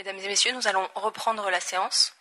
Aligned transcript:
Mesdames 0.00 0.18
et 0.20 0.28
messieurs, 0.28 0.52
nous 0.52 0.66
allons 0.66 0.88
reprendre 0.94 1.50
la 1.50 1.60
séance. 1.60 2.14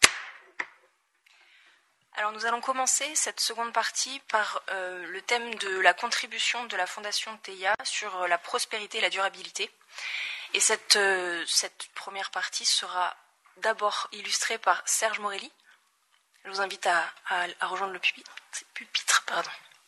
Alors 2.15 2.33
nous 2.33 2.45
allons 2.45 2.59
commencer 2.59 3.15
cette 3.15 3.39
seconde 3.39 3.71
partie 3.71 4.19
par 4.27 4.61
euh, 4.71 5.07
le 5.07 5.21
thème 5.21 5.55
de 5.55 5.79
la 5.79 5.93
contribution 5.93 6.65
de 6.65 6.75
la 6.75 6.85
Fondation 6.85 7.37
TEIA 7.37 7.73
sur 7.85 8.27
la 8.27 8.37
prospérité 8.37 8.97
et 8.97 9.01
la 9.01 9.09
durabilité. 9.09 9.71
Et 10.53 10.59
cette, 10.59 10.97
euh, 10.97 11.45
cette 11.47 11.87
première 11.95 12.31
partie 12.31 12.65
sera 12.65 13.15
d'abord 13.55 14.09
illustrée 14.11 14.57
par 14.57 14.85
Serge 14.85 15.19
Morelli. 15.19 15.49
Je 16.43 16.49
vous 16.49 16.59
invite 16.59 16.85
à, 16.85 17.05
rejoindre 17.61 17.93
le 17.93 17.99
pupitre. 17.99 19.23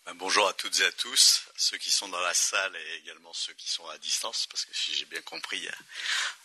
Ben, 0.05 0.15
bonjour 0.15 0.47
à 0.47 0.54
toutes 0.54 0.79
et 0.79 0.86
à 0.86 0.91
tous, 0.93 1.43
ceux 1.55 1.77
qui 1.77 1.91
sont 1.91 2.07
dans 2.07 2.20
la 2.21 2.34
salle 2.34 2.75
et 2.75 2.95
également 2.95 3.34
ceux 3.34 3.54
qui 3.54 3.70
sont 3.70 3.88
à 3.88 3.99
distance, 3.99 4.47
parce 4.47 4.66
que 4.66 4.73
si 4.73 4.95
j'ai 4.95 5.05
bien 5.05 5.21
compris, 5.21 5.70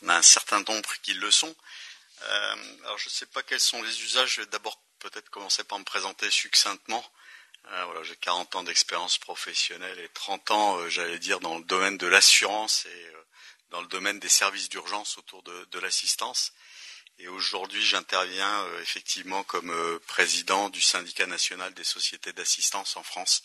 on 0.03 0.11
a 0.11 0.17
un 0.17 0.23
certain 0.23 0.61
nombre 0.61 0.95
qui 1.01 1.15
le 1.15 1.31
sont. 1.31 1.57
Euh, 2.23 2.57
alors 2.85 2.99
je 2.99 3.09
ne 3.09 3.15
sais 3.15 3.25
pas 3.25 3.43
quels 3.43 3.61
sont 3.61 3.83
les 3.83 4.03
usages, 4.03 4.35
je 4.35 4.41
vais 4.43 4.47
d'abord 4.49 4.79
peut-être 4.99 5.31
commencer 5.31 5.65
par 5.65 5.79
me 5.79 5.85
présenter 5.85 6.31
succinctement. 6.31 7.03
Euh, 7.69 7.85
voilà, 7.87 8.03
j'ai 8.03 8.17
40 8.17 8.57
ans 8.57 8.63
d'expérience 8.63 9.17
professionnelle 9.17 10.01
et 10.01 10.09
30 10.11 10.51
ans, 10.51 10.77
euh, 10.77 10.91
j'allais 10.91 11.19
dire, 11.19 11.41
dans 11.41 11.57
le 11.57 11.65
domaine 11.65 11.97
de 11.97 12.07
l'assurance 12.07 12.85
et 12.85 13.13
dans 13.71 13.81
le 13.81 13.89
domaine 13.89 14.21
des 14.21 14.29
services 14.29 14.69
d'urgence 14.69 15.17
autour 15.17 15.43
de 15.43 15.79
l'assistance. 15.79 16.53
Aujourd'hui, 17.29 17.83
j'interviens 17.83 18.63
euh, 18.65 18.83
effectivement 18.83 19.43
comme 19.45 19.71
euh, 19.71 19.99
président 20.07 20.69
du 20.69 20.83
syndicat 20.83 21.27
national 21.27 21.73
des 21.75 21.85
sociétés 21.85 22.33
d'assistance 22.33 22.97
en 22.97 23.03
France, 23.03 23.43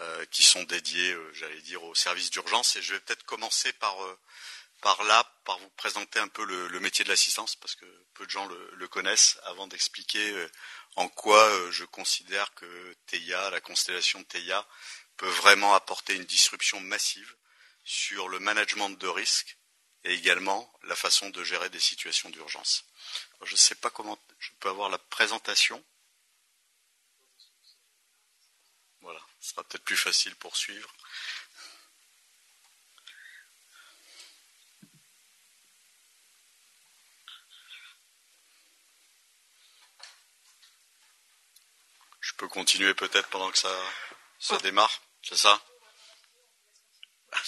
euh, 0.00 0.24
qui 0.26 0.42
sont 0.42 0.62
dédiées, 0.64 1.16
j'allais 1.32 1.60
dire, 1.62 1.82
aux 1.84 1.94
services 1.94 2.30
d'urgence. 2.30 2.76
Et 2.76 2.82
je 2.82 2.94
vais 2.94 3.00
peut-être 3.00 3.24
commencer 3.24 3.72
par 3.72 3.96
là, 5.04 5.24
par 5.44 5.58
vous 5.58 5.70
présenter 5.70 6.18
un 6.18 6.28
peu 6.28 6.44
le, 6.44 6.80
métier 6.80 7.04
de 7.04 7.08
l'assistance, 7.08 7.56
parce 7.56 7.74
que 7.74 7.86
peu 8.14 8.24
de 8.26 8.30
gens 8.30 8.46
le, 8.46 8.88
connaissent, 8.88 9.38
avant 9.44 9.66
d'expliquer 9.66 10.46
en 10.96 11.08
quoi 11.08 11.70
je 11.70 11.84
considère 11.84 12.54
que 12.54 12.96
TEIA, 13.06 13.50
la 13.50 13.60
constellation 13.60 14.22
TEIA, 14.24 14.66
peut 15.16 15.28
vraiment 15.28 15.74
apporter 15.74 16.14
une 16.14 16.24
disruption 16.24 16.80
massive 16.80 17.34
sur 17.84 18.28
le 18.28 18.38
management 18.38 18.90
de 18.90 19.08
risque 19.08 19.57
et 20.04 20.14
également 20.14 20.72
la 20.84 20.96
façon 20.96 21.30
de 21.30 21.44
gérer 21.44 21.70
des 21.70 21.80
situations 21.80 22.30
d'urgence. 22.30 22.84
Je 23.42 23.52
ne 23.52 23.56
sais 23.56 23.74
pas 23.74 23.90
comment 23.90 24.18
je 24.38 24.50
peux 24.60 24.68
avoir 24.68 24.88
la 24.88 24.98
présentation. 24.98 25.84
Voilà, 29.00 29.20
ce 29.40 29.50
sera 29.50 29.64
peut-être 29.64 29.84
plus 29.84 29.96
facile 29.96 30.34
pour 30.36 30.56
suivre. 30.56 30.92
Je 42.20 42.34
peux 42.34 42.48
continuer 42.48 42.94
peut-être 42.94 43.28
pendant 43.30 43.50
que 43.50 43.58
ça, 43.58 43.74
ça 44.38 44.58
démarre, 44.58 45.02
c'est 45.22 45.36
ça? 45.36 45.60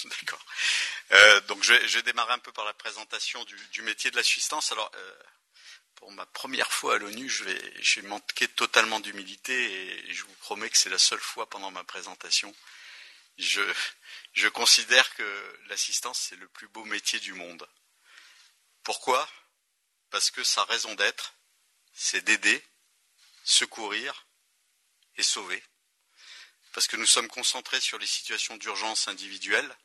D'accord. 0.05 0.45
Euh, 1.13 1.41
donc 1.43 1.63
je 1.65 1.73
vais, 1.73 2.03
démarrer 2.03 2.33
un 2.35 2.39
peu 2.39 2.53
par 2.53 2.65
la 2.65 2.75
présentation 2.75 3.43
du, 3.45 3.57
du 3.73 3.83
métier 3.83 4.11
de 4.11 4.17
l'assistance. 4.17 4.71
Alors, 4.73 4.91
euh, 4.95 5.23
pour 5.97 6.13
ma 6.13 6.25
première 6.27 6.73
fois 6.73 6.95
à 6.95 6.99
l'ONU, 6.99 7.29
je 7.29 7.45
vais, 7.45 7.83
je 7.83 8.01
vais 8.01 8.09
manquer 8.09 8.49
totalement 8.49 9.01
d'humilité 9.01 9.53
et 9.53 10.15
je 10.15 10.23
vous 10.25 10.35
promets 10.35 10.71
que 10.71 10.79
c'est 10.79 10.89
la 10.89 10.99
seule 10.99 11.21
fois 11.21 11.49
pendant 11.49 11.71
ma 11.71 11.85
présentation. 11.85 12.55
Je, 13.39 13.63
je 14.33 14.49
considère 14.49 15.15
que 15.15 15.59
l'assistance, 15.69 16.19
c'est 16.19 16.37
le 16.37 16.49
plus 16.49 16.69
beau 16.69 16.85
métier 16.85 17.19
du 17.21 17.35
monde. 17.35 17.69
Pourquoi? 18.83 19.29
Parce 20.11 20.31
que 20.31 20.43
sa 20.43 20.65
raison 20.65 20.95
d'être, 20.95 21.35
c'est 21.93 22.25
d'aider, 22.25 22.65
secourir 23.45 24.27
et 25.17 25.23
sauver. 25.23 25.63
Parce 26.73 26.87
que 26.87 26.97
nous 26.97 27.07
sommes 27.07 27.29
concentrés 27.29 27.81
sur 27.81 27.99
les 27.99 28.07
situations 28.07 28.57
d'urgence 28.57 29.09
individuelles. 29.09 29.77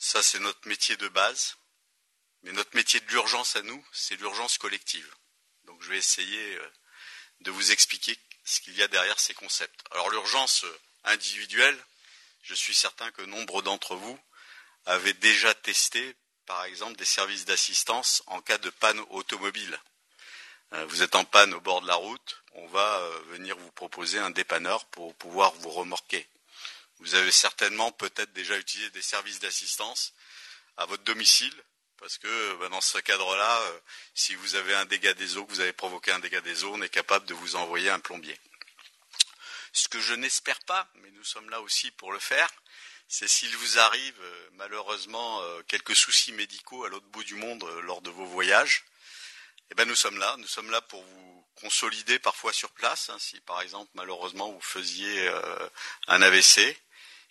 Ça, 0.00 0.22
c'est 0.22 0.38
notre 0.40 0.66
métier 0.66 0.96
de 0.96 1.08
base. 1.08 1.56
Mais 2.42 2.52
notre 2.52 2.74
métier 2.74 3.00
de 3.00 3.10
l'urgence 3.10 3.54
à 3.54 3.62
nous, 3.62 3.86
c'est 3.92 4.16
l'urgence 4.16 4.56
collective. 4.56 5.14
Donc 5.64 5.82
je 5.82 5.90
vais 5.90 5.98
essayer 5.98 6.56
euh, 6.56 6.72
de 7.42 7.50
vous 7.50 7.70
expliquer 7.70 8.18
ce 8.42 8.60
qu'il 8.60 8.74
y 8.76 8.82
a 8.82 8.88
derrière 8.88 9.20
ces 9.20 9.34
concepts. 9.34 9.78
Alors 9.90 10.08
l'urgence 10.08 10.64
individuelle, 11.04 11.78
je 12.42 12.54
suis 12.54 12.74
certain 12.74 13.10
que 13.10 13.20
nombre 13.22 13.60
d'entre 13.60 13.94
vous 13.94 14.18
avaient 14.86 15.12
déjà 15.12 15.52
testé, 15.52 16.16
par 16.46 16.64
exemple, 16.64 16.96
des 16.96 17.04
services 17.04 17.44
d'assistance 17.44 18.22
en 18.26 18.40
cas 18.40 18.56
de 18.56 18.70
panne 18.70 19.00
automobile. 19.10 19.78
Euh, 20.72 20.86
vous 20.86 21.02
êtes 21.02 21.14
en 21.14 21.26
panne 21.26 21.52
au 21.52 21.60
bord 21.60 21.82
de 21.82 21.86
la 21.86 21.96
route, 21.96 22.42
on 22.52 22.66
va 22.68 23.00
euh, 23.00 23.20
venir 23.26 23.54
vous 23.58 23.72
proposer 23.72 24.18
un 24.18 24.30
dépanneur 24.30 24.86
pour 24.86 25.14
pouvoir 25.16 25.52
vous 25.56 25.70
remorquer. 25.70 26.26
Vous 27.00 27.14
avez 27.14 27.30
certainement 27.30 27.92
peut-être 27.92 28.32
déjà 28.32 28.58
utilisé 28.58 28.90
des 28.90 29.02
services 29.02 29.40
d'assistance 29.40 30.12
à 30.76 30.86
votre 30.86 31.02
domicile 31.04 31.54
parce 32.00 32.16
que 32.16 32.56
ben, 32.56 32.70
dans 32.70 32.80
ce 32.80 32.98
cadre-là, 32.98 33.60
euh, 33.60 33.80
si 34.14 34.34
vous 34.34 34.54
avez 34.54 34.74
un 34.74 34.86
dégât 34.86 35.12
des 35.14 35.36
eaux, 35.36 35.44
que 35.44 35.52
vous 35.52 35.60
avez 35.60 35.74
provoqué 35.74 36.10
un 36.10 36.18
dégât 36.18 36.40
des 36.40 36.64
eaux, 36.64 36.72
on 36.74 36.82
est 36.82 36.88
capable 36.88 37.26
de 37.26 37.34
vous 37.34 37.56
envoyer 37.56 37.90
un 37.90 38.00
plombier. 38.00 38.38
Ce 39.72 39.86
que 39.86 40.00
je 40.00 40.14
n'espère 40.14 40.58
pas, 40.60 40.88
mais 40.94 41.10
nous 41.10 41.24
sommes 41.24 41.50
là 41.50 41.60
aussi 41.60 41.90
pour 41.92 42.12
le 42.12 42.18
faire, 42.18 42.50
c'est 43.06 43.28
s'il 43.28 43.54
vous 43.54 43.78
arrive 43.78 44.20
euh, 44.20 44.48
malheureusement 44.54 45.42
euh, 45.42 45.62
quelques 45.68 45.94
soucis 45.94 46.32
médicaux 46.32 46.84
à 46.84 46.88
l'autre 46.88 47.06
bout 47.08 47.24
du 47.24 47.34
monde 47.34 47.64
lors 47.82 48.00
de 48.00 48.10
vos 48.10 48.26
voyages, 48.26 48.84
eh 49.70 49.74
ben 49.74 49.86
nous 49.86 49.94
sommes 49.94 50.18
là, 50.18 50.34
nous 50.38 50.48
sommes 50.48 50.70
là 50.70 50.80
pour 50.80 51.02
vous 51.02 51.46
consolider 51.60 52.18
parfois 52.18 52.54
sur 52.54 52.70
place, 52.70 53.10
hein, 53.10 53.18
si 53.18 53.38
par 53.40 53.60
exemple 53.60 53.90
malheureusement 53.94 54.50
vous 54.50 54.60
faisiez 54.62 55.30
un 56.08 56.22
AVC, 56.22 56.76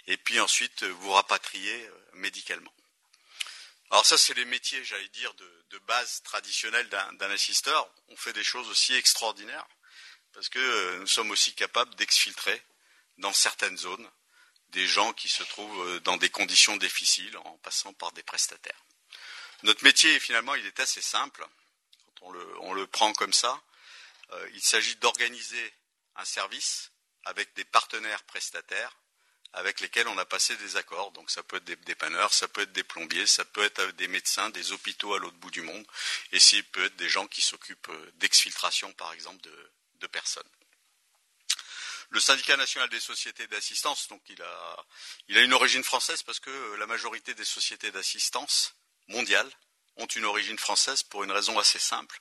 et 0.07 0.17
puis 0.17 0.39
ensuite 0.39 0.83
vous 0.83 1.11
rapatrier 1.11 1.87
euh, 1.87 1.99
médicalement. 2.13 2.73
Alors 3.91 4.05
ça, 4.05 4.17
c'est 4.17 4.35
les 4.35 4.45
métiers, 4.45 4.83
j'allais 4.83 5.07
dire, 5.09 5.33
de, 5.33 5.49
base 5.87 6.21
traditionnelle 6.21 6.87
d'un 6.89 7.31
assisteur. 7.31 7.89
On 8.09 8.15
fait 8.15 8.33
des 8.33 8.43
choses 8.43 8.69
aussi 8.69 8.93
extraordinaires 8.93 9.67
parce 10.33 10.49
que 10.49 10.59
euh, 10.59 10.99
nous 10.99 11.07
sommes 11.07 11.31
aussi 11.31 11.53
capables 11.55 11.95
d'exfiltrer 11.95 12.61
dans 13.17 13.33
certaines 13.33 13.77
zones 13.77 14.07
des 14.69 14.87
gens 14.87 15.13
qui 15.13 15.29
se 15.29 15.43
trouvent 15.43 15.87
euh, 15.87 15.99
dans 16.01 16.17
des 16.17 16.29
conditions 16.29 16.77
difficiles 16.77 17.35
en 17.37 17.57
passant 17.59 17.93
par 17.93 18.11
des 18.11 18.23
prestataires. 18.23 18.85
Notre 19.63 19.83
métier, 19.83 20.19
finalement, 20.19 20.55
il 20.55 20.65
est 20.65 20.79
assez 20.79 21.01
simple. 21.01 21.45
Quand 22.19 22.27
on 22.61 22.73
le, 22.73 22.87
prend 22.87 23.11
comme 23.13 23.33
ça, 23.33 23.61
euh, 24.31 24.49
il 24.53 24.61
s'agit 24.61 24.95
d'organiser 24.97 25.73
un 26.15 26.25
service 26.25 26.91
avec 27.25 27.53
des 27.55 27.65
partenaires 27.65 28.23
prestataires 28.23 28.95
avec 29.53 29.79
lesquels 29.79 30.07
on 30.07 30.17
a 30.17 30.25
passé 30.25 30.55
des 30.57 30.77
accords. 30.77 31.11
Donc 31.11 31.31
ça 31.31 31.43
peut 31.43 31.57
être 31.57 31.63
des 31.63 31.75
dépanneurs, 31.77 32.33
ça 32.33 32.47
peut 32.47 32.61
être 32.61 32.71
des 32.71 32.83
plombiers, 32.83 33.25
ça 33.25 33.45
peut 33.45 33.63
être 33.63 33.83
des 33.91 34.07
médecins, 34.07 34.49
des 34.49 34.71
hôpitaux 34.71 35.13
à 35.13 35.19
l'autre 35.19 35.37
bout 35.37 35.51
du 35.51 35.61
monde, 35.61 35.85
et 36.31 36.39
ça 36.39 36.57
peut 36.71 36.85
être 36.85 36.95
des 36.95 37.09
gens 37.09 37.27
qui 37.27 37.41
s'occupent 37.41 37.91
d'exfiltration, 38.15 38.91
par 38.93 39.13
exemple, 39.13 39.41
de, 39.41 40.07
personnes. 40.07 40.49
Le 42.09 42.19
syndicat 42.19 42.57
national 42.57 42.89
des 42.89 42.99
sociétés 42.99 43.45
d'assistance, 43.45 44.07
il 44.29 44.41
a, 44.41 45.41
une 45.41 45.53
origine 45.53 45.83
française 45.83 46.23
parce 46.23 46.39
que 46.39 46.75
la 46.75 46.87
majorité 46.87 47.35
des 47.35 47.45
sociétés 47.45 47.91
d'assistance 47.91 48.75
mondiales 49.07 49.51
ont 49.97 50.07
une 50.07 50.25
origine 50.25 50.57
française 50.57 51.03
pour 51.03 51.23
une 51.23 51.31
raison 51.31 51.59
assez 51.59 51.77
simple. 51.77 52.19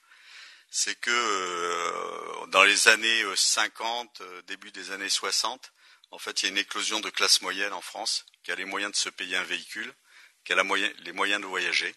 C'est 0.71 0.97
que 0.97 1.11
euh, 1.11 2.47
dans 2.49 2.62
les 2.65 2.88
années 2.88 3.25
50, 3.34 4.21
euh, 4.21 4.43
début 4.43 4.71
des 4.71 4.91
années 4.91 5.09
60, 5.09 5.72
en 6.11 6.19
fait, 6.19 6.43
il 6.43 6.47
y 6.47 6.49
a 6.49 6.53
une 6.53 6.59
éclosion 6.59 7.01
de 7.01 7.11
classe 7.11 7.43
moyenne 7.43 7.73
en 7.73 7.83
France, 7.83 8.25
qui 8.43 8.53
a 8.53 8.55
les 8.55 8.65
moyens 8.65 8.93
de 8.93 8.97
se 8.97 9.09
payer 9.09 9.37
un 9.37 9.45
véhicule, 9.45 9.93
qui 10.45 10.53
a 10.53 10.57
les 10.57 11.13
moyens 11.13 11.43
de 11.43 11.47
voyager. 11.47 11.95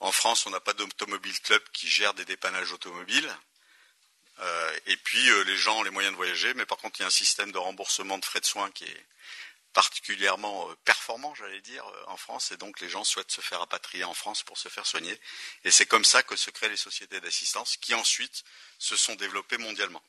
En 0.00 0.12
France, 0.12 0.46
on 0.46 0.50
n'a 0.50 0.60
pas 0.60 0.72
d'automobile 0.72 1.38
club 1.40 1.62
qui 1.72 1.88
gère 1.88 2.14
des 2.14 2.24
dépannages 2.24 2.72
automobiles. 2.72 3.36
Euh, 4.40 4.78
et 4.86 4.96
puis, 4.96 5.28
euh, 5.30 5.42
les 5.42 5.56
gens 5.56 5.78
ont 5.78 5.82
les 5.82 5.90
moyens 5.90 6.12
de 6.12 6.16
voyager, 6.16 6.54
mais 6.54 6.66
par 6.66 6.78
contre, 6.78 7.00
il 7.00 7.02
y 7.02 7.04
a 7.04 7.08
un 7.08 7.10
système 7.10 7.50
de 7.50 7.58
remboursement 7.58 8.18
de 8.18 8.24
frais 8.24 8.40
de 8.40 8.46
soins 8.46 8.70
qui 8.70 8.84
est 8.84 9.06
particulièrement 9.72 10.70
euh, 10.70 10.74
performant, 10.84 11.34
j'allais 11.34 11.60
dire, 11.60 11.84
en 12.06 12.16
France, 12.16 12.52
et 12.52 12.56
donc 12.56 12.80
les 12.80 12.88
gens 12.88 13.02
souhaitent 13.02 13.32
se 13.32 13.40
faire 13.40 13.58
rapatrier 13.58 14.04
en 14.04 14.14
France 14.14 14.44
pour 14.44 14.56
se 14.56 14.68
faire 14.68 14.86
soigner. 14.86 15.20
Et 15.64 15.72
c'est 15.72 15.86
comme 15.86 16.04
ça 16.04 16.22
que 16.22 16.36
se 16.36 16.50
créent 16.50 16.68
les 16.68 16.76
sociétés 16.76 17.20
d'assistance, 17.20 17.76
qui 17.76 17.94
ensuite 17.94 18.44
se 18.78 18.96
sont 18.96 19.16
développées 19.16 19.58
mondialement. 19.58 20.02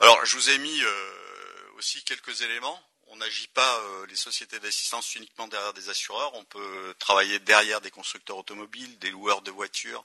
Je 0.00 0.36
vous 0.36 0.50
ai 0.50 0.58
mis 0.58 0.82
euh, 0.82 1.70
aussi 1.76 2.04
quelques 2.04 2.42
éléments. 2.42 2.78
On 3.06 3.16
n'agit 3.16 3.48
pas 3.48 3.80
euh, 3.80 4.06
les 4.06 4.14
sociétés 4.14 4.60
d'assistance 4.60 5.14
uniquement 5.14 5.48
derrière 5.48 5.72
des 5.72 5.88
assureurs. 5.88 6.34
On 6.34 6.44
peut 6.44 6.94
travailler 6.98 7.38
derrière 7.38 7.80
des 7.80 7.90
constructeurs 7.90 8.36
automobiles, 8.36 8.98
des 8.98 9.10
loueurs 9.10 9.40
de 9.40 9.50
voitures, 9.50 10.04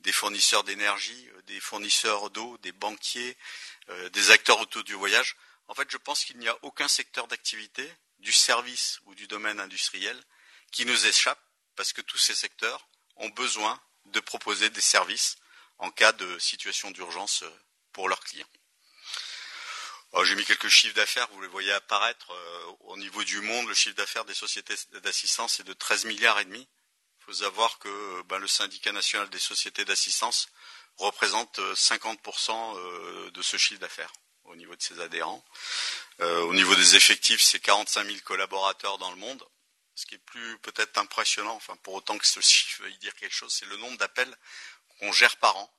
des 0.00 0.12
fournisseurs 0.12 0.62
d'énergie, 0.62 1.28
euh, 1.34 1.42
des 1.42 1.58
fournisseurs 1.58 2.30
d'eau, 2.30 2.56
des 2.58 2.70
banquiers, 2.70 3.36
des 4.12 4.30
acteurs 4.30 4.60
autour 4.60 4.84
du 4.84 4.94
voyage. 4.94 5.36
En 5.66 5.74
fait, 5.74 5.90
je 5.90 5.96
pense 5.96 6.24
qu'il 6.24 6.38
n'y 6.38 6.48
a 6.48 6.56
aucun 6.62 6.88
secteur 6.88 7.26
d'activité, 7.26 7.92
du 8.20 8.32
service 8.32 9.00
ou 9.06 9.14
du 9.16 9.26
domaine 9.26 9.60
industriel, 9.60 10.16
qui 10.70 10.86
nous 10.86 11.06
échappe 11.06 11.40
parce 11.74 11.92
que 11.92 12.02
tous 12.02 12.18
ces 12.18 12.34
secteurs 12.34 12.88
ont 13.16 13.30
besoin 13.30 13.80
de 14.06 14.20
proposer 14.20 14.70
des 14.70 14.80
services 14.80 15.36
en 15.78 15.90
cas 15.90 16.12
de 16.12 16.38
situation 16.38 16.92
d'urgence 16.92 17.44
pour 17.92 18.08
leurs 18.08 18.20
clients. 18.20 18.48
J'ai 20.24 20.34
mis 20.34 20.44
quelques 20.44 20.68
chiffres 20.68 20.94
d'affaires, 20.94 21.28
vous 21.32 21.42
les 21.42 21.48
voyez 21.48 21.72
apparaître. 21.72 22.32
Euh, 22.32 22.72
au 22.80 22.96
niveau 22.96 23.22
du 23.22 23.40
monde, 23.42 23.68
le 23.68 23.74
chiffre 23.74 23.96
d'affaires 23.96 24.24
des 24.24 24.34
sociétés 24.34 24.74
d'assistance 25.02 25.60
est 25.60 25.64
de 25.64 25.72
13 25.72 26.04
milliards 26.06 26.40
et 26.40 26.44
demi. 26.44 26.66
Il 27.20 27.24
faut 27.24 27.32
savoir 27.32 27.78
que 27.78 28.22
ben, 28.22 28.38
le 28.38 28.48
syndicat 28.48 28.92
national 28.92 29.28
des 29.30 29.38
sociétés 29.38 29.84
d'assistance 29.84 30.48
représente 30.96 31.58
50% 31.58 33.30
de 33.30 33.42
ce 33.42 33.56
chiffre 33.56 33.80
d'affaires 33.80 34.12
au 34.44 34.56
niveau 34.56 34.74
de 34.74 34.82
ses 34.82 35.00
adhérents. 35.00 35.44
au 36.20 36.54
niveau 36.54 36.74
des 36.74 36.96
effectifs, 36.96 37.42
c'est 37.42 37.60
45 37.60 38.06
000 38.06 38.18
collaborateurs 38.24 38.96
dans 38.98 39.10
le 39.10 39.16
monde. 39.16 39.44
Ce 39.96 40.06
qui 40.06 40.14
est 40.14 40.24
plus 40.24 40.58
peut-être 40.58 40.98
impressionnant, 40.98 41.54
enfin 41.54 41.76
pour 41.82 41.94
autant 41.94 42.16
que 42.18 42.26
ce 42.26 42.40
chiffre 42.40 42.82
veuille 42.82 42.98
dire 42.98 43.14
quelque 43.14 43.34
chose, 43.34 43.52
c'est 43.52 43.66
le 43.66 43.76
nombre 43.76 43.98
d'appels 43.98 44.34
qu'on 44.98 45.12
gère 45.12 45.36
par 45.36 45.56
an. 45.56 45.72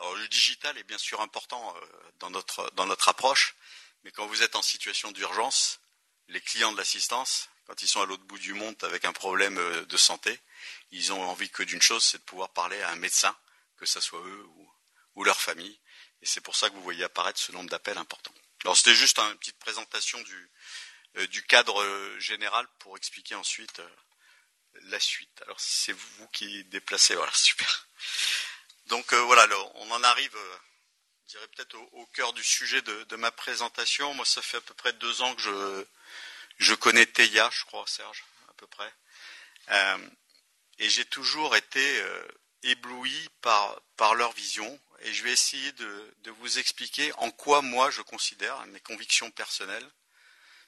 Alors 0.00 0.14
le 0.14 0.28
digital 0.28 0.76
est 0.78 0.84
bien 0.84 0.98
sûr 0.98 1.20
important 1.20 1.76
euh, 1.76 1.86
dans 2.20 2.30
notre 2.30 2.70
dans 2.72 2.86
notre 2.86 3.10
approche, 3.10 3.54
mais 4.02 4.10
quand 4.10 4.26
vous 4.26 4.42
êtes 4.42 4.56
en 4.56 4.62
situation 4.62 5.12
d'urgence, 5.12 5.78
les 6.28 6.40
clients 6.40 6.72
de 6.72 6.78
l'assistance, 6.78 7.50
quand 7.66 7.82
ils 7.82 7.88
sont 7.88 8.00
à 8.00 8.06
l'autre 8.06 8.24
bout 8.24 8.38
du 8.38 8.54
monde 8.54 8.76
avec 8.82 9.04
un 9.04 9.12
problème 9.12 9.58
euh, 9.58 9.84
de 9.84 9.96
santé, 9.98 10.40
ils 10.90 11.12
ont 11.12 11.22
envie 11.22 11.50
que 11.50 11.62
d'une 11.62 11.82
chose, 11.82 12.02
c'est 12.02 12.18
de 12.18 12.22
pouvoir 12.22 12.48
parler 12.48 12.80
à 12.80 12.88
un 12.90 12.96
médecin, 12.96 13.36
que 13.76 13.84
ce 13.84 14.00
soit 14.00 14.20
eux 14.20 14.46
ou, 14.56 14.72
ou 15.16 15.24
leur 15.24 15.38
famille. 15.38 15.78
Et 16.22 16.26
c'est 16.26 16.40
pour 16.40 16.56
ça 16.56 16.70
que 16.70 16.74
vous 16.74 16.82
voyez 16.82 17.04
apparaître 17.04 17.38
ce 17.38 17.52
nombre 17.52 17.68
d'appels 17.68 17.98
important. 17.98 18.34
Alors 18.64 18.78
c'était 18.78 18.94
juste 18.94 19.18
une 19.18 19.36
petite 19.36 19.58
présentation 19.58 20.18
du, 20.22 20.50
euh, 21.18 21.26
du 21.26 21.42
cadre 21.42 21.84
général 22.18 22.66
pour 22.78 22.96
expliquer 22.96 23.34
ensuite 23.34 23.82
la 24.84 25.00
suite. 25.00 25.42
Alors 25.42 25.60
c'est 25.60 25.92
vous 25.92 26.28
qui 26.28 26.64
déplacez, 26.64 27.14
voilà, 27.16 27.32
super. 27.34 27.86
Donc 28.90 29.14
voilà, 29.14 29.46
on 29.76 29.90
en 29.92 30.02
arrive, 30.02 30.36
je 31.26 31.30
dirais 31.30 31.48
peut-être 31.54 31.76
au, 31.92 32.06
cœur 32.06 32.32
du 32.32 32.42
sujet 32.42 32.82
de, 32.82 33.16
ma 33.16 33.30
présentation. 33.30 34.12
Moi, 34.14 34.24
ça 34.24 34.42
fait 34.42 34.56
à 34.56 34.60
peu 34.60 34.74
près 34.74 34.92
deux 34.94 35.22
ans 35.22 35.32
que 35.36 35.86
je, 36.58 36.74
connais 36.74 37.06
Teia, 37.06 37.48
je 37.52 37.64
crois, 37.66 37.84
Serge, 37.86 38.24
à 38.48 38.52
peu 38.54 38.66
près. 38.66 38.92
et 40.80 40.90
j'ai 40.90 41.04
toujours 41.04 41.54
été 41.54 42.04
ébloui 42.64 43.28
par, 43.42 44.14
leur 44.16 44.32
vision. 44.32 44.80
Et 45.02 45.14
je 45.14 45.22
vais 45.22 45.32
essayer 45.32 45.70
de, 45.72 46.14
de 46.24 46.30
vous 46.32 46.58
expliquer 46.58 47.12
en 47.18 47.30
quoi 47.30 47.62
moi 47.62 47.90
je 47.90 48.02
considère, 48.02 48.66
mes 48.66 48.80
convictions 48.80 49.30
personnelles, 49.30 49.88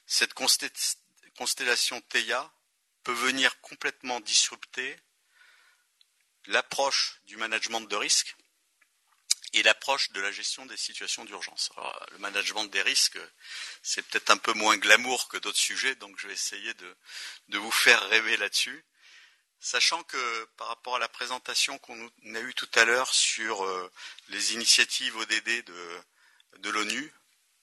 cette 0.07 0.33
constellation 0.33 2.01
Theia 2.09 2.49
peut 3.03 3.11
venir 3.11 3.59
complètement 3.59 4.21
disrupter 4.21 4.97
l'approche 6.47 7.19
du 7.25 7.37
management 7.37 7.81
de 7.81 7.95
risque 7.95 8.35
et 9.53 9.61
l'approche 9.61 10.11
de 10.11 10.21
la 10.21 10.31
gestion 10.31 10.65
des 10.65 10.77
situations 10.77 11.25
d'urgence. 11.25 11.69
Le 12.11 12.17
management 12.17 12.65
des 12.65 12.81
risques, 12.81 13.19
c'est 13.83 14.01
peut-être 14.01 14.31
un 14.31 14.37
peu 14.37 14.53
moins 14.53 14.77
glamour 14.77 15.27
que 15.27 15.37
d'autres 15.37 15.59
sujets, 15.59 15.95
donc 15.95 16.17
je 16.19 16.27
vais 16.27 16.33
essayer 16.33 16.73
de, 16.73 17.57
vous 17.57 17.71
faire 17.71 18.01
rêver 18.09 18.35
là-dessus. 18.37 18.83
Sachant 19.59 20.03
que 20.03 20.45
par 20.57 20.67
rapport 20.67 20.97
à 20.97 20.99
la 20.99 21.07
présentation 21.07 21.77
qu'on 21.77 22.11
a 22.35 22.39
eue 22.39 22.53
tout 22.53 22.69
à 22.73 22.83
l'heure 22.83 23.13
sur 23.13 23.63
euh, 23.63 23.89
les 24.27 24.53
initiatives 24.53 25.15
ODD 25.15 25.63
de, 26.57 26.69
l'ONU, 26.69 27.13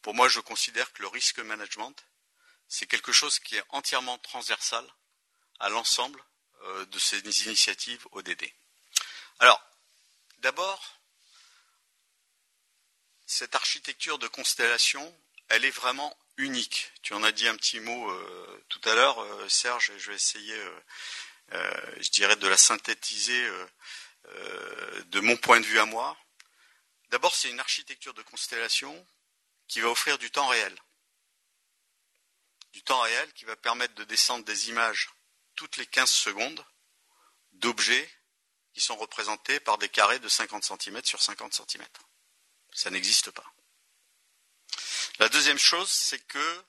pour 0.01 0.15
moi 0.15 0.29
je 0.29 0.41
considère 0.41 0.93
que 0.93 1.03
le 1.03 1.09
risque 1.09 1.41
management, 1.41 1.95
c'est 2.69 2.87
quelque 2.87 3.13
chose 3.13 3.39
qui 3.39 3.57
est 3.57 3.65
entièrement 3.69 4.17
transversal 4.19 4.87
à 5.59 5.69
l'ensemble 5.69 6.25
euh, 6.63 6.87
de 6.87 6.99
ces 6.99 7.19
initiatives 7.19 8.07
ODD. 8.13 8.51
Alors, 9.41 9.61
d'abord, 10.39 11.01
cette 13.27 13.55
architecture 13.55 14.19
de 14.19 14.29
constellation, 14.29 15.15
elle 15.49 15.65
est 15.65 15.71
vraiment 15.71 16.17
unique. 16.37 16.93
Tu 17.03 17.15
en 17.15 17.23
as 17.25 17.33
dit 17.33 17.49
un 17.49 17.57
petit 17.57 17.81
mot 17.81 18.11
euh, 18.11 18.65
tout 18.69 18.81
à 18.85 18.95
l'heure, 18.95 19.21
euh, 19.21 19.49
Serge, 19.49 19.91
et 19.91 19.99
je 19.99 20.11
vais 20.11 20.17
essayer, 20.17 20.57
je 21.53 22.11
dirais, 22.11 22.37
de 22.37 22.47
la 22.47 22.57
synthétiser 22.57 23.51
de 25.07 25.21
mon 25.21 25.37
point 25.37 25.59
de 25.61 25.67
vue 25.67 25.81
à 25.81 25.87
moi. 25.87 26.17
D'abord, 27.09 27.35
c'est 27.35 27.51
une 27.51 27.59
architecture 27.59 28.15
de 28.15 28.23
constellation 28.23 29.07
qui 29.67 29.81
va 29.81 29.89
offrir 29.89 30.19
du 30.19 30.31
temps 30.31 30.47
réel 30.47 30.77
du 32.73 32.83
temps 32.83 33.01
réel 33.01 33.33
qui 33.33 33.45
va 33.45 33.57
permettre 33.57 33.95
de 33.95 34.05
descendre 34.05 34.45
des 34.45 34.69
images 34.69 35.11
toutes 35.57 35.77
les 35.77 35.87
15 35.87 36.11
secondes 36.11 36.65
d'objets 37.53 38.09
qui 38.73 38.81
sont 38.81 38.97
représentés 38.97 39.61
par 39.61 39.79
des 39.79 39.89
carrés 39.89 40.19
de 40.19 40.29
50 40.29 40.65
cm 40.65 41.05
sur 41.05 41.23
50 41.23 41.55
cm. 41.55 41.85
Ça 42.73 42.91
n'existe 42.91 43.31
pas. 43.31 43.45
La 45.19 45.29
deuxième 45.29 45.59
chose, 45.59 45.91
c'est 45.91 46.25
que 46.27 46.65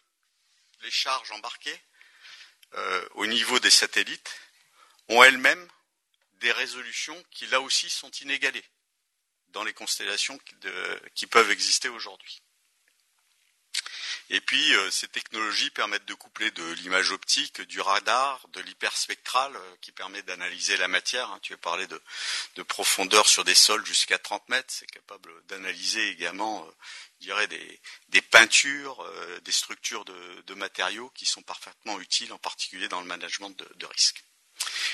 les 0.81 0.91
charges 0.91 1.31
embarquées 1.31 1.79
euh, 2.73 3.07
au 3.11 3.25
niveau 3.27 3.59
des 3.59 3.69
satellites 3.69 4.35
ont 5.09 5.23
elles-mêmes 5.23 5.67
des 6.33 6.51
résolutions 6.51 7.23
qui 7.29 7.45
là 7.47 7.61
aussi 7.61 7.89
sont 7.89 8.09
inégalées 8.21 8.65
dans 9.49 9.63
les 9.63 9.73
constellations 9.73 10.39
qui 11.13 11.27
peuvent 11.27 11.51
exister 11.51 11.89
aujourd'hui. 11.89 12.41
Et 14.33 14.39
puis, 14.39 14.73
euh, 14.75 14.89
ces 14.91 15.09
technologies 15.09 15.71
permettent 15.71 16.05
de 16.05 16.13
coupler 16.13 16.51
de 16.51 16.63
l'image 16.75 17.11
optique, 17.11 17.59
du 17.63 17.81
radar, 17.81 18.47
de 18.53 18.61
l'hyperspectral, 18.61 19.53
euh, 19.53 19.75
qui 19.81 19.91
permet 19.91 20.21
d'analyser 20.21 20.77
la 20.77 20.87
matière. 20.87 21.29
Hein. 21.31 21.39
Tu 21.41 21.53
as 21.53 21.57
parlé 21.57 21.85
de, 21.85 22.63
profondeur 22.63 23.27
sur 23.27 23.43
des 23.43 23.53
sols 23.53 23.85
jusqu'à 23.85 24.17
30 24.17 24.47
mètres. 24.47 24.73
C'est 24.73 24.89
capable 24.89 25.29
d'analyser 25.47 26.07
également, 26.07 26.65
euh, 26.65 26.71
je 27.19 27.25
dirais, 27.25 27.47
des, 27.47 28.21
peintures, 28.21 29.05
des 29.43 29.51
structures 29.51 30.05
de, 30.05 30.53
matériaux 30.53 31.09
qui 31.09 31.25
sont 31.25 31.41
parfaitement 31.41 31.99
utiles, 31.99 32.31
en 32.31 32.37
particulier 32.37 32.87
dans 32.87 33.01
le 33.01 33.07
management 33.07 33.49
de, 33.49 33.69
de 33.75 33.85
risque. 33.85 34.23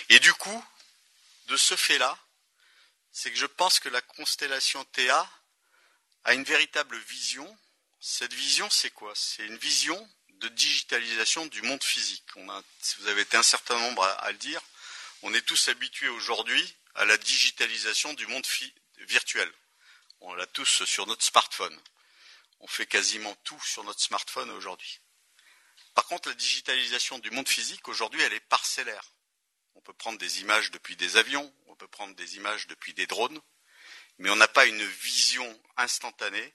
Et 0.10 0.18
du 0.18 0.33
coup, 0.33 0.66
de 1.45 1.57
ce 1.57 1.75
fait-là, 1.75 2.18
c'est 3.12 3.30
que 3.30 3.38
je 3.38 3.45
pense 3.45 3.80
que 3.80 3.90
la 3.90 4.01
constellation 4.01 4.83
TA 4.86 5.30
a 6.24 6.33
une 6.33 6.44
véritable 6.44 6.98
vision 6.98 7.57
cette 8.00 8.34
vision, 8.34 8.70
c'est 8.70 8.92
quoi? 8.92 9.14
C'est 9.16 9.46
une 9.46 9.58
vision 9.58 10.10
de 10.30 10.48
digitalisation 10.50 11.46
du 11.48 11.62
monde 11.64 11.84
physique. 11.84 12.24
si 12.82 12.96
vous 13.00 13.08
avez 13.08 13.22
été 13.22 13.38
un 13.38 13.44
certain 13.44 13.80
nombre 13.80 14.04
à, 14.04 14.32
le 14.32 14.38
dire, 14.38 14.62
on 15.24 15.34
est 15.34 15.42
tous 15.42 15.68
habitués 15.68 16.10
aujourd'hui 16.10 16.76
à 16.96 17.06
la 17.06 17.18
digitalisation 17.18 18.14
du 18.14 18.28
monde 18.28 18.46
virtuel. 19.00 19.52
On 20.21 20.33
l'a 20.33 20.45
tous 20.48 20.83
sur 20.86 21.07
notre 21.07 21.24
smartphone. 21.24 21.78
On 22.60 22.68
fait 22.68 22.86
quasiment 22.86 23.36
tout 23.44 23.62
sur 23.64 23.83
notre 23.83 24.02
smartphone 24.02 24.50
aujourd'hui. 24.52 25.00
Par 25.94 26.06
contre, 26.06 26.30
la 26.30 26.36
digitalisation 26.36 27.19
du 27.19 27.31
monde 27.31 27.50
physique, 27.50 27.88
aujourd'hui, 27.88 28.21
elle 28.21 28.33
est 28.33 28.40
parcellaire. 28.40 29.12
On 29.76 29.81
peut 29.81 29.94
prendre 29.94 30.19
des 30.19 30.42
images 30.42 30.71
depuis 30.71 30.95
des 30.95 31.18
avions, 31.18 31.52
on 31.68 31.76
peut 31.76 31.88
prendre 31.88 32.16
des 32.16 32.36
images 32.36 32.68
depuis 32.68 32.94
des 32.94 33.07
drones, 33.07 33.40
mais 34.18 34.30
on 34.30 34.36
n'a 34.36 34.48
pas 34.48 34.66
une 34.66 34.86
vision 34.86 35.62
instantanée 35.78 36.54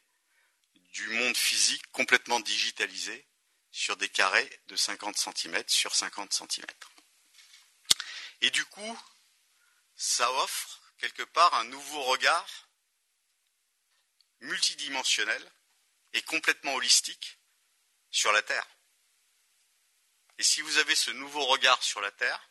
du 0.93 1.09
monde 1.09 1.37
physique 1.37 1.87
complètement 1.91 2.41
digitalisé 2.41 3.27
sur 3.71 3.97
des 3.97 4.09
carrés 4.09 4.61
de 4.67 4.77
50 4.77 5.17
cm 5.17 5.65
sur 5.67 5.95
50 5.95 6.33
cm. 6.33 6.67
Et 8.43 8.51
du 8.51 8.65
coup, 8.67 9.01
ça 9.97 10.31
offre 10.33 10.83
quelque 10.99 11.23
part 11.23 11.55
un 11.55 11.65
nouveau 11.65 12.03
regard 12.03 12.69
multidimensionnel 14.41 15.53
et 16.13 16.23
complètement 16.23 16.75
holistique 16.75 17.39
sur 18.11 18.33
la 18.33 18.43
Terre. 18.43 18.67
Et 20.39 20.43
si 20.43 20.61
vous 20.61 20.77
avez 20.79 20.95
ce 20.95 21.11
nouveau 21.13 21.45
regard 21.47 21.83
sur 21.83 22.01
la 22.01 22.11
Terre, 22.11 22.51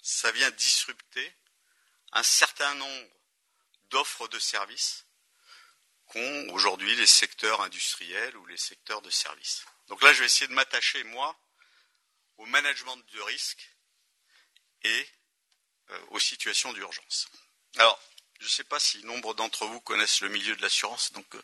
ça 0.00 0.30
vient 0.32 0.50
disrupter 0.52 1.36
un 2.12 2.22
certain 2.22 2.74
nombre 2.74 3.10
d'offres 3.90 4.28
de 4.28 4.38
services 4.38 5.07
qu'ont 6.08 6.48
aujourd'hui 6.50 6.94
les 6.96 7.06
secteurs 7.06 7.60
industriels 7.60 8.36
ou 8.36 8.46
les 8.46 8.56
secteurs 8.56 9.02
de 9.02 9.10
services. 9.10 9.64
Donc 9.88 10.02
là, 10.02 10.12
je 10.12 10.20
vais 10.20 10.26
essayer 10.26 10.48
de 10.48 10.54
m'attacher, 10.54 11.02
moi, 11.04 11.38
au 12.38 12.46
management 12.46 12.96
de 12.96 13.20
risque 13.20 13.70
et 14.82 15.08
euh, 15.90 16.00
aux 16.10 16.18
situations 16.18 16.72
d'urgence. 16.72 17.28
Alors, 17.76 18.00
je 18.40 18.44
ne 18.44 18.50
sais 18.50 18.64
pas 18.64 18.78
si 18.78 19.04
nombre 19.04 19.34
d'entre 19.34 19.66
vous 19.66 19.80
connaissent 19.80 20.20
le 20.20 20.28
milieu 20.28 20.54
de 20.54 20.62
l'assurance, 20.62 21.12
donc 21.12 21.26
euh, 21.34 21.42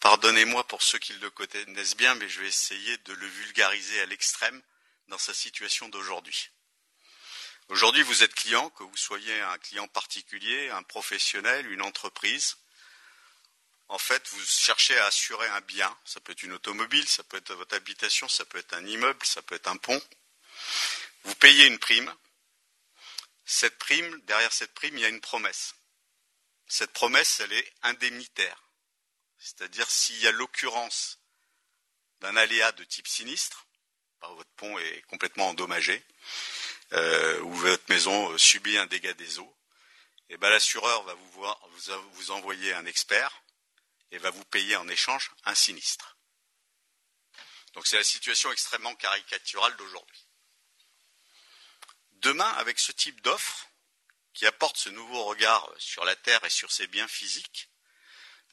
pardonnez-moi 0.00 0.66
pour 0.68 0.82
ceux 0.82 0.98
qui 0.98 1.14
le 1.14 1.30
connaissent 1.30 1.96
bien, 1.96 2.14
mais 2.14 2.28
je 2.28 2.40
vais 2.40 2.48
essayer 2.48 2.98
de 2.98 3.12
le 3.14 3.26
vulgariser 3.26 4.00
à 4.00 4.06
l'extrême 4.06 4.62
dans 5.08 5.18
sa 5.18 5.32
situation 5.32 5.88
d'aujourd'hui. 5.88 6.50
Aujourd'hui, 7.68 8.02
vous 8.02 8.22
êtes 8.22 8.34
client, 8.34 8.70
que 8.70 8.84
vous 8.84 8.96
soyez 8.96 9.40
un 9.40 9.58
client 9.58 9.88
particulier, 9.88 10.68
un 10.70 10.82
professionnel, 10.82 11.70
une 11.72 11.82
entreprise, 11.82 12.58
en 13.88 13.98
fait, 13.98 14.28
vous 14.30 14.44
cherchez 14.44 14.98
à 14.98 15.06
assurer 15.06 15.46
un 15.48 15.60
bien. 15.60 15.96
Ça 16.04 16.20
peut 16.20 16.32
être 16.32 16.42
une 16.42 16.52
automobile, 16.52 17.06
ça 17.08 17.22
peut 17.24 17.36
être 17.36 17.54
votre 17.54 17.76
habitation, 17.76 18.28
ça 18.28 18.44
peut 18.44 18.58
être 18.58 18.74
un 18.74 18.84
immeuble, 18.84 19.24
ça 19.24 19.42
peut 19.42 19.54
être 19.54 19.68
un 19.68 19.76
pont. 19.76 20.00
Vous 21.24 21.34
payez 21.36 21.66
une 21.66 21.78
prime. 21.78 22.12
cette 23.44 23.78
prime, 23.78 24.20
derrière 24.22 24.52
cette 24.52 24.74
prime, 24.74 24.96
il 24.96 25.02
y 25.02 25.04
a 25.04 25.08
une 25.08 25.20
promesse. 25.20 25.74
Cette 26.66 26.92
promesse, 26.92 27.38
elle 27.40 27.52
est 27.52 27.74
indemnitaire. 27.82 28.60
C'est-à-dire 29.38 29.88
s'il 29.88 30.18
y 30.20 30.26
a 30.26 30.32
l'occurrence 30.32 31.20
d'un 32.20 32.36
aléa 32.36 32.72
de 32.72 32.82
type 32.82 33.06
sinistre, 33.06 33.66
bah, 34.20 34.28
votre 34.34 34.50
pont 34.56 34.76
est 34.78 35.02
complètement 35.02 35.50
endommagé, 35.50 36.04
euh, 36.92 37.40
ou 37.42 37.54
votre 37.54 37.84
maison 37.88 38.32
euh, 38.32 38.38
subit 38.38 38.78
un 38.78 38.86
dégât 38.86 39.14
des 39.14 39.38
eaux, 39.38 39.56
et 40.28 40.34
eh 40.34 40.36
ben 40.38 40.50
l'assureur 40.50 41.04
va 41.04 41.14
vous 41.14 42.30
envoyer 42.32 42.72
un 42.74 42.84
expert 42.86 43.44
et 44.10 44.18
va 44.18 44.30
vous 44.30 44.44
payer 44.46 44.76
en 44.76 44.88
échange 44.88 45.30
un 45.44 45.54
sinistre. 45.54 46.16
Donc 47.74 47.86
c'est 47.86 47.98
la 47.98 48.04
situation 48.04 48.50
extrêmement 48.52 48.94
caricaturale 48.94 49.76
d'aujourd'hui. 49.76 50.26
Demain, 52.12 52.48
avec 52.52 52.78
ce 52.78 52.92
type 52.92 53.20
d'offre, 53.20 53.68
qui 54.32 54.46
apporte 54.46 54.76
ce 54.76 54.90
nouveau 54.90 55.24
regard 55.24 55.70
sur 55.78 56.04
la 56.04 56.14
Terre 56.14 56.44
et 56.44 56.50
sur 56.50 56.70
ses 56.70 56.86
biens 56.86 57.08
physiques, 57.08 57.70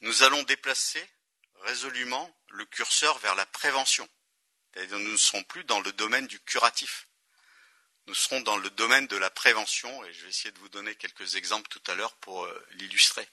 nous 0.00 0.22
allons 0.22 0.42
déplacer 0.44 1.06
résolument 1.60 2.34
le 2.48 2.64
curseur 2.66 3.18
vers 3.18 3.34
la 3.34 3.46
prévention. 3.46 4.08
nous 4.76 4.98
ne 4.98 5.16
serons 5.16 5.44
plus 5.44 5.64
dans 5.64 5.80
le 5.80 5.92
domaine 5.92 6.26
du 6.26 6.40
curatif. 6.40 7.08
Nous 8.06 8.14
serons 8.14 8.40
dans 8.42 8.56
le 8.56 8.68
domaine 8.70 9.06
de 9.06 9.16
la 9.16 9.30
prévention 9.30 10.04
et 10.04 10.12
je 10.12 10.22
vais 10.22 10.28
essayer 10.28 10.52
de 10.52 10.58
vous 10.58 10.68
donner 10.68 10.94
quelques 10.94 11.36
exemples 11.36 11.68
tout 11.68 11.82
à 11.86 11.94
l'heure 11.94 12.16
pour 12.16 12.44
euh, 12.44 12.66
l'illustrer. 12.72 13.26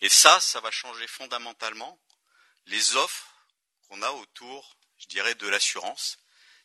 Et 0.00 0.08
ça, 0.08 0.40
ça 0.40 0.60
va 0.60 0.70
changer 0.70 1.06
fondamentalement 1.06 2.00
les 2.66 2.96
offres 2.96 3.34
qu'on 3.88 4.02
a 4.02 4.10
autour, 4.10 4.76
je 4.98 5.06
dirais, 5.06 5.34
de 5.34 5.48
l'assurance, 5.48 6.18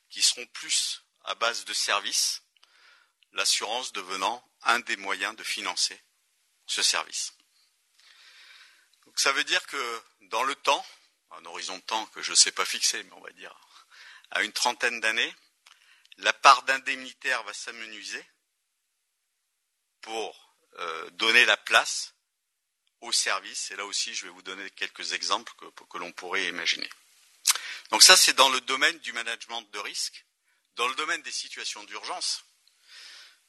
qui 0.09 0.21
seront 0.21 0.45
plus 0.47 1.03
à 1.23 1.35
base 1.35 1.65
de 1.65 1.73
services, 1.73 2.43
l'assurance 3.33 3.91
devenant 3.91 4.43
un 4.63 4.79
des 4.79 4.97
moyens 4.97 5.35
de 5.35 5.43
financer 5.43 6.01
ce 6.65 6.81
service. 6.81 7.33
Donc 9.05 9.19
ça 9.19 9.31
veut 9.31 9.43
dire 9.43 9.65
que 9.67 10.03
dans 10.21 10.43
le 10.43 10.55
temps, 10.55 10.85
un 11.31 11.45
horizon 11.45 11.77
de 11.77 11.83
temps 11.83 12.05
que 12.07 12.21
je 12.21 12.31
ne 12.31 12.35
sais 12.35 12.51
pas 12.51 12.65
fixer, 12.65 13.03
mais 13.03 13.13
on 13.13 13.21
va 13.21 13.31
dire 13.31 13.53
à 14.31 14.41
une 14.43 14.53
trentaine 14.53 14.99
d'années, 15.01 15.35
la 16.17 16.33
part 16.33 16.63
d'indemnitaire 16.63 17.43
va 17.43 17.53
s'amenuiser 17.53 18.25
pour 20.01 20.57
euh, 20.79 21.09
donner 21.11 21.45
la 21.45 21.57
place 21.57 22.14
au 23.05 23.11
service. 23.11 23.71
Et 23.71 23.75
là 23.75 23.85
aussi, 23.85 24.13
je 24.13 24.25
vais 24.25 24.31
vous 24.31 24.41
donner 24.41 24.69
quelques 24.71 25.13
exemples 25.13 25.53
que, 25.89 25.97
l'on 25.97 26.11
pourrait 26.11 26.47
imaginer. 26.47 26.89
Donc 27.91 28.03
ça, 28.03 28.17
c'est 28.17 28.33
dans 28.33 28.49
le 28.49 28.61
domaine 28.61 28.97
du 28.99 29.13
management 29.13 29.61
de 29.71 29.79
risque. 29.79 30.25
Dans 30.75 30.87
le 30.87 30.95
domaine 30.95 31.21
des 31.21 31.31
situations 31.31 31.83
d'urgence, 31.85 32.43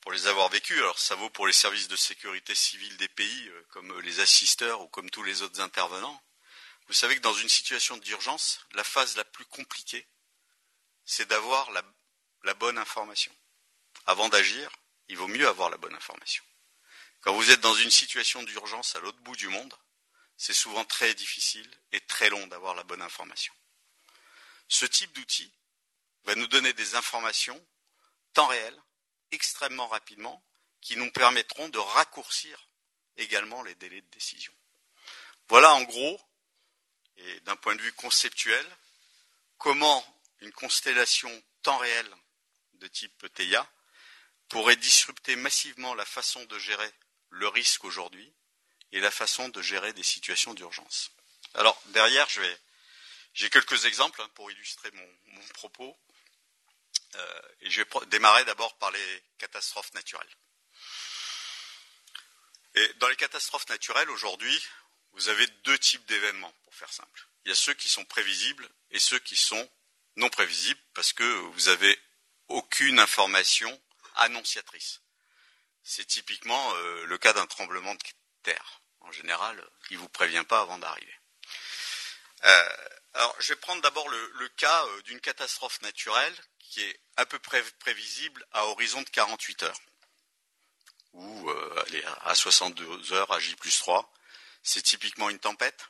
pour 0.01 0.13
les 0.13 0.29
avoir 0.29 0.49
vécues, 0.49 0.79
alors 0.79 0.99
ça 0.99 1.17
vaut 1.17 1.31
pour 1.31 1.47
les 1.47 1.53
services 1.53 1.89
de 1.89 1.97
sécurité 1.97 2.55
civile 2.55 2.97
des 2.99 3.09
pays, 3.09 3.49
euh, 3.49 3.67
comme 3.71 4.01
les 4.01 4.21
assisteurs 4.21 4.81
ou 4.81 4.89
comme 4.89 5.11
tous 5.11 5.25
les 5.25 5.43
autres 5.43 5.61
intervenants, 5.61 6.23
vous 6.87 6.95
savez 6.95 7.17
que 7.17 7.23
dans 7.23 7.35
une 7.35 7.49
situation 7.49 7.97
d'urgence, 7.97 8.61
la 8.73 8.85
phase 8.85 9.17
la 9.17 9.25
plus 9.25 9.45
compliquée, 9.47 10.07
c'est 11.05 11.27
d'avoir 11.27 11.73
la 11.73 12.55
bonne 12.55 12.79
information. 12.79 13.33
Avant 14.07 14.29
d'agir, 14.29 14.71
il 15.09 15.17
vaut 15.17 15.27
mieux 15.27 15.49
avoir 15.49 15.71
la 15.71 15.77
bonne 15.77 15.95
information. 15.95 16.45
Quand 17.27 17.35
vous 17.35 17.51
êtes 17.51 17.61
dans 17.61 17.75
une 17.75 17.91
situation 17.91 18.41
d'urgence 18.45 18.95
à 18.95 19.01
l'autre 19.01 19.19
bout 19.19 19.35
du 19.35 19.49
monde, 19.49 19.77
c'est 20.37 20.53
souvent 20.53 20.85
très 20.85 21.13
difficile 21.13 21.69
et 21.91 22.01
très 22.03 22.31
long 22.31 22.47
d'avoir 22.47 22.77
la 22.77 22.85
bonne 22.85 23.03
information. 23.03 23.53
Ce 24.69 24.87
type 24.87 25.13
d'outil 25.13 25.53
va 26.23 26.37
nous 26.37 26.47
donner 26.47 26.73
des 26.75 26.95
informations 26.95 27.61
temps 28.33 28.47
réel, 28.47 28.81
extrêmement 29.33 29.89
rapidement, 29.89 30.41
qui 30.81 30.97
nous 30.97 31.11
permettront 31.11 31.69
de 31.69 31.81
raccourcir 31.81 32.69
également 33.17 33.65
les 33.65 33.75
délais 33.75 34.03
de 34.03 34.11
décision. 34.11 34.55
Voilà 35.49 35.75
en 35.75 35.83
gros, 35.83 36.21
et 37.17 37.41
d'un 37.41 37.57
point 37.57 37.75
de 37.75 37.83
vue 37.83 37.93
conceptuel, 37.95 38.65
comment 39.59 40.23
une 40.43 40.53
constellation 40.53 41.43
temps 41.63 41.79
réel 41.79 42.09
de 42.75 42.87
type 42.87 43.27
TEIA 43.35 43.69
pourrait 44.49 44.77
disrupter 44.77 45.35
massivement 45.35 45.97
la 45.97 46.05
façon 46.05 46.45
de 46.45 46.59
gérer 46.61 46.93
le 47.31 47.49
risque 47.49 47.85
aujourd'hui 47.85 48.33
et 48.93 49.01
la 49.01 49.11
façon 49.11 49.49
de 49.49 49.63
gérer 49.63 49.93
des 49.93 50.03
situations 50.03 50.55
d'urgence. 50.55 51.11
Alors 51.55 51.81
derrière, 51.87 52.29
j'ai 53.35 53.51
quelques 53.51 53.85
exemples 53.85 54.21
hein, 54.23 54.29
pour 54.35 54.51
illustrer 54.51 54.91
mon, 54.93 55.43
propos. 55.55 55.97
Euh, 57.15 57.43
je 57.63 57.83
vais 57.83 58.07
démarrer 58.07 58.45
d'abord 58.45 58.77
par 58.79 58.91
les 58.91 59.23
catastrophes 59.39 59.93
naturelles. 59.95 60.37
Et 62.75 62.93
dans 62.95 63.09
les 63.09 63.17
catastrophes 63.17 63.69
naturelles, 63.69 64.11
aujourd'hui, 64.11 64.63
vous 65.13 65.29
avez 65.29 65.47
deux 65.65 65.79
types 65.79 66.05
d'événements, 66.07 66.53
pour 66.65 66.75
faire 66.75 66.93
simple. 66.93 67.27
Il 67.45 67.49
y 67.49 67.53
a 67.53 67.55
ceux 67.55 67.73
qui 67.73 67.89
sont 67.89 68.05
prévisibles 68.05 68.69
et 68.91 68.99
ceux 68.99 69.19
qui 69.19 69.37
sont 69.37 69.71
non 70.17 70.29
prévisibles 70.29 70.81
parce 70.93 71.13
que 71.13 71.25
vous 71.25 71.69
avez 71.69 71.99
aucune 72.49 72.99
information 72.99 73.81
annonciatrice. 74.17 75.01
C'est 75.89 76.05
typiquement 76.05 76.75
euh, 76.75 77.07
le 77.07 77.17
cas 77.17 77.33
d'un 77.33 77.47
tremblement 77.47 77.95
de 77.95 78.03
terre. 78.43 78.83
En 79.03 79.13
général, 79.13 79.65
il 79.91 79.97
ne 79.97 80.03
vous 80.03 80.09
prévient 80.09 80.43
pas 80.43 80.61
avant 80.61 80.79
d'arriver. 80.79 81.15
Euh, 82.43 82.77
alors, 83.15 83.37
je 83.39 83.53
vais 83.53 83.61
prendre 83.61 83.81
d'abord 83.83 84.09
le, 84.09 84.49
cas 84.57 84.85
euh, 84.85 85.03
d'une 85.03 85.21
catastrophe 85.21 85.81
naturelle 85.83 86.35
qui 86.59 86.83
est 86.83 87.01
à 87.17 87.25
peu 87.25 87.39
près 87.39 87.63
prévisible 87.79 88.45
à 88.51 88.67
horizon 88.67 89.01
de 89.01 89.09
48 89.09 89.63
heures, 89.63 89.81
ou 91.13 91.51
à 92.25 92.35
62 92.35 93.13
heures 93.13 93.31
à 93.31 93.39
J 93.39 93.55
plus 93.55 93.79
3. 93.79 94.13
C'est 94.65 94.83
typiquement 94.83 95.31
une 95.31 95.39
tempête. 95.39 95.87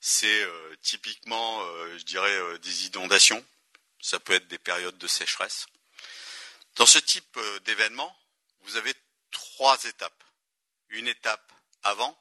C'est 0.00 0.48
typiquement, 0.80 1.62
je 1.98 2.04
dirais, 2.04 2.58
des 2.60 2.86
inondations 2.86 3.44
ça 4.00 4.18
peut 4.18 4.32
être 4.32 4.48
des 4.48 4.58
périodes 4.58 4.96
de 4.96 5.06
sécheresse. 5.06 5.66
Dans 6.76 6.86
ce 6.86 6.98
type 6.98 7.38
d'événement, 7.64 8.16
vous 8.60 8.76
avez 8.76 8.94
trois 9.30 9.82
étapes. 9.84 10.24
Une 10.90 11.08
étape 11.08 11.52
avant, 11.82 12.18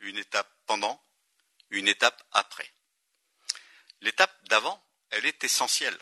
une 0.00 0.18
étape 0.18 0.50
pendant, 0.66 1.02
une 1.70 1.88
étape 1.88 2.22
après. 2.32 2.72
L'étape 4.00 4.48
d'avant, 4.48 4.84
elle 5.10 5.26
est 5.26 5.44
essentielle, 5.44 5.98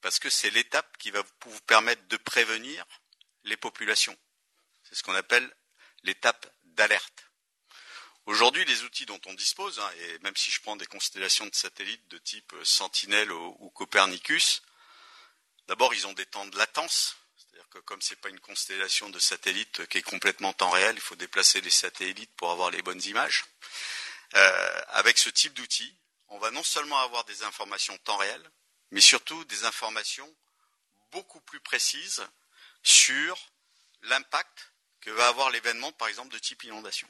parce 0.00 0.18
que 0.18 0.30
c'est 0.30 0.50
l'étape 0.50 0.96
qui 0.98 1.10
va 1.10 1.22
vous 1.44 1.60
permettre 1.62 2.06
de 2.08 2.16
prévenir 2.16 2.84
les 3.44 3.56
populations. 3.56 4.16
C'est 4.82 4.94
ce 4.94 5.02
qu'on 5.02 5.14
appelle 5.14 5.54
l'étape 6.02 6.46
d'alerte. 6.64 7.26
Aujourd'hui, 8.26 8.64
les 8.64 8.82
outils 8.82 9.06
dont 9.06 9.20
on 9.26 9.34
dispose, 9.34 9.78
hein, 9.78 9.90
et 10.00 10.18
même 10.18 10.36
si 10.36 10.50
je 10.50 10.60
prends 10.60 10.76
des 10.76 10.86
constellations 10.86 11.46
de 11.46 11.54
satellites 11.54 12.08
de 12.08 12.18
type 12.18 12.52
Sentinel 12.64 13.30
ou, 13.30 13.70
Copernicus, 13.70 14.62
d'abord 15.68 15.94
ils 15.94 16.06
ont 16.08 16.12
des 16.12 16.26
temps 16.26 16.46
de 16.46 16.58
latence, 16.58 17.16
c'est-à-dire 17.66 17.82
que 17.82 17.86
comme 17.86 18.02
ce 18.02 18.14
n'est 18.14 18.20
pas 18.20 18.28
une 18.28 18.40
constellation 18.40 19.10
de 19.10 19.18
satellites 19.18 19.86
qui 19.86 19.98
est 19.98 20.02
complètement 20.02 20.52
temps 20.52 20.70
réel, 20.70 20.94
il 20.96 21.00
faut 21.00 21.16
déplacer 21.16 21.60
les 21.60 21.70
satellites 21.70 22.30
pour 22.36 22.50
avoir 22.50 22.70
les 22.70 22.82
bonnes 22.82 23.02
images. 23.04 23.44
Euh, 24.34 24.82
avec 24.88 25.18
ce 25.18 25.30
type 25.30 25.54
d'outils, 25.54 25.94
on 26.28 26.38
va 26.38 26.50
non 26.50 26.62
seulement 26.62 26.98
avoir 26.98 27.24
des 27.24 27.42
informations 27.42 27.96
temps 27.98 28.16
réel, 28.16 28.50
mais 28.90 29.00
surtout 29.00 29.44
des 29.46 29.64
informations 29.64 30.32
beaucoup 31.12 31.40
plus 31.40 31.60
précises 31.60 32.26
sur 32.82 33.36
l'impact 34.02 34.72
que 35.00 35.10
va 35.10 35.28
avoir 35.28 35.50
l'événement, 35.50 35.92
par 35.92 36.08
exemple, 36.08 36.32
de 36.32 36.38
type 36.38 36.64
inondation. 36.64 37.08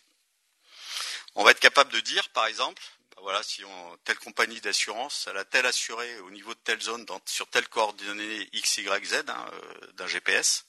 On 1.35 1.45
va 1.45 1.51
être 1.51 1.61
capable 1.61 1.93
de 1.93 2.01
dire, 2.01 2.29
par 2.31 2.47
exemple, 2.47 2.83
voilà, 3.23 3.43
si 3.43 3.65
on, 3.65 3.97
telle 4.05 4.19
compagnie 4.19 4.61
d'assurance, 4.61 5.27
elle 5.29 5.39
a 5.39 5.45
tel 5.45 5.67
assuré 5.67 6.19
au 6.21 6.31
niveau 6.31 6.55
de 6.55 6.61
telle 6.61 6.81
zone, 6.81 7.07
sur 7.25 7.49
telle 7.49 7.69
coordonnée 7.69 8.49
X, 8.53 8.79
Y, 8.79 9.05
Z 9.05 9.25
hein, 9.29 9.51
euh, 9.53 9.93
d'un 9.93 10.07
GPS, 10.07 10.67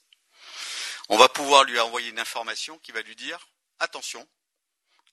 on 1.09 1.17
va 1.17 1.29
pouvoir 1.29 1.63
lui 1.63 1.79
envoyer 1.79 2.09
une 2.09 2.19
information 2.19 2.79
qui 2.79 2.91
va 2.91 3.01
lui 3.01 3.15
dire, 3.15 3.47
attention, 3.79 4.27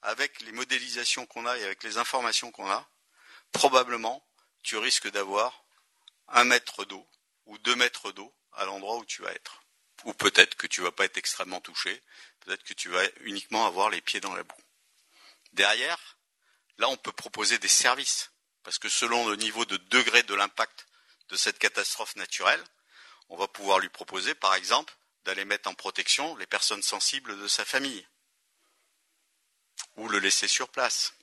avec 0.02 0.40
les 0.40 0.52
modélisations 0.52 1.26
qu'on 1.26 1.46
a 1.46 1.56
et 1.56 1.64
avec 1.64 1.82
les 1.82 1.98
informations 1.98 2.50
qu'on 2.50 2.70
a, 2.70 2.88
probablement, 3.52 4.26
tu 4.62 4.76
risques 4.76 5.10
d'avoir 5.10 5.64
un 6.28 6.44
mètre 6.44 6.84
d'eau 6.84 7.06
ou 7.46 7.58
deux 7.58 7.76
mètres 7.76 8.12
d'eau 8.12 8.34
à 8.52 8.64
l'endroit 8.64 8.96
où 8.96 9.04
tu 9.04 9.22
vas 9.22 9.32
être. 9.32 9.62
Ou 10.04 10.12
peut-être 10.12 10.56
que 10.56 10.66
tu 10.66 10.82
vas 10.82 10.92
pas 10.92 11.04
être 11.04 11.16
extrêmement 11.16 11.60
touché, 11.60 12.02
peut-être 12.40 12.64
que 12.64 12.74
tu 12.74 12.88
vas 12.88 13.04
uniquement 13.20 13.66
avoir 13.66 13.90
les 13.90 14.00
pieds 14.00 14.20
dans 14.20 14.34
la 14.34 14.42
boue. 14.42 14.62
Derrière, 15.52 16.13
là, 16.78 16.88
on 16.88 16.96
peut 16.96 17.12
proposer 17.12 17.58
des 17.58 17.68
services, 17.68 18.30
parce 18.62 18.78
que 18.78 18.88
selon 18.88 19.28
le 19.28 19.36
niveau 19.36 19.64
de 19.64 19.76
degré 19.76 20.22
de 20.22 20.34
l'impact 20.34 20.86
de 21.28 21.36
cette 21.36 21.58
catastrophe 21.58 22.16
naturelle, 22.16 22.62
on 23.28 23.36
va 23.36 23.48
pouvoir 23.48 23.78
lui 23.78 23.88
proposer, 23.88 24.34
par 24.34 24.54
exemple, 24.54 24.94
d'aller 25.24 25.44
mettre 25.44 25.68
en 25.68 25.74
protection 25.74 26.36
les 26.36 26.46
personnes 26.46 26.82
sensibles 26.82 27.38
de 27.40 27.48
sa 27.48 27.64
famille, 27.64 28.06
ou 29.96 30.08
le 30.08 30.18
laisser 30.18 30.48
sur 30.48 30.68
place. 30.68 31.14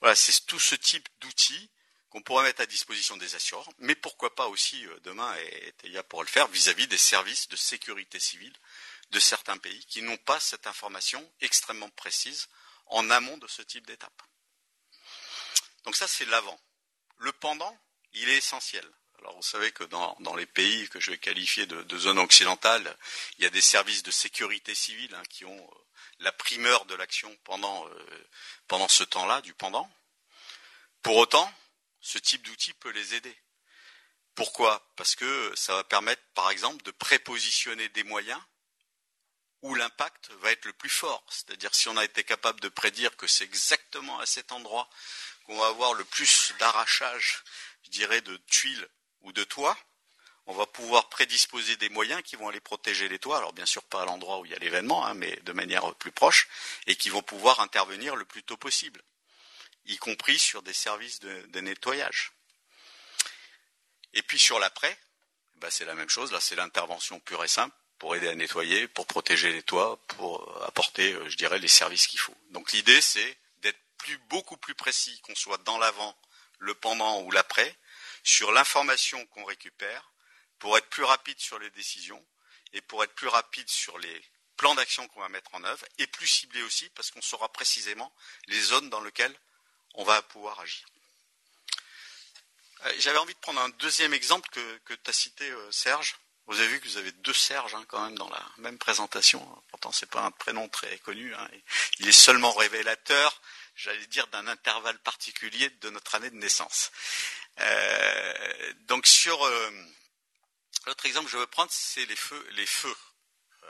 Voilà, 0.00 0.14
c'est 0.14 0.46
tout 0.46 0.60
ce 0.60 0.74
type 0.74 1.08
d'outils 1.20 1.70
qu'on 2.08 2.22
pourrait 2.22 2.44
mettre 2.44 2.62
à 2.62 2.66
disposition 2.66 3.16
des 3.16 3.34
assureurs, 3.34 3.68
mais 3.78 3.94
pourquoi 3.94 4.34
pas 4.34 4.48
aussi 4.48 4.84
euh, 4.86 4.98
demain, 5.00 5.32
et 5.36 5.72
TEIA 5.78 6.02
pour 6.02 6.22
le 6.22 6.28
faire, 6.28 6.48
vis-à-vis 6.48 6.88
des 6.88 6.98
services 6.98 7.48
de 7.48 7.56
sécurité 7.56 8.18
civile 8.18 8.56
de 9.10 9.20
certains 9.20 9.58
pays 9.58 9.84
qui 9.86 10.02
n'ont 10.02 10.16
pas 10.16 10.40
cette 10.40 10.66
information 10.66 11.32
extrêmement 11.40 11.90
précise 11.90 12.48
en 12.86 13.10
amont 13.10 13.38
de 13.38 13.46
ce 13.46 13.62
type 13.62 13.86
d'étape. 13.86 14.22
Donc 15.84 15.96
ça, 15.96 16.08
c'est 16.08 16.26
l'avant. 16.26 16.58
Le 17.18 17.32
pendant, 17.32 17.76
il 18.12 18.28
est 18.28 18.36
essentiel. 18.36 18.88
Alors 19.18 19.36
vous 19.36 19.42
savez 19.42 19.70
que 19.70 19.84
dans, 19.84 20.34
les 20.36 20.46
pays 20.46 20.88
que 20.88 20.98
je 20.98 21.10
vais 21.10 21.18
qualifier 21.18 21.66
de, 21.66 21.82
de 21.82 21.98
zone 21.98 22.18
occidentale, 22.18 22.96
il 23.36 23.44
y 23.44 23.46
a 23.46 23.50
des 23.50 23.60
services 23.60 24.02
de 24.02 24.10
sécurité 24.10 24.74
civile 24.74 25.14
hein, 25.14 25.22
qui 25.28 25.44
ont 25.44 25.58
euh, 25.58 25.78
la 26.20 26.32
primeur 26.32 26.86
de 26.86 26.94
l'action 26.94 27.34
pendant, 27.44 27.86
euh, 27.86 28.28
pendant 28.66 28.88
ce 28.88 29.04
temps-là, 29.04 29.42
du 29.42 29.52
pendant. 29.52 29.90
Pour 31.02 31.16
autant, 31.16 31.52
ce 32.00 32.18
type 32.18 32.42
d'outil 32.42 32.72
peut 32.74 32.90
les 32.90 33.14
aider. 33.14 33.36
Pourquoi? 34.34 34.90
Parce 34.96 35.14
que 35.16 35.52
ça 35.54 35.74
va 35.74 35.84
permettre, 35.84 36.22
par 36.34 36.50
exemple, 36.50 36.82
de 36.84 36.90
prépositionner 36.90 37.90
des 37.90 38.04
moyens 38.04 38.40
où 39.62 39.74
l'impact 39.74 40.30
va 40.40 40.50
être 40.50 40.64
le 40.64 40.72
plus 40.72 40.88
fort. 40.88 41.22
C'est-à-dire 41.28 41.74
si 41.74 41.88
on 41.88 41.96
a 41.96 42.04
été 42.04 42.24
capable 42.24 42.60
de 42.60 42.70
prédire 42.70 43.16
que 43.16 43.26
c'est 43.26 43.44
exactement 43.44 44.18
à 44.18 44.26
cet 44.26 44.52
endroit 44.52 44.88
qu'on 45.50 45.58
va 45.58 45.66
avoir 45.66 45.94
le 45.94 46.04
plus 46.04 46.54
d'arrachage, 46.60 47.42
je 47.82 47.90
dirais, 47.90 48.20
de 48.20 48.36
tuiles 48.46 48.88
ou 49.22 49.32
de 49.32 49.42
toits, 49.42 49.76
on 50.46 50.54
va 50.54 50.64
pouvoir 50.64 51.08
prédisposer 51.08 51.76
des 51.76 51.88
moyens 51.88 52.22
qui 52.22 52.36
vont 52.36 52.48
aller 52.48 52.60
protéger 52.60 53.08
les 53.08 53.18
toits, 53.18 53.38
alors 53.38 53.52
bien 53.52 53.66
sûr 53.66 53.82
pas 53.82 54.02
à 54.02 54.04
l'endroit 54.04 54.38
où 54.38 54.44
il 54.44 54.52
y 54.52 54.54
a 54.54 54.58
l'événement, 54.60 55.04
hein, 55.04 55.14
mais 55.14 55.34
de 55.42 55.52
manière 55.52 55.92
plus 55.96 56.12
proche, 56.12 56.48
et 56.86 56.94
qui 56.94 57.08
vont 57.10 57.22
pouvoir 57.22 57.58
intervenir 57.58 58.14
le 58.14 58.24
plus 58.24 58.44
tôt 58.44 58.56
possible, 58.56 59.02
y 59.86 59.96
compris 59.96 60.38
sur 60.38 60.62
des 60.62 60.72
services 60.72 61.18
de, 61.18 61.60
nettoyage. 61.60 62.30
Et 64.14 64.22
puis 64.22 64.38
sur 64.38 64.60
l'après, 64.60 64.96
bah 65.56 65.68
c'est 65.68 65.84
la 65.84 65.96
même 65.96 66.10
chose, 66.10 66.30
là 66.30 66.38
c'est 66.38 66.54
l'intervention 66.54 67.18
pure 67.18 67.42
et 67.42 67.48
simple 67.48 67.74
pour 67.98 68.14
aider 68.14 68.28
à 68.28 68.36
nettoyer, 68.36 68.86
pour 68.86 69.06
protéger 69.06 69.52
les 69.52 69.64
toits, 69.64 70.00
pour 70.06 70.64
apporter, 70.64 71.12
euh, 71.12 71.28
je 71.28 71.36
dirais, 71.36 71.58
les 71.58 71.68
services 71.68 72.06
qu'il 72.06 72.20
faut. 72.20 72.36
Donc 72.50 72.72
l'idée 72.72 73.00
c'est 73.00 73.36
plus, 74.02 74.18
beaucoup 74.28 74.56
plus 74.56 74.74
précis, 74.74 75.20
qu'on 75.22 75.34
soit 75.34 75.62
dans 75.64 75.78
l'avant, 75.78 76.16
le 76.58 76.74
pendant 76.74 77.22
ou 77.22 77.30
l'après, 77.30 77.78
sur 78.22 78.52
l'information 78.52 79.24
qu'on 79.26 79.44
récupère, 79.44 80.10
pour 80.58 80.76
être 80.76 80.88
plus 80.88 81.04
rapide 81.04 81.38
sur 81.40 81.58
les 81.58 81.70
décisions 81.70 82.24
et 82.72 82.80
pour 82.82 83.02
être 83.02 83.14
plus 83.14 83.28
rapide 83.28 83.68
sur 83.68 83.98
les 83.98 84.24
plans 84.56 84.74
d'action 84.74 85.08
qu'on 85.08 85.20
va 85.20 85.28
mettre 85.30 85.54
en 85.54 85.64
œuvre 85.64 85.84
et 85.98 86.06
plus 86.06 86.26
ciblé 86.26 86.62
aussi 86.62 86.88
parce 86.90 87.10
qu'on 87.10 87.22
saura 87.22 87.50
précisément 87.50 88.12
les 88.46 88.60
zones 88.60 88.90
dans 88.90 89.00
lesquelles 89.00 89.34
on 89.94 90.04
va 90.04 90.20
pouvoir 90.22 90.60
agir. 90.60 90.86
Euh, 92.84 92.92
j'avais 92.98 93.18
envie 93.18 93.34
de 93.34 93.38
prendre 93.38 93.60
un 93.60 93.70
deuxième 93.70 94.12
exemple 94.12 94.48
que, 94.50 94.94
tu 94.94 95.10
as 95.10 95.12
cité, 95.12 95.50
euh, 95.50 95.72
Serge. 95.72 96.16
Vous 96.46 96.58
avez 96.58 96.68
vu 96.68 96.80
que 96.80 96.88
vous 96.88 96.96
avez 96.96 97.12
deux 97.12 97.32
Serge 97.32 97.74
hein, 97.74 97.84
quand 97.88 98.04
même 98.04 98.18
dans 98.18 98.28
la 98.28 98.44
même 98.58 98.78
présentation. 98.78 99.40
Pourtant, 99.68 99.92
c'est 99.92 100.10
pas 100.10 100.22
un 100.22 100.30
prénom 100.30 100.68
très 100.68 100.98
connu. 100.98 101.34
Hein. 101.34 101.48
Il 101.98 102.08
est 102.08 102.12
seulement 102.12 102.52
révélateur, 102.52 103.40
j'allais 103.82 104.06
dire, 104.06 104.26
d'un 104.28 104.46
intervalle 104.46 104.98
particulier 105.00 105.70
de 105.80 105.90
notre 105.90 106.14
année 106.14 106.30
de 106.30 106.36
naissance. 106.36 106.90
Euh, 107.60 108.72
donc 108.86 109.06
sur 109.06 109.38
L'autre 110.86 111.06
exemple 111.06 111.26
que 111.26 111.32
je 111.32 111.38
veux 111.38 111.46
prendre, 111.46 111.70
c'est 111.72 112.06
les 112.06 112.16
feux. 112.16 112.96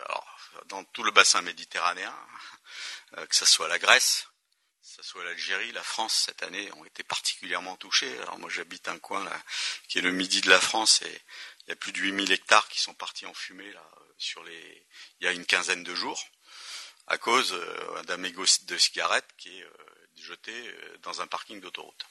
Alors, 0.05 0.39
dans 0.67 0.85
tout 0.85 1.03
le 1.03 1.11
bassin 1.11 1.43
méditerranéen, 1.43 2.15
euh, 3.19 3.27
que 3.27 3.35
ce 3.35 3.45
soit 3.45 3.69
la 3.69 3.79
Grèce, 3.79 4.29
que 4.81 4.89
ce 4.89 5.03
soit 5.03 5.25
l'Algérie, 5.25 5.73
la 5.73 5.83
France 5.83 6.25
cette 6.27 6.43
année 6.43 6.71
ont 6.73 6.85
été 6.85 7.03
particulièrement 7.03 7.77
touchés. 7.77 8.17
Alors 8.21 8.39
moi 8.39 8.49
j'habite 8.49 8.89
un 8.89 8.99
coin 8.99 9.25
là, 9.25 9.43
qui 9.89 9.99
est 9.99 10.03
le 10.03 10.13
midi 10.13 10.41
de 10.41 10.49
la 10.49 10.61
France 10.61 11.03
et 11.03 11.23
il 11.67 11.71
y 11.71 11.73
a 11.73 11.77
plus 11.77 11.93
de 11.93 11.99
8000 11.99 12.31
hectares 12.33 12.69
qui 12.69 12.81
sont 12.81 12.95
partis 12.95 13.27
en 13.27 13.35
fumée 13.35 13.73
là 13.73 13.91
sur 14.17 14.43
les 14.45 14.87
il 15.21 15.25
y 15.25 15.29
a 15.29 15.33
une 15.33 15.47
quinzaine 15.47 15.85
de 15.85 15.95
jours 15.95 16.23
à 17.07 17.19
cause 17.19 17.53
euh, 17.53 18.03
d'un 18.05 18.17
mégot 18.17 18.45
de 18.63 18.79
cigarette 18.79 19.29
qui 19.37 19.59
est 19.59 19.65
euh, 19.65 20.00
jeté 20.21 20.75
dans 21.03 21.21
un 21.21 21.27
parking 21.27 21.61
d'autoroute. 21.61 22.07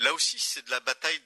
Là 0.00 0.12
aussi, 0.12 0.38
c'est 0.38 0.62
de 0.62 0.70
la 0.70 0.80
bataille 0.80 1.20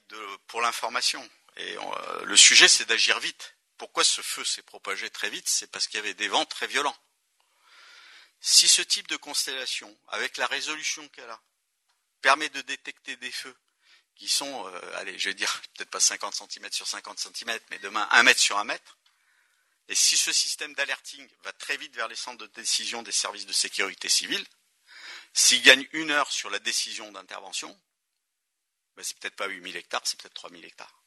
pour 0.46 0.61
l'information. 0.61 1.29
Et 1.57 1.77
euh, 1.77 2.25
le 2.25 2.37
sujet, 2.37 2.68
c'est 2.68 2.85
d'agir 2.85 3.18
vite. 3.18 3.57
Pourquoi 3.77 4.05
ce 4.05 4.20
feu 4.20 4.44
s'est 4.44 4.62
propagé 4.62 5.11
très 5.11 5.31
vite? 5.31 5.49
C'est 5.49 5.70
parce 5.70 5.87
qu'il 5.87 5.96
y 5.96 6.03
avait 6.03 6.14
des 6.14 6.29
vents 6.29 6.44
très 6.44 6.66
violents. 6.66 6.96
Si 8.40 8.68
ce 8.68 8.83
type 8.83 9.09
de 9.09 9.16
constellation, 9.16 9.96
avec 10.09 10.37
la 10.37 10.46
résolution 10.46 11.07
qu'elle 11.09 11.31
a, 11.31 11.40
permet 12.20 12.49
de 12.51 12.61
détecter 12.62 13.16
des 13.16 13.33
feux 13.33 13.57
qui 14.14 14.29
sont, 14.29 14.66
euh, 14.68 14.96
allez, 14.96 15.18
je 15.18 15.29
vais 15.29 15.35
dire 15.35 15.62
peut-être 15.77 15.90
pas 15.90 16.01
50 16.01 16.35
cm 16.35 16.70
sur 16.70 16.87
50 16.87 17.18
cm, 17.18 17.59
mais 17.70 17.79
demain 17.79 18.07
1 18.11 18.23
mètre 18.25 18.40
sur 18.40 18.59
1 18.59 18.64
mètre, 18.64 18.99
et 19.88 19.94
si 19.94 20.16
ce 20.16 20.33
système 20.33 20.74
d'alerting 20.74 21.27
va 21.42 21.53
très 21.53 21.77
vite 21.77 21.94
vers 21.96 22.09
les 22.09 22.16
centres 22.16 22.46
de 22.46 22.53
décision 22.53 23.03
des 23.03 23.12
services 23.12 23.46
de 23.46 23.53
sécurité 23.53 24.09
civile, 24.09 24.46
s'il 25.33 25.62
gagne 25.62 25.87
une 25.92 26.11
heure 26.11 26.31
sur 26.31 26.51
la 26.51 26.59
décision 26.59 27.11
d'intervention, 27.11 27.79
ben, 28.96 29.03
c'est 29.03 29.18
peut-être 29.18 29.37
pas 29.37 29.46
8000 29.46 29.77
hectares, 29.77 30.03
c'est 30.05 30.20
peut-être 30.20 30.35
3000 30.35 30.64
hectares. 30.64 31.03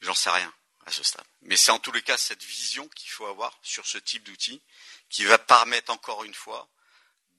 J'en 0.00 0.14
sais 0.14 0.30
rien 0.30 0.52
à 0.86 0.92
ce 0.92 1.02
stade. 1.02 1.26
Mais 1.42 1.56
c'est 1.56 1.70
en 1.70 1.78
tous 1.78 1.92
les 1.92 2.02
cas 2.02 2.16
cette 2.16 2.42
vision 2.42 2.88
qu'il 2.88 3.10
faut 3.10 3.26
avoir 3.26 3.58
sur 3.62 3.86
ce 3.86 3.98
type 3.98 4.24
d'outil 4.24 4.62
qui 5.08 5.24
va 5.24 5.38
permettre 5.38 5.92
encore 5.92 6.24
une 6.24 6.34
fois 6.34 6.68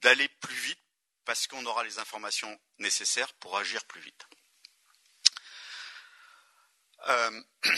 d'aller 0.00 0.28
plus 0.28 0.54
vite 0.54 0.80
parce 1.24 1.46
qu'on 1.46 1.64
aura 1.66 1.84
les 1.84 1.98
informations 1.98 2.58
nécessaires 2.78 3.32
pour 3.34 3.58
agir 3.58 3.84
plus 3.84 4.00
vite. 4.00 4.26
Euh, 7.08 7.42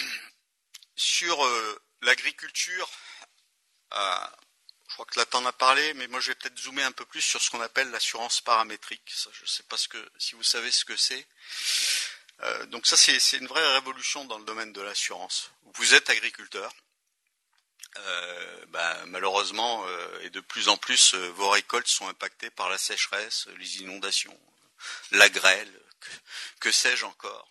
sur 0.95 1.45
euh, 1.45 1.83
l'agriculture, 2.03 2.91
euh, 3.95 4.27
je 4.89 4.95
crois 4.95 5.07
que 5.07 5.19
là 5.19 5.25
t'en 5.25 5.45
as 5.47 5.53
parlé, 5.53 5.95
mais 5.95 6.07
moi 6.09 6.21
je 6.21 6.29
vais 6.29 6.35
peut-être 6.35 6.59
zoomer 6.59 6.83
un 6.83 6.93
peu 6.93 7.07
plus 7.07 7.23
sur 7.23 7.41
ce 7.41 7.51
qu'on 7.51 7.61
appelle 7.61 7.91
l'assurance 7.91 8.41
paramétrique. 8.41 9.03
je 9.33 9.43
ne 9.43 9.47
sais 9.47 9.63
pas 9.63 9.77
si 10.19 10.35
vous 10.35 10.43
savez 10.43 10.71
ce 10.71 10.85
que 10.85 10.97
c'est. 10.97 11.27
Euh, 12.41 12.67
donc 12.67 12.87
ça 12.87 12.97
c'est 12.97 13.37
une 13.37 13.47
vraie 13.47 13.73
révolution 13.75 14.25
dans 14.27 14.39
le 14.39 14.45
domaine 14.45 14.73
de 14.73 14.83
l'assurance. 14.83 15.51
Vous 15.75 15.95
êtes 15.95 16.11
agriculteur. 16.11 16.73
Euh, 17.99 18.67
bah, 18.69 19.05
malheureusement 19.07 19.87
et 20.23 20.31
de 20.31 20.41
plus 20.41 20.69
en 20.69 20.79
plus 20.79 21.15
vos 21.15 21.51
récoltes 21.51 21.89
sont 21.89 22.09
impactées 22.09 22.51
par 22.51 22.71
la 22.71 22.79
sécheresse, 22.79 23.49
les 23.59 23.83
inondations, 23.83 24.39
la 25.11 25.29
grêle, 25.29 25.71
que, 26.01 26.11
que 26.61 26.73
sais-je 26.73 27.05
encore. 27.05 27.49